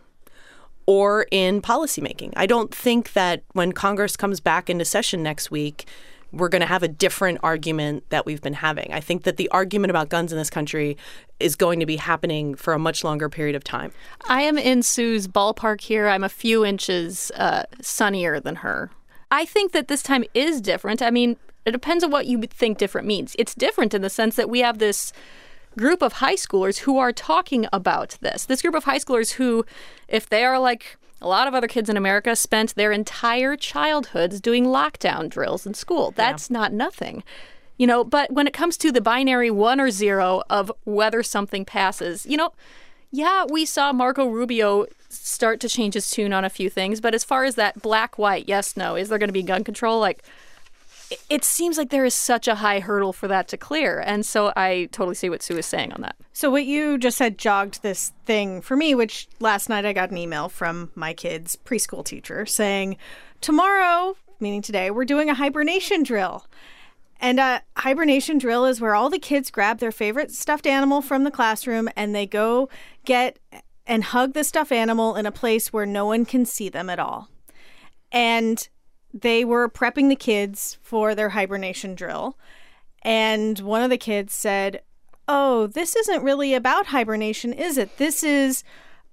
or 0.85 1.27
in 1.31 1.61
policymaking. 1.61 2.33
I 2.35 2.45
don't 2.45 2.73
think 2.73 3.13
that 3.13 3.43
when 3.53 3.71
Congress 3.71 4.15
comes 4.15 4.39
back 4.39 4.69
into 4.69 4.85
session 4.85 5.23
next 5.23 5.51
week, 5.51 5.85
we're 6.31 6.49
going 6.49 6.61
to 6.61 6.67
have 6.67 6.83
a 6.83 6.87
different 6.87 7.39
argument 7.43 8.05
that 8.09 8.25
we've 8.25 8.41
been 8.41 8.53
having. 8.53 8.93
I 8.93 9.01
think 9.01 9.23
that 9.23 9.37
the 9.37 9.49
argument 9.49 9.89
about 9.89 10.09
guns 10.09 10.31
in 10.31 10.37
this 10.37 10.49
country 10.49 10.97
is 11.39 11.55
going 11.55 11.79
to 11.81 11.85
be 11.85 11.97
happening 11.97 12.55
for 12.55 12.73
a 12.73 12.79
much 12.79 13.03
longer 13.03 13.29
period 13.29 13.55
of 13.55 13.63
time. 13.63 13.91
I 14.29 14.43
am 14.43 14.57
in 14.57 14.83
Sue's 14.83 15.27
ballpark 15.27 15.81
here. 15.81 16.07
I'm 16.07 16.23
a 16.23 16.29
few 16.29 16.65
inches 16.65 17.31
uh, 17.35 17.63
sunnier 17.81 18.39
than 18.39 18.57
her. 18.57 18.91
I 19.29 19.45
think 19.45 19.71
that 19.73 19.87
this 19.87 20.03
time 20.03 20.23
is 20.33 20.61
different. 20.61 21.01
I 21.01 21.11
mean, 21.11 21.37
it 21.65 21.71
depends 21.71 22.03
on 22.03 22.11
what 22.11 22.25
you 22.25 22.41
think 22.41 22.77
different 22.77 23.07
means. 23.07 23.35
It's 23.37 23.53
different 23.53 23.93
in 23.93 24.01
the 24.01 24.09
sense 24.09 24.35
that 24.35 24.49
we 24.49 24.59
have 24.59 24.79
this 24.79 25.13
group 25.77 26.01
of 26.01 26.13
high 26.13 26.35
schoolers 26.35 26.79
who 26.79 26.97
are 26.97 27.13
talking 27.13 27.67
about 27.71 28.17
this. 28.21 28.45
This 28.45 28.61
group 28.61 28.75
of 28.75 28.83
high 28.83 28.99
schoolers 28.99 29.33
who, 29.33 29.65
if 30.07 30.27
they 30.29 30.43
are 30.43 30.59
like 30.59 30.97
a 31.21 31.27
lot 31.27 31.47
of 31.47 31.53
other 31.53 31.67
kids 31.67 31.89
in 31.89 31.97
America, 31.97 32.35
spent 32.35 32.75
their 32.75 32.91
entire 32.91 33.55
childhoods 33.55 34.41
doing 34.41 34.65
lockdown 34.65 35.29
drills 35.29 35.65
in 35.65 35.73
school. 35.73 36.11
That's 36.11 36.49
yeah. 36.49 36.57
not 36.57 36.73
nothing. 36.73 37.23
You 37.77 37.87
know, 37.87 38.03
but 38.03 38.31
when 38.31 38.47
it 38.47 38.53
comes 38.53 38.77
to 38.77 38.91
the 38.91 39.01
binary 39.01 39.49
one 39.49 39.79
or 39.79 39.91
zero 39.91 40.43
of 40.49 40.71
whether 40.83 41.23
something 41.23 41.65
passes, 41.65 42.25
you 42.25 42.37
know, 42.37 42.53
yeah, 43.11 43.45
we 43.49 43.65
saw 43.65 43.91
Marco 43.91 44.27
Rubio 44.27 44.85
start 45.09 45.59
to 45.61 45.69
change 45.69 45.95
his 45.95 46.09
tune 46.09 46.31
on 46.31 46.45
a 46.45 46.49
few 46.49 46.69
things, 46.69 47.01
but 47.01 47.13
as 47.13 47.23
far 47.23 47.43
as 47.43 47.55
that 47.55 47.81
black 47.81 48.17
white, 48.17 48.47
yes, 48.47 48.77
no, 48.77 48.95
is 48.95 49.09
there 49.09 49.17
going 49.17 49.29
to 49.29 49.33
be 49.33 49.43
gun 49.43 49.63
control? 49.63 49.99
Like, 49.99 50.23
it 51.29 51.43
seems 51.43 51.77
like 51.77 51.89
there 51.89 52.05
is 52.05 52.13
such 52.13 52.47
a 52.47 52.55
high 52.55 52.79
hurdle 52.79 53.13
for 53.13 53.27
that 53.27 53.47
to 53.49 53.57
clear. 53.57 53.99
And 53.99 54.25
so 54.25 54.53
I 54.55 54.89
totally 54.91 55.15
see 55.15 55.29
what 55.29 55.41
Sue 55.41 55.57
is 55.57 55.65
saying 55.65 55.93
on 55.93 56.01
that. 56.01 56.15
So, 56.33 56.49
what 56.49 56.65
you 56.65 56.97
just 56.97 57.17
said 57.17 57.37
jogged 57.37 57.81
this 57.81 58.13
thing 58.25 58.61
for 58.61 58.75
me, 58.75 58.95
which 58.95 59.27
last 59.39 59.69
night 59.69 59.85
I 59.85 59.93
got 59.93 60.11
an 60.11 60.17
email 60.17 60.49
from 60.49 60.91
my 60.95 61.13
kid's 61.13 61.55
preschool 61.55 62.05
teacher 62.05 62.45
saying, 62.45 62.97
Tomorrow, 63.41 64.15
meaning 64.39 64.61
today, 64.61 64.91
we're 64.91 65.05
doing 65.05 65.29
a 65.29 65.35
hibernation 65.35 66.03
drill. 66.03 66.45
And 67.19 67.39
a 67.39 67.61
hibernation 67.77 68.39
drill 68.39 68.65
is 68.65 68.81
where 68.81 68.95
all 68.95 69.09
the 69.09 69.19
kids 69.19 69.51
grab 69.51 69.77
their 69.77 69.91
favorite 69.91 70.31
stuffed 70.31 70.65
animal 70.65 71.01
from 71.01 71.23
the 71.23 71.31
classroom 71.31 71.87
and 71.95 72.15
they 72.15 72.25
go 72.25 72.67
get 73.05 73.37
and 73.85 74.03
hug 74.05 74.33
the 74.33 74.43
stuffed 74.43 74.71
animal 74.71 75.15
in 75.15 75.25
a 75.25 75.31
place 75.31 75.71
where 75.71 75.85
no 75.85 76.07
one 76.07 76.25
can 76.25 76.45
see 76.45 76.69
them 76.69 76.89
at 76.89 76.97
all. 76.97 77.29
And 78.11 78.67
they 79.13 79.43
were 79.43 79.69
prepping 79.69 80.09
the 80.09 80.15
kids 80.15 80.77
for 80.81 81.15
their 81.15 81.29
hibernation 81.29 81.95
drill. 81.95 82.37
And 83.03 83.59
one 83.59 83.81
of 83.81 83.89
the 83.89 83.97
kids 83.97 84.33
said, 84.33 84.81
Oh, 85.27 85.67
this 85.67 85.95
isn't 85.95 86.23
really 86.23 86.53
about 86.53 86.87
hibernation, 86.87 87.53
is 87.53 87.77
it? 87.77 87.97
This 87.97 88.23
is 88.23 88.63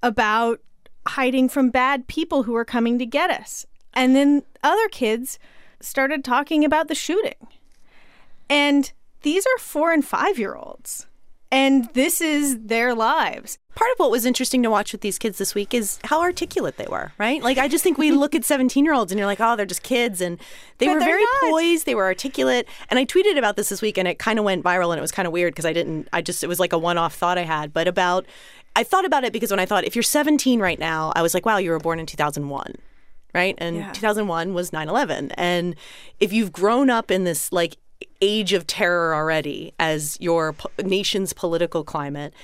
about 0.03 0.61
hiding 1.07 1.49
from 1.49 1.71
bad 1.71 2.07
people 2.09 2.43
who 2.43 2.55
are 2.55 2.65
coming 2.65 2.99
to 2.99 3.07
get 3.07 3.31
us. 3.31 3.67
And 3.95 4.15
then 4.15 4.43
other 4.63 4.89
kids 4.89 5.39
started 5.81 6.25
talking 6.25 6.65
about 6.65 6.89
the 6.89 6.95
shooting. 6.95 7.49
And 8.51 8.91
these 9.23 9.47
are 9.47 9.59
four 9.59 9.93
and 9.93 10.05
five 10.05 10.39
year 10.39 10.55
olds 10.55 11.07
and 11.51 11.89
this 11.95 12.21
is 12.21 12.59
their 12.61 12.95
lives. 12.95 13.59
Part 13.75 13.91
of 13.93 13.99
what 13.99 14.11
was 14.11 14.27
interesting 14.27 14.63
to 14.65 14.71
watch 14.71 14.93
with 14.93 15.01
these 15.01 15.19
kids 15.19 15.39
this 15.39 15.55
week 15.55 15.73
is 15.73 15.99
how 16.05 16.21
articulate 16.21 16.77
they 16.77 16.87
were, 16.87 17.13
right? 17.17 17.43
Like, 17.43 17.59
I 17.59 17.69
just 17.69 17.83
think 17.83 17.97
we 17.97 18.11
look 18.13 18.35
at 18.35 18.45
17 18.45 18.85
year 18.85 18.93
olds 18.93 19.13
and 19.13 19.19
you're 19.19 19.27
like, 19.27 19.41
oh, 19.41 19.57
they're 19.57 19.65
just 19.65 19.83
kids. 19.83 20.21
And 20.21 20.39
they 20.79 20.87
but 20.87 20.95
were 20.95 21.01
very 21.01 21.23
not. 21.23 21.51
poised, 21.51 21.87
they 21.87 21.95
were 21.95 22.05
articulate. 22.05 22.69
And 22.91 22.99
I 22.99 23.07
tweeted 23.07 23.39
about 23.39 23.57
this 23.57 23.71
this 23.71 23.81
week 23.81 23.97
and 23.97 24.07
it 24.07 24.19
kind 24.19 24.39
of 24.39 24.45
went 24.45 24.65
viral 24.65 24.91
and 24.91 24.99
it 24.99 25.03
was 25.03 25.13
kind 25.13 25.27
of 25.27 25.33
weird 25.33 25.55
because 25.55 25.65
I 25.65 25.73
didn't, 25.73 26.09
I 26.13 26.21
just, 26.21 26.45
it 26.45 26.49
was 26.49 26.61
like 26.61 26.73
a 26.73 26.79
one 26.79 26.99
off 26.99 27.15
thought 27.15 27.39
I 27.39 27.45
had, 27.45 27.73
but 27.73 27.89
about, 27.89 28.27
I 28.77 28.83
thought 28.83 29.05
about 29.05 29.25
it 29.25 29.33
because 29.33 29.51
when 29.51 29.61
I 29.61 29.67
thought, 29.67 29.85
if 29.85 29.97
you're 29.97 30.03
17 30.03 30.61
right 30.61 30.79
now, 30.79 31.13
I 31.17 31.23
was 31.23 31.33
like, 31.33 31.47
wow, 31.47 31.57
you 31.57 31.71
were 31.71 31.79
born 31.79 31.99
in 31.99 32.07
2001 32.07 32.75
right? 33.35 33.57
And 33.59 33.77
yeah. 33.77 33.93
2001 33.93 34.55
was 34.55 34.73
9 34.73 34.89
11. 34.89 35.33
And 35.33 35.77
if 36.19 36.33
you've 36.33 36.51
grown 36.51 36.89
up 36.89 37.11
in 37.11 37.25
this 37.25 37.53
like 37.53 37.77
age 38.21 38.53
of 38.53 38.67
terror 38.67 39.15
already 39.15 39.73
as 39.79 40.17
your 40.21 40.53
po- 40.53 40.71
nation's 40.83 41.33
political 41.33 41.85
climate 41.85 42.35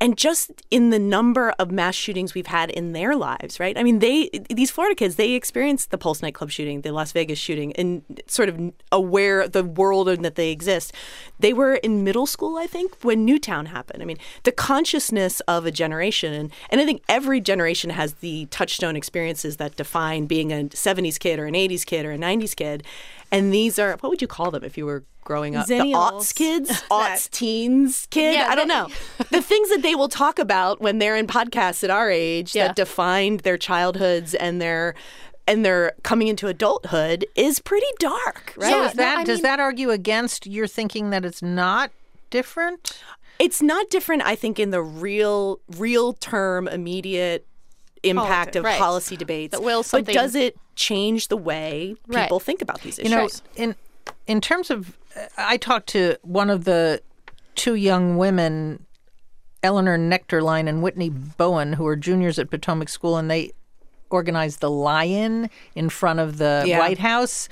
and 0.00 0.16
just 0.16 0.50
in 0.70 0.90
the 0.90 0.98
number 0.98 1.50
of 1.58 1.70
mass 1.70 1.94
shootings 1.94 2.34
we've 2.34 2.46
had 2.46 2.70
in 2.70 2.92
their 2.92 3.16
lives, 3.16 3.58
right? 3.58 3.76
I 3.76 3.82
mean, 3.82 3.98
they 3.98 4.30
these 4.48 4.70
Florida 4.70 4.94
kids 4.94 5.16
they 5.16 5.32
experienced 5.32 5.90
the 5.90 5.98
Pulse 5.98 6.22
nightclub 6.22 6.50
shooting, 6.50 6.82
the 6.82 6.92
Las 6.92 7.12
Vegas 7.12 7.38
shooting, 7.38 7.72
and 7.74 8.02
sort 8.26 8.48
of 8.48 8.72
aware 8.92 9.40
of 9.40 9.52
the 9.52 9.64
world 9.64 10.08
and 10.08 10.24
that 10.24 10.36
they 10.36 10.50
exist. 10.50 10.92
They 11.40 11.52
were 11.52 11.74
in 11.74 12.04
middle 12.04 12.26
school, 12.26 12.56
I 12.56 12.66
think, 12.66 12.96
when 13.02 13.24
Newtown 13.24 13.66
happened. 13.66 14.02
I 14.02 14.06
mean, 14.06 14.18
the 14.44 14.52
consciousness 14.52 15.40
of 15.40 15.66
a 15.66 15.70
generation, 15.70 16.32
and, 16.32 16.52
and 16.70 16.80
I 16.80 16.84
think 16.84 17.02
every 17.08 17.40
generation 17.40 17.90
has 17.90 18.14
the 18.14 18.46
touchstone 18.46 18.96
experiences 18.96 19.56
that 19.56 19.76
define 19.76 20.26
being 20.26 20.52
a 20.52 20.64
'70s 20.64 21.18
kid 21.18 21.38
or 21.38 21.46
an 21.46 21.54
'80s 21.54 21.84
kid 21.84 22.06
or 22.06 22.12
a 22.12 22.18
'90s 22.18 22.54
kid, 22.54 22.84
and 23.30 23.52
these 23.52 23.78
are 23.78 23.92
what 24.00 24.10
would 24.10 24.22
you 24.22 24.28
call 24.28 24.50
them 24.50 24.64
if 24.64 24.76
you 24.78 24.86
were 24.86 25.04
growing 25.24 25.54
up? 25.56 25.66
Zennials. 25.66 25.82
The 25.82 25.92
aughts 25.92 26.34
kids, 26.34 26.70
aughts 26.90 27.30
teens 27.30 28.06
kid. 28.10 28.34
Yeah, 28.34 28.48
I 28.48 28.54
don't 28.54 28.68
know. 28.68 28.88
the 29.30 29.42
things 29.42 29.68
that 29.70 29.82
they 29.82 29.94
will 29.94 30.08
talk 30.08 30.38
about 30.38 30.80
when 30.80 30.98
they're 30.98 31.16
in 31.16 31.26
podcasts 31.26 31.84
at 31.84 31.90
our 31.90 32.10
age 32.10 32.54
Yeah. 32.54 32.68
that 32.68 32.76
defined 32.76 33.40
their 33.40 33.58
childhoods 33.58 34.34
and 34.34 34.60
their 34.60 34.94
and 35.46 35.64
their 35.64 35.92
coming 36.02 36.28
into 36.28 36.46
adulthood 36.46 37.24
is 37.34 37.58
pretty 37.58 37.86
dark, 37.98 38.54
right? 38.56 38.70
So 38.70 38.84
is 38.84 38.92
that 38.94 39.26
does 39.26 39.42
that 39.42 39.60
argue 39.60 39.90
against 39.90 40.46
your 40.46 40.66
thinking 40.66 41.10
that 41.10 41.24
it's 41.24 41.42
not 41.42 41.90
different? 42.30 43.00
It's 43.38 43.62
not 43.62 43.88
different, 43.88 44.22
I 44.26 44.34
think, 44.34 44.58
in 44.58 44.70
the 44.70 44.82
real, 44.82 45.60
real 45.76 46.12
term, 46.12 46.66
immediate 46.66 47.46
impact 48.02 48.54
Politi- 48.54 48.58
of 48.58 48.64
right. 48.64 48.78
policy 48.78 49.16
debates. 49.16 49.52
That 49.52 49.62
will 49.62 49.84
but 49.90 50.06
does 50.06 50.34
it 50.34 50.56
change 50.76 51.28
the 51.28 51.36
way 51.36 51.96
Right. 52.06 52.24
people 52.24 52.40
think 52.40 52.62
about 52.62 52.80
these 52.82 52.98
issues? 52.98 53.10
You 53.10 53.16
know, 53.16 53.28
in 53.56 53.74
in 54.26 54.40
terms 54.40 54.70
of, 54.70 54.96
I 55.36 55.56
talked 55.56 55.88
to 55.90 56.16
one 56.22 56.50
of 56.50 56.64
the 56.64 57.02
two 57.54 57.74
young 57.74 58.16
women, 58.18 58.84
Eleanor 59.62 59.98
Nectarline 59.98 60.68
and 60.68 60.82
Whitney 60.82 61.10
Bowen, 61.10 61.72
who 61.74 61.86
are 61.86 61.96
juniors 61.96 62.38
at 62.38 62.50
Potomac 62.50 62.88
School, 62.88 63.16
and 63.16 63.30
they 63.30 63.52
organized 64.10 64.60
the 64.60 64.70
lie-in 64.70 65.50
in 65.74 65.88
front 65.90 66.20
of 66.20 66.38
the 66.38 66.64
Yeah. 66.66 66.78
White 66.78 66.98
House. 66.98 67.48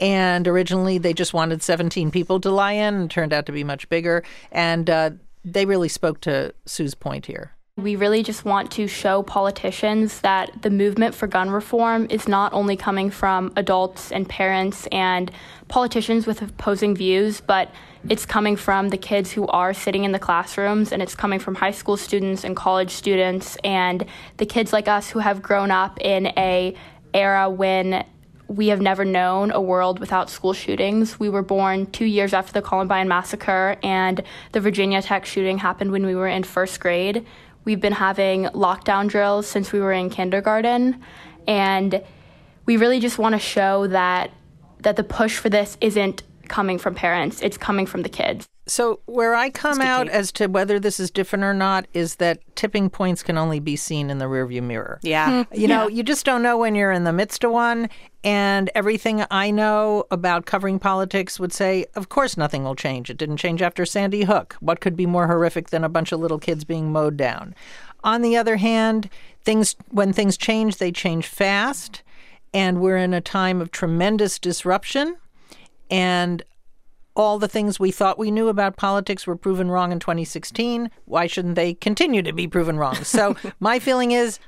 And 0.00 0.46
originally, 0.46 0.96
they 0.98 1.12
just 1.12 1.34
wanted 1.34 1.62
17 1.62 2.10
people 2.10 2.40
to 2.40 2.50
lie 2.50 2.72
in, 2.72 2.94
and 2.94 3.10
turned 3.10 3.32
out 3.32 3.46
to 3.46 3.52
be 3.52 3.64
much 3.64 3.88
bigger. 3.88 4.22
And 4.52 4.88
uh, 4.88 5.10
they 5.44 5.66
really 5.66 5.88
spoke 5.88 6.20
to 6.22 6.54
Sue's 6.66 6.94
point 6.94 7.26
here. 7.26 7.52
We 7.78 7.94
really 7.94 8.24
just 8.24 8.44
want 8.44 8.72
to 8.72 8.88
show 8.88 9.22
politicians 9.22 10.20
that 10.22 10.62
the 10.62 10.68
movement 10.68 11.14
for 11.14 11.28
gun 11.28 11.48
reform 11.48 12.08
is 12.10 12.26
not 12.26 12.52
only 12.52 12.76
coming 12.76 13.08
from 13.08 13.52
adults 13.54 14.10
and 14.10 14.28
parents 14.28 14.88
and 14.90 15.30
politicians 15.68 16.26
with 16.26 16.42
opposing 16.42 16.96
views, 16.96 17.40
but 17.40 17.70
it's 18.08 18.26
coming 18.26 18.56
from 18.56 18.88
the 18.88 18.98
kids 18.98 19.30
who 19.30 19.46
are 19.46 19.72
sitting 19.72 20.02
in 20.02 20.10
the 20.10 20.18
classrooms 20.18 20.90
and 20.90 21.00
it's 21.00 21.14
coming 21.14 21.38
from 21.38 21.54
high 21.54 21.70
school 21.70 21.96
students 21.96 22.42
and 22.42 22.56
college 22.56 22.90
students 22.90 23.56
and 23.62 24.04
the 24.38 24.46
kids 24.46 24.72
like 24.72 24.88
us 24.88 25.10
who 25.10 25.20
have 25.20 25.40
grown 25.40 25.70
up 25.70 26.00
in 26.00 26.26
a 26.36 26.74
era 27.14 27.48
when 27.48 28.04
we 28.48 28.68
have 28.68 28.80
never 28.80 29.04
known 29.04 29.52
a 29.52 29.60
world 29.60 30.00
without 30.00 30.30
school 30.30 30.54
shootings. 30.54 31.20
We 31.20 31.28
were 31.28 31.42
born 31.42 31.86
two 31.86 32.06
years 32.06 32.32
after 32.32 32.52
the 32.52 32.62
Columbine 32.62 33.06
massacre, 33.06 33.76
and 33.82 34.22
the 34.52 34.60
Virginia 34.60 35.02
Tech 35.02 35.26
shooting 35.26 35.58
happened 35.58 35.92
when 35.92 36.06
we 36.06 36.14
were 36.14 36.28
in 36.28 36.42
first 36.42 36.80
grade. 36.80 37.26
We've 37.68 37.78
been 37.78 37.92
having 37.92 38.44
lockdown 38.44 39.10
drills 39.10 39.46
since 39.46 39.74
we 39.74 39.80
were 39.80 39.92
in 39.92 40.08
kindergarten, 40.08 41.02
and 41.46 42.02
we 42.64 42.78
really 42.78 42.98
just 42.98 43.18
want 43.18 43.34
to 43.34 43.38
show 43.38 43.86
that 43.88 44.30
that 44.78 44.96
the 44.96 45.04
push 45.04 45.36
for 45.36 45.50
this 45.50 45.76
isn't 45.82 46.22
coming 46.48 46.78
from 46.78 46.94
parents; 46.94 47.42
it's 47.42 47.58
coming 47.58 47.84
from 47.84 48.00
the 48.00 48.08
kids. 48.08 48.48
So, 48.68 49.00
where 49.06 49.34
I 49.34 49.48
come 49.48 49.80
out 49.80 50.08
as 50.08 50.30
to 50.32 50.46
whether 50.46 50.78
this 50.78 51.00
is 51.00 51.10
different 51.10 51.42
or 51.42 51.54
not 51.54 51.86
is 51.94 52.16
that 52.16 52.40
tipping 52.54 52.90
points 52.90 53.22
can 53.22 53.38
only 53.38 53.60
be 53.60 53.76
seen 53.76 54.10
in 54.10 54.18
the 54.18 54.26
rearview 54.26 54.62
mirror. 54.62 55.00
Yeah. 55.02 55.44
Hmm. 55.44 55.54
You 55.54 55.68
know, 55.68 55.88
you 55.88 56.02
just 56.02 56.26
don't 56.26 56.42
know 56.42 56.58
when 56.58 56.74
you're 56.74 56.92
in 56.92 57.04
the 57.04 57.12
midst 57.12 57.44
of 57.44 57.50
one. 57.50 57.88
And 58.22 58.70
everything 58.74 59.24
I 59.30 59.50
know 59.50 60.04
about 60.10 60.44
covering 60.44 60.78
politics 60.78 61.40
would 61.40 61.52
say, 61.52 61.86
of 61.94 62.10
course, 62.10 62.36
nothing 62.36 62.62
will 62.64 62.74
change. 62.74 63.08
It 63.08 63.16
didn't 63.16 63.38
change 63.38 63.62
after 63.62 63.86
Sandy 63.86 64.24
Hook. 64.24 64.56
What 64.60 64.80
could 64.80 64.96
be 64.96 65.06
more 65.06 65.28
horrific 65.28 65.70
than 65.70 65.82
a 65.82 65.88
bunch 65.88 66.12
of 66.12 66.20
little 66.20 66.38
kids 66.38 66.64
being 66.64 66.92
mowed 66.92 67.16
down? 67.16 67.54
On 68.04 68.20
the 68.20 68.36
other 68.36 68.56
hand, 68.56 69.08
things 69.44 69.76
when 69.88 70.12
things 70.12 70.36
change, 70.36 70.76
they 70.76 70.92
change 70.92 71.26
fast. 71.26 72.02
And 72.52 72.80
we're 72.80 72.98
in 72.98 73.14
a 73.14 73.20
time 73.20 73.62
of 73.62 73.70
tremendous 73.70 74.38
disruption. 74.38 75.16
And 75.90 76.42
all 77.18 77.38
the 77.38 77.48
things 77.48 77.80
we 77.80 77.90
thought 77.90 78.18
we 78.18 78.30
knew 78.30 78.48
about 78.48 78.76
politics 78.76 79.26
were 79.26 79.36
proven 79.36 79.70
wrong 79.70 79.92
in 79.92 79.98
2016. 79.98 80.90
Why 81.04 81.26
shouldn't 81.26 81.56
they 81.56 81.74
continue 81.74 82.22
to 82.22 82.32
be 82.32 82.46
proven 82.46 82.78
wrong? 82.78 82.94
So 83.04 83.36
my 83.60 83.78
feeling 83.78 84.12
is, 84.12 84.38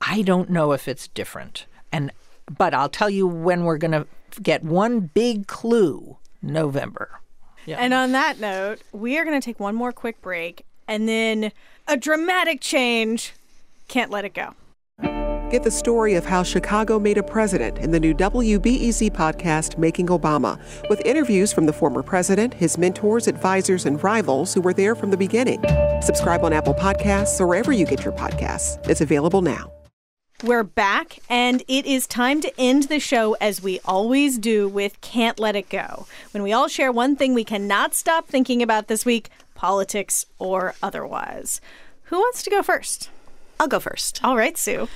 I 0.00 0.22
don't 0.22 0.50
know 0.50 0.72
if 0.72 0.86
it's 0.86 1.08
different, 1.08 1.66
and 1.90 2.12
but 2.56 2.74
I'll 2.74 2.88
tell 2.88 3.10
you 3.10 3.26
when 3.26 3.64
we're 3.64 3.78
going 3.78 3.92
to 3.92 4.06
get 4.42 4.62
one 4.62 5.00
big 5.00 5.46
clue: 5.46 6.18
November. 6.42 7.20
And 7.66 7.92
on 7.92 8.12
that 8.12 8.40
note, 8.40 8.80
we 8.92 9.18
are 9.18 9.24
going 9.24 9.38
to 9.38 9.44
take 9.44 9.60
one 9.60 9.74
more 9.74 9.92
quick 9.92 10.22
break 10.22 10.64
and 10.86 11.06
then 11.08 11.52
a 11.86 11.96
dramatic 11.96 12.60
change. 12.60 13.34
Can't 13.88 14.10
let 14.10 14.24
it 14.24 14.32
go. 14.32 14.54
Get 15.50 15.62
the 15.62 15.70
story 15.70 16.12
of 16.12 16.26
how 16.26 16.42
Chicago 16.42 16.98
made 16.98 17.16
a 17.16 17.22
president 17.22 17.78
in 17.78 17.90
the 17.90 17.98
new 17.98 18.12
WBEZ 18.12 19.10
podcast, 19.12 19.78
Making 19.78 20.08
Obama, 20.08 20.60
with 20.90 21.00
interviews 21.06 21.54
from 21.54 21.64
the 21.64 21.72
former 21.72 22.02
president, 22.02 22.52
his 22.52 22.76
mentors, 22.76 23.26
advisors, 23.26 23.86
and 23.86 24.02
rivals 24.04 24.52
who 24.52 24.60
were 24.60 24.74
there 24.74 24.94
from 24.94 25.10
the 25.10 25.16
beginning. 25.16 25.62
Subscribe 26.02 26.44
on 26.44 26.52
Apple 26.52 26.74
Podcasts 26.74 27.40
or 27.40 27.46
wherever 27.46 27.72
you 27.72 27.86
get 27.86 28.04
your 28.04 28.12
podcasts. 28.12 28.86
It's 28.90 29.00
available 29.00 29.40
now. 29.40 29.72
We're 30.44 30.64
back, 30.64 31.18
and 31.30 31.62
it 31.66 31.86
is 31.86 32.06
time 32.06 32.42
to 32.42 32.52
end 32.60 32.84
the 32.84 33.00
show 33.00 33.34
as 33.40 33.62
we 33.62 33.80
always 33.86 34.36
do 34.36 34.68
with 34.68 35.00
Can't 35.00 35.40
Let 35.40 35.56
It 35.56 35.70
Go. 35.70 36.06
When 36.32 36.42
we 36.42 36.52
all 36.52 36.68
share 36.68 36.92
one 36.92 37.16
thing 37.16 37.32
we 37.32 37.42
cannot 37.42 37.94
stop 37.94 38.28
thinking 38.28 38.62
about 38.62 38.88
this 38.88 39.06
week, 39.06 39.30
politics 39.54 40.26
or 40.38 40.74
otherwise. 40.82 41.62
Who 42.04 42.16
wants 42.18 42.42
to 42.42 42.50
go 42.50 42.62
first? 42.62 43.08
I'll 43.58 43.66
go 43.66 43.80
first. 43.80 44.22
All 44.22 44.36
right, 44.36 44.58
Sue. 44.58 44.88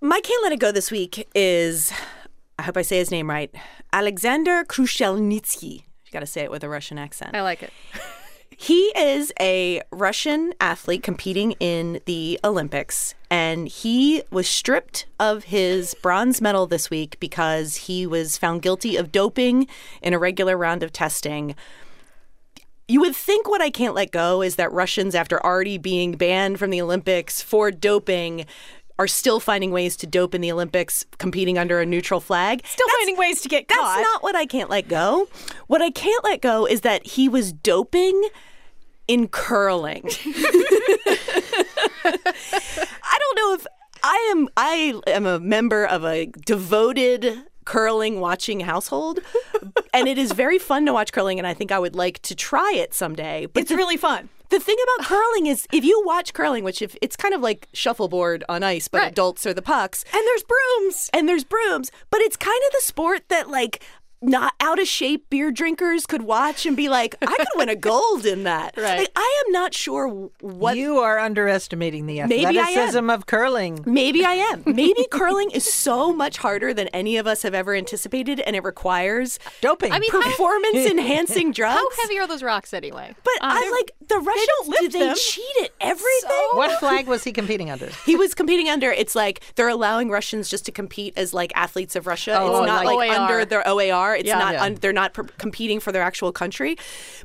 My 0.00 0.20
can't 0.20 0.42
let 0.42 0.52
it 0.52 0.60
go 0.60 0.72
this 0.72 0.90
week 0.90 1.28
is, 1.34 1.92
I 2.58 2.62
hope 2.62 2.76
I 2.76 2.82
say 2.82 2.98
his 2.98 3.10
name 3.10 3.30
right, 3.30 3.54
Alexander 3.92 4.64
Krushelnitsky. 4.64 5.82
You 6.04 6.12
got 6.12 6.20
to 6.20 6.26
say 6.26 6.42
it 6.42 6.50
with 6.50 6.62
a 6.62 6.68
Russian 6.68 6.98
accent. 6.98 7.34
I 7.34 7.42
like 7.42 7.62
it. 7.62 7.72
He 8.58 8.84
is 8.96 9.34
a 9.38 9.82
Russian 9.90 10.54
athlete 10.58 11.02
competing 11.02 11.52
in 11.60 12.00
the 12.06 12.40
Olympics, 12.42 13.14
and 13.30 13.68
he 13.68 14.22
was 14.30 14.48
stripped 14.48 15.04
of 15.20 15.44
his 15.44 15.92
bronze 15.92 16.40
medal 16.40 16.66
this 16.66 16.88
week 16.88 17.20
because 17.20 17.76
he 17.76 18.06
was 18.06 18.38
found 18.38 18.62
guilty 18.62 18.96
of 18.96 19.12
doping 19.12 19.66
in 20.00 20.14
a 20.14 20.18
regular 20.18 20.56
round 20.56 20.82
of 20.82 20.90
testing. 20.90 21.54
You 22.88 23.00
would 23.00 23.14
think 23.14 23.46
what 23.46 23.60
I 23.60 23.68
can't 23.68 23.94
let 23.94 24.10
go 24.10 24.40
is 24.40 24.56
that 24.56 24.72
Russians, 24.72 25.14
after 25.14 25.44
already 25.44 25.76
being 25.76 26.12
banned 26.12 26.58
from 26.58 26.70
the 26.70 26.80
Olympics 26.80 27.42
for 27.42 27.70
doping, 27.70 28.46
are 28.98 29.06
still 29.06 29.40
finding 29.40 29.70
ways 29.70 29.96
to 29.96 30.06
dope 30.06 30.34
in 30.34 30.40
the 30.40 30.50
Olympics, 30.50 31.04
competing 31.18 31.58
under 31.58 31.80
a 31.80 31.86
neutral 31.86 32.20
flag. 32.20 32.62
Still 32.66 32.88
finding 32.98 33.16
ways 33.16 33.42
to 33.42 33.48
get 33.48 33.68
caught. 33.68 33.76
That's 33.80 34.02
not 34.02 34.22
what 34.22 34.34
I 34.34 34.46
can't 34.46 34.70
let 34.70 34.88
go. 34.88 35.28
What 35.66 35.82
I 35.82 35.90
can't 35.90 36.24
let 36.24 36.40
go 36.40 36.66
is 36.66 36.80
that 36.82 37.06
he 37.06 37.28
was 37.28 37.52
doping 37.52 38.28
in 39.08 39.28
curling. 39.28 40.02
I 42.04 43.18
don't 43.18 43.36
know 43.36 43.54
if 43.54 43.66
I 44.02 44.28
am 44.32 44.48
I 44.56 45.00
am 45.06 45.26
a 45.26 45.38
member 45.38 45.84
of 45.84 46.04
a 46.04 46.26
devoted 46.44 47.44
curling 47.64 48.20
watching 48.20 48.60
household 48.60 49.18
and 49.98 50.08
it 50.08 50.18
is 50.18 50.32
very 50.32 50.58
fun 50.58 50.86
to 50.86 50.92
watch 50.92 51.12
curling 51.12 51.38
and 51.38 51.46
I 51.46 51.54
think 51.54 51.72
I 51.72 51.78
would 51.78 51.94
like 51.96 52.20
to 52.22 52.34
try 52.34 52.72
it 52.74 52.94
someday. 52.94 53.46
But 53.46 53.62
it's 53.62 53.70
the- 53.70 53.76
really 53.76 53.96
fun. 53.96 54.28
the 54.50 54.60
thing 54.60 54.76
about 54.84 55.06
curling 55.06 55.46
is 55.46 55.66
if 55.72 55.84
you 55.84 56.02
watch 56.06 56.32
curling, 56.32 56.62
which 56.62 56.80
if 56.80 56.96
it's 57.02 57.16
kind 57.16 57.34
of 57.34 57.40
like 57.40 57.68
shuffleboard 57.72 58.44
on 58.48 58.62
ice, 58.62 58.86
but 58.88 59.02
adults 59.08 59.44
are 59.46 59.52
the 59.54 59.62
pucks. 59.62 60.04
And 60.14 60.22
there's 60.26 60.44
brooms. 60.44 61.10
And 61.12 61.28
there's 61.28 61.44
brooms. 61.44 61.90
But 62.10 62.20
it's 62.20 62.36
kind 62.36 62.60
of 62.68 62.72
the 62.72 62.82
sport 62.82 63.28
that 63.28 63.50
like 63.50 63.82
not 64.22 64.54
out 64.60 64.78
of 64.80 64.88
shape 64.88 65.28
beer 65.30 65.50
drinkers 65.50 66.06
could 66.06 66.22
watch 66.22 66.66
and 66.66 66.76
be 66.76 66.88
like, 66.88 67.14
I 67.20 67.26
could 67.26 67.46
win 67.56 67.68
a 67.68 67.76
gold 67.76 68.24
in 68.24 68.44
that. 68.44 68.74
Right. 68.76 68.98
Like, 69.00 69.12
I 69.14 69.42
am 69.46 69.52
not 69.52 69.74
sure 69.74 70.08
what 70.40 70.76
You 70.76 70.98
are 70.98 71.18
underestimating 71.18 72.06
the 72.06 72.22
Maybe 72.22 72.46
I 72.46 72.48
am. 72.50 72.56
athleticism 72.56 73.10
of 73.10 73.26
curling. 73.26 73.82
Maybe 73.86 74.24
I 74.24 74.34
am. 74.34 74.62
Maybe 74.66 75.06
curling 75.10 75.50
is 75.50 75.64
so 75.72 76.12
much 76.12 76.38
harder 76.38 76.72
than 76.72 76.88
any 76.88 77.16
of 77.16 77.26
us 77.26 77.42
have 77.42 77.54
ever 77.54 77.74
anticipated, 77.74 78.40
and 78.40 78.56
it 78.56 78.64
requires 78.64 79.38
doping. 79.60 79.92
I 79.92 79.98
mean, 79.98 80.10
performance 80.10 80.76
enhancing 80.90 81.52
drugs. 81.52 81.76
How 81.78 82.02
heavy 82.02 82.18
are 82.18 82.26
those 82.26 82.42
rocks 82.42 82.72
anyway? 82.72 83.14
But 83.22 83.34
I 83.42 83.64
um, 83.66 83.70
like 83.72 83.92
the 84.08 84.18
Russians. 84.18 84.68
lift 84.68 84.80
do 84.80 84.88
they 84.88 85.06
them. 85.06 85.16
cheat 85.16 85.56
at 85.62 85.70
everything? 85.80 86.48
What 86.52 86.78
flag 86.80 87.06
was 87.06 87.24
he 87.24 87.32
competing 87.32 87.70
under? 87.70 87.90
He 88.04 88.16
was 88.16 88.34
competing 88.34 88.68
under. 88.68 88.90
It's 88.90 89.14
like 89.14 89.40
they're 89.56 89.68
allowing 89.68 90.10
Russians 90.10 90.48
just 90.48 90.64
to 90.66 90.72
compete 90.72 91.14
as 91.16 91.34
like 91.34 91.52
athletes 91.54 91.96
of 91.96 92.06
Russia. 92.06 92.38
Oh, 92.40 92.58
it's 92.58 92.66
not 92.66 92.84
like 92.84 92.96
like, 92.96 93.18
under 93.18 93.44
their 93.44 93.66
OAR. 93.66 94.05
It's 94.14 94.26
Yeah. 94.28 94.38
not. 94.38 94.52
Yeah. 94.54 94.62
Un, 94.64 94.74
they're 94.76 94.92
not 94.92 95.14
pr- 95.14 95.22
competing 95.38 95.80
for 95.80 95.90
their 95.90 96.02
actual 96.02 96.30
country. 96.32 96.76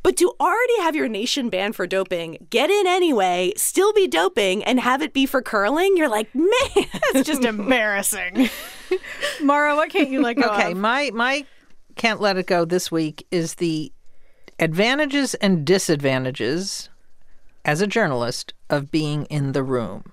But 0.02 0.18
to 0.18 0.34
already 0.40 0.80
have 0.82 0.96
your 0.96 1.08
nation 1.08 1.50
banned 1.50 1.76
for 1.76 1.86
doping, 1.86 2.48
get 2.50 2.70
in 2.70 2.88
anyway, 2.88 3.54
still 3.58 3.94
be 3.94 4.08
doping, 4.08 4.64
and 4.64 4.80
have 4.80 5.02
it 5.02 5.14
be 5.14 5.26
for 5.26 5.42
curling. 5.42 5.96
You're 5.98 6.10
like, 6.10 6.34
man, 6.36 6.50
It's 6.76 7.28
just 7.28 7.44
embarrassing. 7.44 8.50
Mara, 9.42 9.76
what 9.76 9.90
can't 9.90 10.10
you 10.10 10.22
let 10.22 10.38
go 10.38 10.44
Okay, 10.50 10.72
of? 10.72 10.78
my 10.78 11.12
my 11.14 11.46
can't 11.96 12.22
let 12.22 12.38
it 12.38 12.48
go 12.48 12.66
this 12.66 12.92
week 12.92 13.28
is 13.32 13.56
the 13.56 13.92
advantages 14.60 15.34
and 15.36 15.66
disadvantages 15.66 16.90
as 17.66 17.82
a 17.82 17.88
journalist 17.88 18.54
of 18.70 18.90
being 18.92 19.26
in 19.26 19.52
the 19.52 19.64
room. 19.64 20.12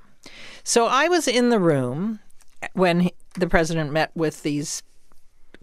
So 0.64 0.86
I 0.86 1.08
was 1.08 1.26
in 1.28 1.48
the 1.50 1.58
room 1.58 2.20
when 2.74 3.10
the 3.38 3.46
president 3.46 3.92
met 3.92 4.10
with 4.14 4.42
these 4.42 4.82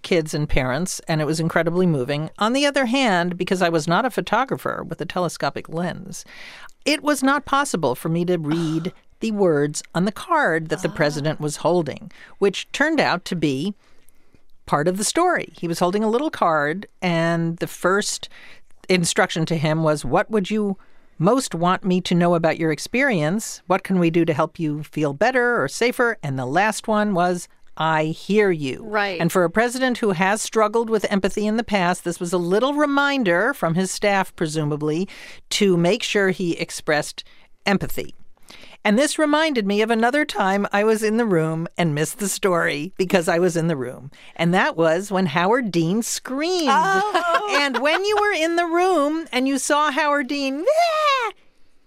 kids 0.05 0.35
and 0.35 0.47
parents, 0.47 1.01
and 1.07 1.19
it 1.19 1.25
was 1.25 1.39
incredibly 1.41 1.87
moving. 1.87 2.29
On 2.37 2.53
the 2.53 2.65
other 2.65 2.85
hand, 2.85 3.37
because 3.37 3.61
I 3.61 3.69
was 3.69 3.87
not 3.87 4.05
a 4.05 4.11
photographer 4.11 4.85
with 4.87 5.01
a 5.01 5.05
telescopic 5.05 5.67
lens, 5.67 6.23
it 6.85 7.01
was 7.01 7.23
not 7.23 7.45
possible 7.45 7.95
for 7.95 8.07
me 8.07 8.23
to 8.25 8.37
read 8.39 8.93
the 9.19 9.31
words 9.31 9.81
on 9.95 10.05
the 10.05 10.11
card 10.11 10.69
that 10.69 10.83
the 10.83 10.89
president 10.89 11.41
was 11.41 11.57
holding, 11.57 12.11
which 12.37 12.71
turned 12.71 12.99
out 12.99 13.25
to 13.25 13.35
be 13.35 13.73
part 14.67 14.87
of 14.87 14.97
the 14.97 15.03
story. 15.03 15.51
He 15.57 15.67
was 15.67 15.79
holding 15.79 16.03
a 16.03 16.09
little 16.09 16.29
card, 16.29 16.87
and 17.01 17.57
the 17.57 17.67
first 17.67 18.29
instruction 18.87 19.45
to 19.47 19.57
him 19.57 19.81
was, 19.81 20.05
What 20.05 20.29
would 20.29 20.51
you 20.51 20.77
most 21.17 21.55
want 21.55 21.83
me 21.83 21.99
to 22.01 22.13
know 22.13 22.35
about 22.35 22.59
your 22.59 22.71
experience? 22.71 23.63
What 23.65 23.83
can 23.83 23.97
we 23.97 24.11
do 24.11 24.23
to 24.23 24.33
help 24.33 24.59
you 24.59 24.83
feel 24.83 25.13
better 25.13 25.59
or 25.59 25.67
safer? 25.67 26.17
And 26.21 26.37
the 26.37 26.45
last 26.45 26.87
one 26.87 27.15
was, 27.15 27.47
I 27.77 28.05
hear 28.05 28.51
you. 28.51 28.83
Right. 28.83 29.19
And 29.19 29.31
for 29.31 29.43
a 29.43 29.49
president 29.49 29.97
who 29.97 30.11
has 30.11 30.41
struggled 30.41 30.89
with 30.89 31.11
empathy 31.11 31.45
in 31.45 31.57
the 31.57 31.63
past, 31.63 32.03
this 32.03 32.19
was 32.19 32.33
a 32.33 32.37
little 32.37 32.73
reminder 32.73 33.53
from 33.53 33.75
his 33.75 33.91
staff, 33.91 34.35
presumably, 34.35 35.07
to 35.51 35.75
make 35.77 36.03
sure 36.03 36.29
he 36.29 36.57
expressed 36.57 37.23
empathy. 37.65 38.15
And 38.85 38.99
this 38.99 39.17
reminded 39.17 39.65
me 39.65 39.81
of 39.81 39.89
another 39.89 40.25
time 40.25 40.67
I 40.71 40.83
was 40.83 41.01
in 41.01 41.17
the 41.17 41.25
room 41.25 41.67
and 41.75 41.95
missed 41.95 42.19
the 42.19 42.29
story 42.29 42.93
because 42.97 43.27
I 43.27 43.39
was 43.39 43.57
in 43.57 43.65
the 43.65 43.75
room. 43.75 44.11
And 44.35 44.53
that 44.53 44.77
was 44.77 45.11
when 45.11 45.25
Howard 45.25 45.71
Dean 45.71 46.03
screamed. 46.03 46.69
Oh. 46.69 47.31
And 47.65 47.79
when 47.79 48.03
you 48.05 48.15
were 48.19 48.33
in 48.33 48.57
the 48.57 48.65
room 48.65 49.27
and 49.31 49.47
you 49.47 49.57
saw 49.57 49.89
Howard 49.89 50.27
Dean, 50.27 50.65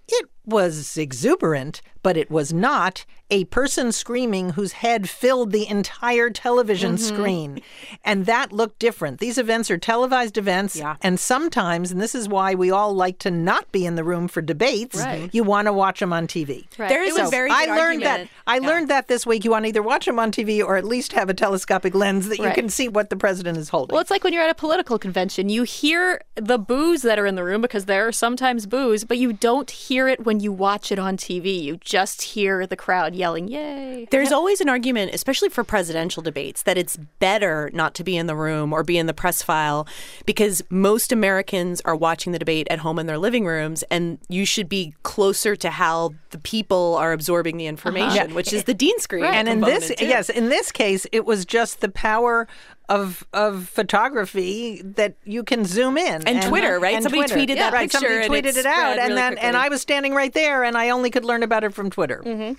it 0.08 0.28
was 0.44 0.96
exuberant, 0.96 1.82
but 2.02 2.16
it 2.16 2.30
was 2.30 2.52
not 2.52 3.04
a 3.30 3.44
person 3.46 3.92
screaming 3.92 4.50
whose 4.50 4.72
head 4.72 5.06
filled 5.08 5.52
the 5.52 5.68
entire 5.68 6.30
television 6.30 6.94
Mm-hmm. 6.94 7.14
screen. 7.14 7.60
And 8.02 8.24
that 8.24 8.52
looked 8.52 8.78
different. 8.78 9.20
These 9.20 9.36
events 9.36 9.70
are 9.70 9.76
televised 9.76 10.38
events. 10.38 10.80
And 11.02 11.20
sometimes, 11.20 11.92
and 11.92 12.00
this 12.00 12.14
is 12.14 12.26
why 12.28 12.54
we 12.54 12.70
all 12.70 12.94
like 12.94 13.18
to 13.20 13.30
not 13.30 13.70
be 13.70 13.84
in 13.84 13.96
the 13.96 14.04
room 14.04 14.28
for 14.28 14.40
debates, 14.40 14.96
Right. 14.98 15.28
you 15.34 15.44
want 15.44 15.66
to 15.66 15.72
watch 15.74 16.00
them 16.00 16.12
on 16.12 16.26
TV. 16.26 16.66
Right. 16.78 16.88
There 16.88 17.02
is 17.04 17.16
So 17.16 17.26
a 17.26 17.30
very 17.30 17.50
I 17.50 17.66
learned 17.66 18.02
argument. 18.02 18.02
that 18.02 18.28
I 18.46 18.58
learned 18.60 18.88
that 18.88 19.08
this 19.08 19.26
week. 19.26 19.44
You 19.44 19.50
want 19.50 19.64
to 19.66 19.68
either 19.68 19.82
watch 19.82 20.06
them 20.06 20.18
on 20.18 20.32
TV 20.32 20.64
or 20.64 20.76
at 20.78 20.84
least 20.84 21.12
have 21.12 21.28
a 21.28 21.34
telescopic 21.34 21.94
lens 21.94 22.28
that 22.30 22.38
you 22.38 22.46
Right. 22.46 22.54
can 22.54 22.70
see 22.70 22.88
what 22.88 23.10
the 23.10 23.16
president 23.16 23.58
is 23.58 23.68
holding. 23.68 23.92
Well, 23.92 24.00
it's 24.00 24.10
like 24.10 24.24
when 24.24 24.32
you're 24.32 24.42
at 24.42 24.50
a 24.50 24.54
political 24.54 24.98
convention. 24.98 25.50
You 25.50 25.64
hear 25.64 26.22
the 26.36 26.58
boos 26.58 27.02
that 27.02 27.18
are 27.18 27.26
in 27.26 27.34
the 27.34 27.44
room 27.44 27.60
because 27.60 27.84
there 27.84 28.06
are 28.08 28.12
sometimes 28.12 28.64
boos, 28.66 29.04
but 29.04 29.18
you 29.18 29.34
don't 29.34 29.70
hear 29.70 30.08
it 30.08 30.24
when 30.24 30.40
you 30.40 30.50
watch 30.50 30.90
it 30.90 30.98
on 30.98 31.18
TV. 31.18 31.62
You 31.62 31.76
just 31.88 32.20
hear 32.20 32.66
the 32.66 32.76
crowd 32.76 33.14
yelling, 33.14 33.48
"Yay!" 33.48 34.06
There's 34.10 34.30
always 34.30 34.60
an 34.60 34.68
argument, 34.68 35.14
especially 35.14 35.48
for 35.48 35.64
presidential 35.64 36.22
debates, 36.22 36.62
that 36.64 36.76
it's 36.76 36.98
better 37.18 37.70
not 37.72 37.94
to 37.94 38.04
be 38.04 38.14
in 38.14 38.26
the 38.26 38.36
room 38.36 38.74
or 38.74 38.82
be 38.82 38.98
in 38.98 39.06
the 39.06 39.14
press 39.14 39.40
file 39.40 39.88
because 40.26 40.62
most 40.68 41.12
Americans 41.12 41.80
are 41.86 41.96
watching 41.96 42.32
the 42.32 42.38
debate 42.38 42.66
at 42.70 42.80
home 42.80 42.98
in 42.98 43.06
their 43.06 43.16
living 43.16 43.46
rooms, 43.46 43.82
and 43.90 44.18
you 44.28 44.44
should 44.44 44.68
be 44.68 44.94
closer 45.02 45.56
to 45.56 45.70
how 45.70 46.12
the 46.28 46.38
people 46.38 46.94
are 46.96 47.12
absorbing 47.12 47.56
the 47.56 47.64
uh-huh. 47.64 47.70
information, 47.70 48.28
Yeah. 48.28 48.34
which 48.34 48.52
is 48.52 48.64
the 48.64 48.74
Dean 48.74 48.98
scream. 48.98 49.24
And 49.24 49.48
in 49.48 49.62
this, 49.62 49.88
too. 49.88 50.06
yes, 50.06 50.28
in 50.28 50.50
this 50.50 50.70
case, 50.70 51.06
it 51.10 51.24
was 51.24 51.46
just 51.46 51.80
the 51.80 51.88
power 51.88 52.46
of 52.88 53.24
of 53.32 53.68
photography 53.68 54.80
that 54.82 55.14
you 55.24 55.42
can 55.42 55.64
zoom 55.64 55.98
in 55.98 56.26
And 56.26 56.42
Twitter, 56.42 56.78
right? 56.80 56.94
and 56.94 57.02
Somebody 57.02 57.28
Twitter. 57.28 57.52
tweeted 57.52 57.56
that 57.58 57.72
right, 57.72 57.90
picture 57.90 57.98
Somebody 57.98 58.24
and 58.24 58.32
tweeted 58.34 58.48
it 58.50 58.56
it 58.58 58.66
out, 58.66 58.92
spread 58.94 58.98
and 58.98 59.08
really 59.10 59.14
then 59.16 59.38
and. 59.38 59.56
I 59.56 59.68
was 59.68 59.80
standing 59.82 60.14
right 60.14 60.32
there, 60.32 60.64
and 60.64 60.76
I 60.76 60.90
only 60.90 61.10
could 61.10 61.24
learn 61.24 61.42
about 61.42 61.64
it 61.64 61.74
from 61.74 61.90
Twitter. 61.90 62.22
Mm-hmm. 62.24 62.54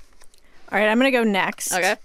All 0.71 0.80
right, 0.80 0.88
I'm 0.88 0.99
going 0.99 1.11
to 1.11 1.17
go 1.17 1.23
next. 1.23 1.73
Okay. 1.73 1.95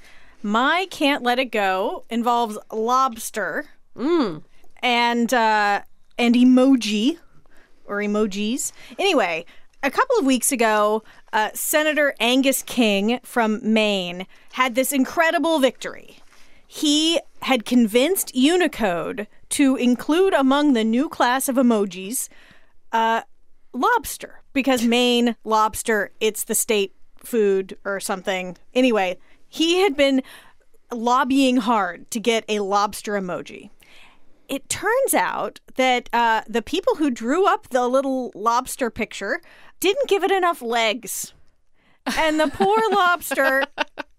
My 0.43 0.87
can't 0.91 1.23
let 1.23 1.39
it 1.39 1.47
go 1.53 2.05
involves 2.11 2.57
lobster 2.73 3.67
and 4.83 5.35
uh, 5.35 5.81
and 6.19 6.35
emoji 6.35 7.19
or 7.87 7.99
emojis. 7.99 8.73
Anyway, 8.99 9.45
a 9.83 9.91
couple 9.91 10.17
of 10.19 10.25
weeks 10.27 10.53
ago, 10.53 11.03
uh, 11.33 11.51
Senator 11.55 12.15
Angus 12.21 12.63
King 12.63 13.21
from 13.23 13.61
Maine 13.63 14.27
had 14.53 14.75
this 14.75 14.93
incredible 14.93 15.59
victory. 15.59 16.19
He 16.75 17.21
had 17.43 17.65
convinced 17.65 18.35
Unicode 18.35 19.29
to 19.51 19.77
include 19.77 20.35
among 20.35 20.73
the 20.73 20.83
new 20.83 21.09
class 21.09 21.49
of 21.49 21.55
emojis 21.55 22.29
uh, 22.91 23.21
lobster 23.73 24.43
because 24.53 24.83
Maine 24.97 25.37
lobster, 25.45 26.11
it's 26.19 26.43
the 26.43 26.57
state 26.57 26.93
food 27.17 27.79
or 27.85 28.01
something. 28.01 28.57
Anyway, 28.75 29.19
he 29.49 29.83
had 29.83 29.97
been 29.97 30.21
lobbying 30.93 31.59
hard 31.59 32.11
to 32.11 32.19
get 32.19 32.45
a 32.49 32.59
lobster 32.59 33.13
emoji. 33.13 33.71
It 34.49 34.69
turns 34.69 35.15
out 35.15 35.61
that 35.77 36.11
uh, 36.13 36.43
the 36.49 36.61
people 36.61 36.97
who 36.97 37.09
drew 37.09 37.47
up 37.47 37.69
the 37.69 37.87
little 37.87 38.33
lobster 38.35 38.91
picture 38.91 39.41
didn't 39.79 40.09
give 40.09 40.25
it 40.25 40.33
enough 40.33 40.61
legs. 40.61 41.35
And 42.19 42.41
the 42.41 42.49
poor 42.49 42.79
lobster 42.91 43.63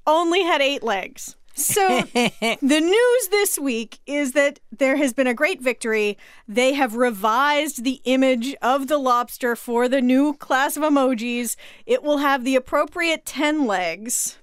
only 0.07 0.43
had 0.43 0.61
eight 0.61 0.83
legs. 0.83 1.35
So 1.55 2.01
the 2.11 2.57
news 2.61 3.27
this 3.29 3.57
week 3.57 3.99
is 4.05 4.33
that 4.33 4.59
there 4.77 4.97
has 4.97 5.13
been 5.13 5.27
a 5.27 5.33
great 5.33 5.61
victory. 5.61 6.17
They 6.47 6.73
have 6.73 6.95
revised 6.95 7.83
the 7.83 8.01
image 8.03 8.55
of 8.61 8.87
the 8.87 8.97
lobster 8.97 9.55
for 9.55 9.87
the 9.87 10.01
new 10.01 10.33
class 10.33 10.75
of 10.75 10.83
emojis. 10.83 11.55
It 11.85 12.03
will 12.03 12.17
have 12.17 12.43
the 12.43 12.55
appropriate 12.55 13.25
10 13.25 13.65
legs. 13.65 14.37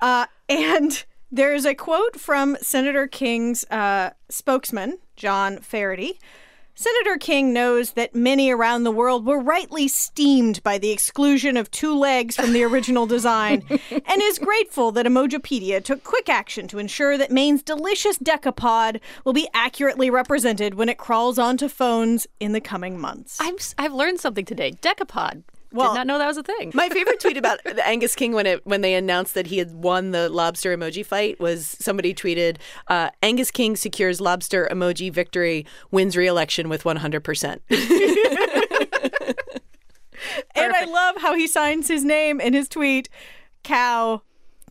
Uh, 0.00 0.26
and 0.48 1.04
there's 1.32 1.64
a 1.64 1.74
quote 1.74 2.20
from 2.20 2.56
Senator 2.60 3.06
King's 3.06 3.64
uh, 3.70 4.10
spokesman, 4.28 4.98
John 5.16 5.58
Faraday. 5.58 6.18
Senator 6.80 7.16
King 7.16 7.52
knows 7.52 7.94
that 7.94 8.14
many 8.14 8.52
around 8.52 8.84
the 8.84 8.92
world 8.92 9.26
were 9.26 9.40
rightly 9.40 9.88
steamed 9.88 10.62
by 10.62 10.78
the 10.78 10.92
exclusion 10.92 11.56
of 11.56 11.68
two 11.72 11.92
legs 11.92 12.36
from 12.36 12.52
the 12.52 12.62
original 12.62 13.04
design 13.04 13.64
and 13.90 14.22
is 14.22 14.38
grateful 14.38 14.92
that 14.92 15.04
Emojipedia 15.04 15.82
took 15.82 16.04
quick 16.04 16.28
action 16.28 16.68
to 16.68 16.78
ensure 16.78 17.18
that 17.18 17.32
Maine's 17.32 17.64
delicious 17.64 18.16
decapod 18.16 19.00
will 19.24 19.32
be 19.32 19.48
accurately 19.52 20.08
represented 20.08 20.74
when 20.74 20.88
it 20.88 20.98
crawls 20.98 21.36
onto 21.36 21.66
phones 21.66 22.28
in 22.38 22.52
the 22.52 22.60
coming 22.60 22.96
months. 22.96 23.38
I'm, 23.40 23.56
I've 23.76 23.92
learned 23.92 24.20
something 24.20 24.44
today. 24.44 24.70
Decapod. 24.70 25.42
Well, 25.72 25.92
Did 25.92 25.98
not 25.98 26.06
know 26.06 26.18
that 26.18 26.26
was 26.26 26.38
a 26.38 26.42
thing. 26.42 26.72
My 26.74 26.88
favorite 26.88 27.20
tweet 27.20 27.36
about 27.44 27.62
the 27.64 27.86
Angus 27.86 28.14
King 28.14 28.32
when 28.32 28.46
it 28.46 28.66
when 28.66 28.80
they 28.80 28.94
announced 28.94 29.34
that 29.34 29.48
he 29.48 29.58
had 29.58 29.72
won 29.72 30.12
the 30.12 30.28
lobster 30.28 30.76
emoji 30.76 31.04
fight 31.04 31.38
was 31.38 31.76
somebody 31.78 32.14
tweeted, 32.14 32.56
uh, 32.88 33.10
"Angus 33.22 33.50
King 33.50 33.76
secures 33.76 34.20
lobster 34.20 34.68
emoji 34.72 35.12
victory, 35.12 35.66
wins 35.90 36.16
re-election 36.16 36.68
with 36.68 36.84
100 36.84 37.20
percent." 37.22 37.62
And 40.54 40.72
I 40.72 40.84
love 40.84 41.16
how 41.18 41.34
he 41.34 41.46
signs 41.46 41.88
his 41.88 42.04
name 42.04 42.40
in 42.40 42.52
his 42.52 42.68
tweet, 42.68 43.08
cow 43.62 44.22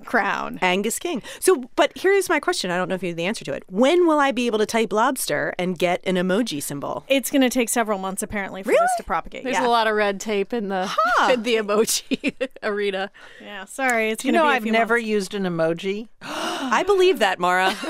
crown. 0.06 0.60
Angus 0.62 1.00
King. 1.00 1.22
So, 1.40 1.70
but 1.76 1.92
here's 1.96 2.30
my 2.30 2.40
question. 2.40 2.72
I 2.72 2.78
don't 2.78 2.90
know 2.90 2.96
if 2.96 3.04
you 3.04 3.10
have 3.10 3.18
the 3.18 3.26
answer 3.26 3.46
to 3.46 3.54
it. 3.54 3.64
When 3.68 4.08
will 4.08 4.20
I 4.20 4.32
be 4.32 4.48
able 4.48 4.60
to 4.60 4.66
type 4.66 4.92
lobster 4.94 5.54
and 5.58 5.78
get 5.78 6.02
an 6.06 6.16
emoji 6.16 6.62
symbol? 6.62 7.04
It's 7.08 7.30
going 7.32 7.42
to 7.42 7.50
take 7.50 7.70
several 7.70 8.00
months 8.00 8.24
apparently 8.24 8.64
for 8.64 8.72
this 8.72 8.92
to 8.98 9.04
propagate. 9.04 9.44
There's 9.44 9.56
yeah. 9.58 9.68
a 9.68 9.70
lot 9.70 9.88
of 9.88 9.96
red 9.96 10.20
tape 10.20 10.54
in 10.54 10.70
the 10.70 10.90
in 11.30 11.44
the 11.44 11.56
emoji 11.56 12.34
arena. 12.64 13.12
Yeah, 13.42 13.66
sorry. 13.66 14.12
It's 14.12 14.24
Do 14.24 14.30
you 14.30 14.34
gonna 14.34 14.44
know 14.44 14.50
be 14.50 14.54
a 14.54 14.56
I've 14.58 14.64
few 14.64 14.72
never 14.72 14.96
months. 14.96 15.08
used 15.08 15.34
an 15.34 15.44
emoji? 15.44 16.08
I 16.22 16.84
believe 16.84 17.20
that, 17.20 17.40
Mara. 17.40 17.70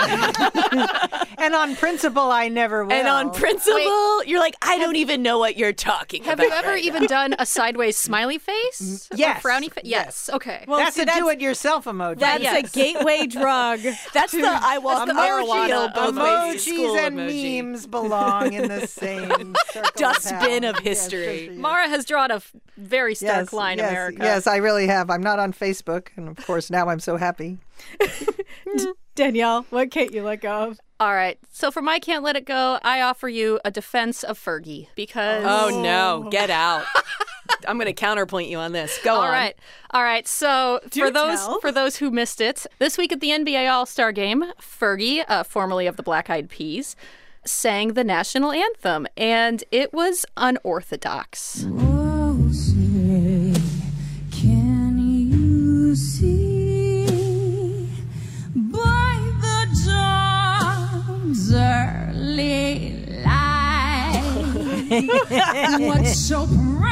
and 1.38 1.54
on 1.54 1.76
principle, 1.76 2.30
I 2.30 2.48
never 2.48 2.84
will. 2.84 2.92
and 2.92 3.08
on 3.08 3.30
principle, 3.32 4.24
you're 4.24 4.40
like, 4.40 4.54
I 4.62 4.78
don't 4.78 4.96
even 4.96 5.22
know 5.22 5.38
what 5.38 5.56
you're 5.56 5.72
talking 5.72 6.22
Have 6.24 6.34
about. 6.38 6.50
Have 6.50 6.52
you 6.52 6.58
ever 6.58 6.74
right 6.74 6.84
even 6.84 7.06
done 7.06 7.34
a 7.38 7.46
sideways 7.46 7.96
smiley 7.96 8.38
face? 8.38 8.80
Mm-hmm. 8.80 9.14
Or 9.14 9.18
yes. 9.18 9.42
frowny 9.42 9.72
face? 9.72 9.84
Yes. 9.84 10.30
Okay. 10.32 10.64
Well, 10.66 10.78
that's 10.78 10.96
see, 10.96 11.02
a 11.02 11.04
that's- 11.06 11.22
do-it-yourself 11.22 11.84
emoji. 11.86 12.18
That's 12.18 12.42
Yes. 12.42 12.70
a 12.70 12.72
gateway 12.78 13.26
drug. 13.28 13.80
That's 14.14 14.32
the 14.32 14.42
I 14.44 14.78
walk 14.78 15.08
Emoji- 15.08 15.14
marijuana 15.68 15.94
both 15.94 16.14
emojis 16.14 16.60
school 16.60 16.96
and 16.96 17.16
emoji. 17.18 17.62
memes 17.62 17.86
belong 17.86 18.52
in 18.52 18.68
the 18.68 18.86
same 18.86 19.54
Dustbin 19.96 20.64
of, 20.64 20.76
of 20.76 20.82
history. 20.82 21.50
Mara 21.54 21.88
has 21.88 22.04
drawn 22.04 22.30
a 22.30 22.36
f- 22.36 22.52
very 22.76 23.14
stark 23.14 23.36
yes, 23.36 23.52
line, 23.52 23.78
yes, 23.78 23.90
America. 23.90 24.18
Yes, 24.22 24.46
I 24.46 24.56
really 24.56 24.86
have. 24.86 25.10
I'm 25.10 25.22
not 25.22 25.38
on 25.38 25.52
Facebook, 25.52 26.08
and 26.16 26.28
of 26.28 26.36
course 26.46 26.70
now 26.70 26.88
I'm 26.88 27.00
so 27.00 27.16
happy. 27.16 27.58
Danielle, 29.24 29.66
what 29.68 29.90
can't 29.90 30.14
you 30.14 30.22
let 30.22 30.40
go 30.40 30.68
of? 30.70 30.80
All 30.98 31.12
right. 31.14 31.38
So 31.52 31.70
for 31.70 31.82
my 31.82 31.98
can't 31.98 32.22
let 32.24 32.36
it 32.36 32.46
go, 32.46 32.78
I 32.82 33.02
offer 33.02 33.28
you 33.28 33.60
a 33.66 33.70
defense 33.70 34.22
of 34.24 34.38
Fergie 34.38 34.86
because 34.94 35.44
Oh 35.46 35.82
no, 35.82 36.30
get 36.30 36.48
out. 36.48 36.84
I'm 37.68 37.76
going 37.76 37.86
to 37.86 37.92
counterpoint 37.92 38.48
you 38.48 38.56
on 38.56 38.72
this. 38.72 38.98
Go 39.04 39.16
All 39.16 39.20
on. 39.22 39.30
right. 39.30 39.54
All 39.90 40.02
right. 40.02 40.26
So 40.26 40.80
Do 40.88 41.04
for 41.06 41.10
those 41.10 41.38
tell. 41.40 41.60
for 41.60 41.70
those 41.70 41.96
who 41.96 42.10
missed 42.10 42.40
it, 42.40 42.64
this 42.78 42.96
week 42.96 43.12
at 43.12 43.20
the 43.20 43.28
NBA 43.28 43.70
All-Star 43.70 44.12
game, 44.12 44.42
Fergie, 44.58 45.22
uh, 45.28 45.42
formerly 45.42 45.86
of 45.86 45.96
the 45.98 46.02
Black 46.02 46.30
Eyed 46.30 46.48
Peas, 46.48 46.96
sang 47.44 47.88
the 47.92 48.04
national 48.04 48.52
anthem 48.52 49.06
and 49.18 49.64
it 49.70 49.92
was 49.92 50.24
unorthodox. 50.38 51.64
Can 54.32 54.98
you 54.98 55.94
see 55.94 56.29
what's 65.88 66.16
so 66.16 66.46
proud? 66.46 66.89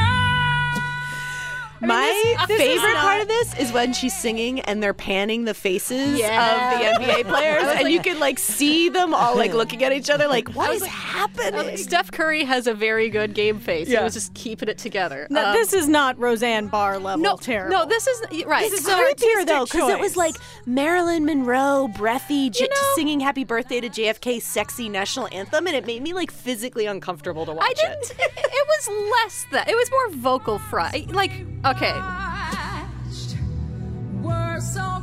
My 1.81 2.35
this- 2.37 2.47
this 2.47 2.57
favorite 2.57 2.93
not- 2.93 3.01
part 3.03 3.21
of 3.21 3.27
this 3.27 3.57
is 3.59 3.71
when 3.71 3.93
she's 3.93 4.13
singing 4.15 4.59
and 4.61 4.81
they're 4.83 4.93
panning 4.93 5.45
the 5.45 5.53
faces 5.53 6.19
Yeah. 6.19 6.73
of 6.73 6.79
the 6.79 6.85
NBA 7.05 7.23
players, 7.27 7.63
and 7.63 7.83
like- 7.83 7.93
you 7.93 8.01
can 8.01 8.19
like 8.19 8.37
see 8.39 8.89
them 8.89 9.13
all 9.13 9.35
like 9.35 9.53
looking 9.61 9.83
at 9.83 9.91
each 9.93 10.09
other, 10.09 10.27
like 10.27 10.49
what 10.55 10.65
is 10.65 10.69
I 10.69 10.73
is 10.73 10.81
was 10.81 10.89
like- 10.89 10.91
happening? 10.91 11.77
Steph 11.77 12.11
Curry 12.11 12.43
has 12.43 12.67
a 12.67 12.73
very 12.73 13.09
good 13.09 13.33
game 13.33 13.59
face. 13.59 13.87
Yeah. 13.87 13.99
He 13.99 14.03
was 14.03 14.13
just 14.13 14.33
keeping 14.33 14.67
it 14.69 14.77
together. 14.77 15.27
No, 15.29 15.45
Um, 15.47 15.53
this 15.53 15.73
is 15.73 15.87
not 15.87 16.19
Roseanne 16.19 16.67
Barr 16.67 16.99
level 16.99 17.23
no, 17.23 17.35
terrible. 17.37 17.77
no, 17.77 17.85
this 17.85 18.07
is 18.07 18.45
right. 18.45 18.69
This 18.69 18.79
is 18.81 18.85
so 18.85 18.97
creepier 18.97 19.45
though, 19.45 19.65
because 19.65 19.89
it 19.89 19.99
was 19.99 20.17
like 20.17 20.35
Marilyn 20.65 21.25
Monroe, 21.25 21.87
breathy, 21.95 22.49
j- 22.49 22.65
know- 22.67 22.75
singing 22.95 23.19
"Happy 23.19 23.43
Birthday" 23.43 23.79
to 23.81 23.89
JFK's 23.89 24.43
sexy 24.43 24.89
national 24.89 25.27
anthem, 25.31 25.67
and 25.67 25.75
it 25.75 25.85
made 25.85 26.01
me 26.03 26.13
like 26.13 26.31
physically 26.31 26.85
uncomfortable 26.85 27.45
to 27.45 27.53
watch 27.53 27.65
I 27.69 27.73
didn't. 27.73 28.11
It, 28.11 28.31
it 28.35 28.67
was 28.67 29.11
less 29.23 29.45
that. 29.51 29.69
It 29.69 29.75
was 29.75 29.89
more 29.91 30.09
vocal 30.17 30.59
fry. 30.59 31.05
Like 31.09 31.31
okay, 31.69 31.93
We're 34.21 34.59
so 34.59 35.01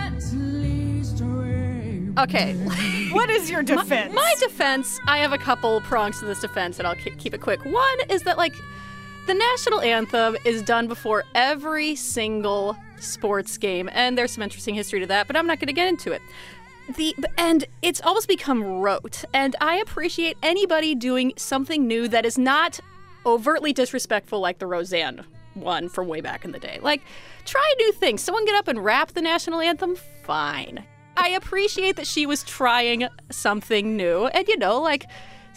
gallantly 0.00 1.02
straight. 1.04 2.10
okay. 2.18 2.54
what 3.12 3.30
is 3.30 3.48
your 3.50 3.62
defense? 3.62 4.12
My 4.14 4.34
defense, 4.40 4.98
I 5.06 5.18
have 5.18 5.32
a 5.32 5.38
couple 5.38 5.80
prongs 5.82 6.18
to 6.20 6.24
this 6.24 6.40
defense, 6.40 6.78
and 6.78 6.86
I'll 6.86 6.96
ke- 6.96 7.16
keep 7.18 7.32
it 7.34 7.40
quick. 7.40 7.64
One 7.64 7.98
is 8.08 8.22
that, 8.22 8.36
like, 8.38 8.54
the 9.26 9.34
national 9.34 9.80
anthem 9.80 10.36
is 10.44 10.62
done 10.62 10.88
before 10.88 11.24
every 11.34 11.94
single 11.94 12.76
sports 12.98 13.56
game, 13.58 13.88
and 13.92 14.18
there's 14.18 14.32
some 14.32 14.42
interesting 14.42 14.74
history 14.74 15.00
to 15.00 15.06
that, 15.06 15.26
but 15.26 15.36
I'm 15.36 15.46
not 15.46 15.58
going 15.60 15.68
to 15.68 15.72
get 15.72 15.88
into 15.88 16.12
it. 16.12 16.22
The 16.96 17.14
and 17.38 17.64
it's 17.82 18.00
almost 18.00 18.26
become 18.26 18.64
rote, 18.64 19.24
and 19.32 19.54
I 19.60 19.76
appreciate 19.76 20.36
anybody 20.42 20.96
doing 20.96 21.32
something 21.36 21.86
new 21.86 22.08
that 22.08 22.26
is 22.26 22.36
not 22.36 22.80
overtly 23.26 23.72
disrespectful, 23.72 24.40
like 24.40 24.58
the 24.58 24.66
Roseanne 24.66 25.24
one 25.54 25.88
from 25.88 26.08
way 26.08 26.20
back 26.20 26.44
in 26.44 26.52
the 26.52 26.58
day. 26.58 26.78
Like, 26.82 27.02
try 27.44 27.74
new 27.78 27.92
things. 27.92 28.22
Someone 28.22 28.44
get 28.44 28.54
up 28.54 28.68
and 28.68 28.84
rap 28.84 29.12
the 29.12 29.22
national 29.22 29.60
anthem. 29.60 29.96
Fine. 30.22 30.84
I 31.16 31.30
appreciate 31.30 31.96
that 31.96 32.06
she 32.06 32.24
was 32.26 32.44
trying 32.44 33.08
something 33.30 33.96
new. 33.96 34.26
And, 34.26 34.46
you 34.48 34.56
know, 34.56 34.80
like, 34.80 35.06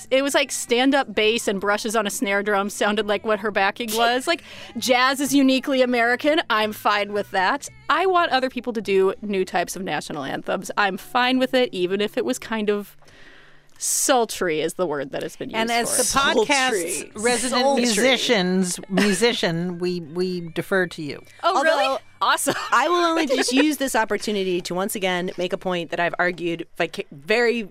it 0.09 0.22
was 0.24 0.34
like 0.34 0.51
stand 0.51 0.95
up 0.95 1.14
bass 1.14 1.47
and 1.47 1.61
brushes 1.61 1.95
on 1.95 2.07
a 2.07 2.09
snare 2.09 2.41
drum 2.41 2.70
sounded 2.70 3.07
like 3.07 3.24
what 3.24 3.39
her 3.39 3.51
backing 3.51 3.89
was. 3.95 4.28
like, 4.28 4.43
jazz 4.78 5.20
is 5.20 5.34
uniquely 5.34 5.82
American. 5.82 6.41
I'm 6.49 6.74
fine 6.74 7.14
with 7.14 7.30
that. 7.32 7.70
I 7.89 8.05
want 8.07 8.32
other 8.32 8.49
people 8.49 8.74
to 8.74 8.82
do 8.82 9.14
new 9.22 9.45
types 9.45 9.76
of 9.76 9.84
national 9.84 10.24
anthems. 10.24 10.72
I'm 10.78 10.97
fine 10.97 11.38
with 11.39 11.53
it, 11.53 11.70
even 11.72 12.01
if 12.01 12.18
it 12.18 12.26
was 12.26 12.39
kind 12.39 12.70
of 12.70 12.97
sultry, 13.78 14.61
is 14.61 14.76
the 14.76 14.86
word 14.88 15.11
that 15.11 15.24
has 15.24 15.36
been 15.36 15.49
used. 15.49 15.57
And 15.57 15.71
as 15.71 15.89
for 15.89 16.19
the 16.36 16.41
it. 16.41 16.47
podcast's 16.47 17.24
resident 17.24 17.61
Sultry. 17.61 17.82
musicians, 17.84 18.80
musician, 18.89 19.80
we 19.80 19.99
we 20.01 20.41
defer 20.49 20.88
to 20.88 21.01
you. 21.01 21.24
Oh, 21.43 21.57
Although- 21.57 21.63
really? 21.63 21.97
Awesome. 22.21 22.55
I 22.71 22.88
will 22.88 23.03
only 23.03 23.28
just 23.28 23.51
use 23.51 23.78
this 23.78 23.95
opportunity 23.95 24.61
to 24.61 24.74
once 24.74 24.95
again 24.95 25.32
make 25.38 25.51
a 25.51 25.57
point 25.57 25.89
that 25.89 25.99
I've 25.99 26.15
argued 26.17 26.65
very 27.11 27.69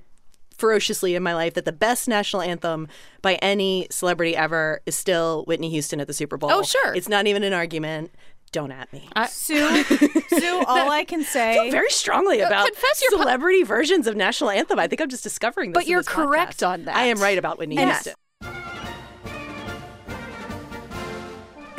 ferociously 0.59 1.15
in 1.15 1.23
my 1.23 1.35
life 1.35 1.55
that 1.55 1.65
the 1.65 1.73
best 1.73 2.07
national 2.07 2.43
anthem 2.43 2.87
by 3.23 3.35
any 3.37 3.87
celebrity 3.91 4.37
ever 4.37 4.81
is 4.87 4.95
still 4.95 5.45
Whitney 5.47 5.71
Houston 5.71 6.01
at 6.01 6.07
the 6.07 6.13
Super 6.13 6.37
Bowl. 6.37 6.53
Oh, 6.53 6.63
sure. 6.63 6.95
It's 6.95 7.09
not 7.09 7.27
even 7.27 7.43
an 7.43 7.53
argument. 7.55 8.13
Don't 8.53 8.71
at 8.71 8.93
me. 8.93 9.09
Sue, 9.29 9.83
Sue, 10.29 10.65
all 10.69 10.91
I 10.91 11.05
can 11.07 11.25
say. 11.25 11.71
very 11.71 11.91
strongly 11.91 12.43
uh, 12.43 12.47
about 12.49 12.67
confess 12.67 13.01
your 13.03 13.11
po- 13.13 13.19
celebrity 13.23 13.63
versions 13.63 14.07
of 14.07 14.15
national 14.15 14.51
anthem. 14.51 14.79
I 14.79 14.87
think 14.87 15.01
I'm 15.01 15.09
just 15.09 15.23
discovering 15.23 15.73
this. 15.73 15.83
But 15.83 15.89
you're 15.89 16.01
this 16.01 16.09
correct 16.09 16.61
podcast. 16.61 16.69
on 16.69 16.85
that. 16.85 16.95
I 16.97 17.05
am 17.07 17.19
right 17.19 17.39
about 17.39 17.59
Whitney 17.59 17.79
And- 17.79 17.91
Houston. 17.91 18.15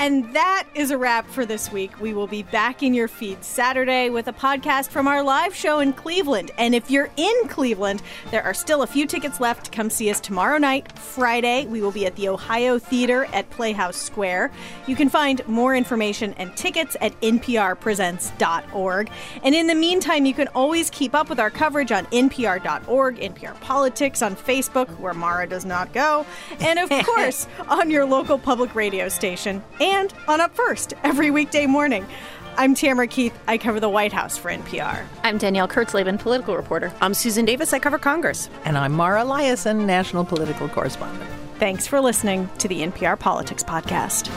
And 0.04 0.34
that 0.34 0.68
is 0.76 0.92
a 0.92 0.98
wrap 0.98 1.26
for 1.28 1.46
this 1.46 1.72
week. 1.72 2.02
We 2.02 2.14
will 2.14 2.28
be 2.28 2.44
back 2.44 2.84
in 2.84 2.94
your 2.94 3.08
feed 3.08 3.42
Saturday 3.42 4.10
with 4.10 4.28
a 4.28 4.34
podcast 4.34 4.90
from 4.90 5.08
our 5.08 5.24
live 5.24 5.56
show 5.56 5.80
in 5.80 5.94
Cleveland. 5.94 6.52
And 6.58 6.76
if 6.76 6.92
you're 6.92 7.10
in 7.16 7.34
Cleveland, 7.48 8.02
there 8.30 8.44
are 8.44 8.54
still 8.54 8.82
a 8.82 8.88
few 8.88 9.08
tickets 9.08 9.40
left 9.40 9.64
to 9.64 9.72
come 9.72 9.90
see 9.90 10.10
us 10.10 10.20
tomorrow 10.20 10.58
night, 10.58 10.92
Friday. 11.00 11.68
We 11.68 11.82
will 11.82 11.94
be 11.94 12.06
at 12.06 12.18
the 12.18 12.28
Ohio 12.28 12.78
Theater 12.80 13.30
at 13.32 13.50
Playhouse 13.50 13.96
Square. 13.96 14.52
You 14.88 14.98
can 14.98 15.08
find 15.08 15.48
more 15.48 15.74
information 15.74 16.34
and 16.34 16.54
tickets 16.58 16.98
at 17.00 17.18
nprpresents.org. 17.22 19.10
And 19.42 19.56
in 19.56 19.68
the 19.68 19.76
meantime, 19.76 20.26
you 20.26 20.34
can 20.34 20.50
always 20.50 20.90
keep 20.90 21.16
up 21.16 21.30
with 21.30 21.40
our 21.40 21.50
coverage 21.50 21.94
on 21.94 22.08
npr.org, 22.08 23.20
NPR 23.20 23.62
Politics 23.62 24.22
on 24.22 24.36
Facebook, 24.36 24.90
where 25.00 25.14
Mara 25.14 25.48
does 25.48 25.64
not 25.64 25.94
go, 25.94 26.26
and 26.60 26.78
of 26.78 26.90
course, 27.06 27.48
on 27.70 27.90
your 27.90 28.04
local 28.04 28.38
public 28.38 28.76
radio 28.76 29.08
station 29.08 29.64
and 29.94 30.14
on 30.28 30.42
Up 30.42 30.56
First 30.56 30.94
every 31.04 31.30
weekday 31.32 31.66
morning. 31.66 32.06
I'm 32.58 32.76
Tamara 32.76 33.08
Keith. 33.08 33.38
I 33.48 33.58
cover 33.58 33.80
the 33.80 33.90
White 33.90 34.14
House 34.14 34.38
for 34.38 34.52
NPR. 34.52 35.06
I'm 35.24 35.38
Danielle 35.38 35.68
Kurtzleben, 35.68 36.20
political 36.20 36.56
reporter. 36.56 36.92
I'm 37.02 37.14
Susan 37.14 37.46
Davis. 37.46 37.74
I 37.74 37.80
cover 37.80 37.98
Congress. 37.98 38.50
And 38.66 38.78
I'm 38.78 38.92
Mara 38.94 39.22
Liasson, 39.22 39.86
national 39.86 40.26
political 40.26 40.68
correspondent. 40.68 41.30
Thanks 41.60 41.88
for 41.88 42.02
listening 42.02 42.50
to 42.60 42.68
the 42.68 42.82
NPR 42.82 43.20
Politics 43.20 43.64
Podcast. 43.64 44.30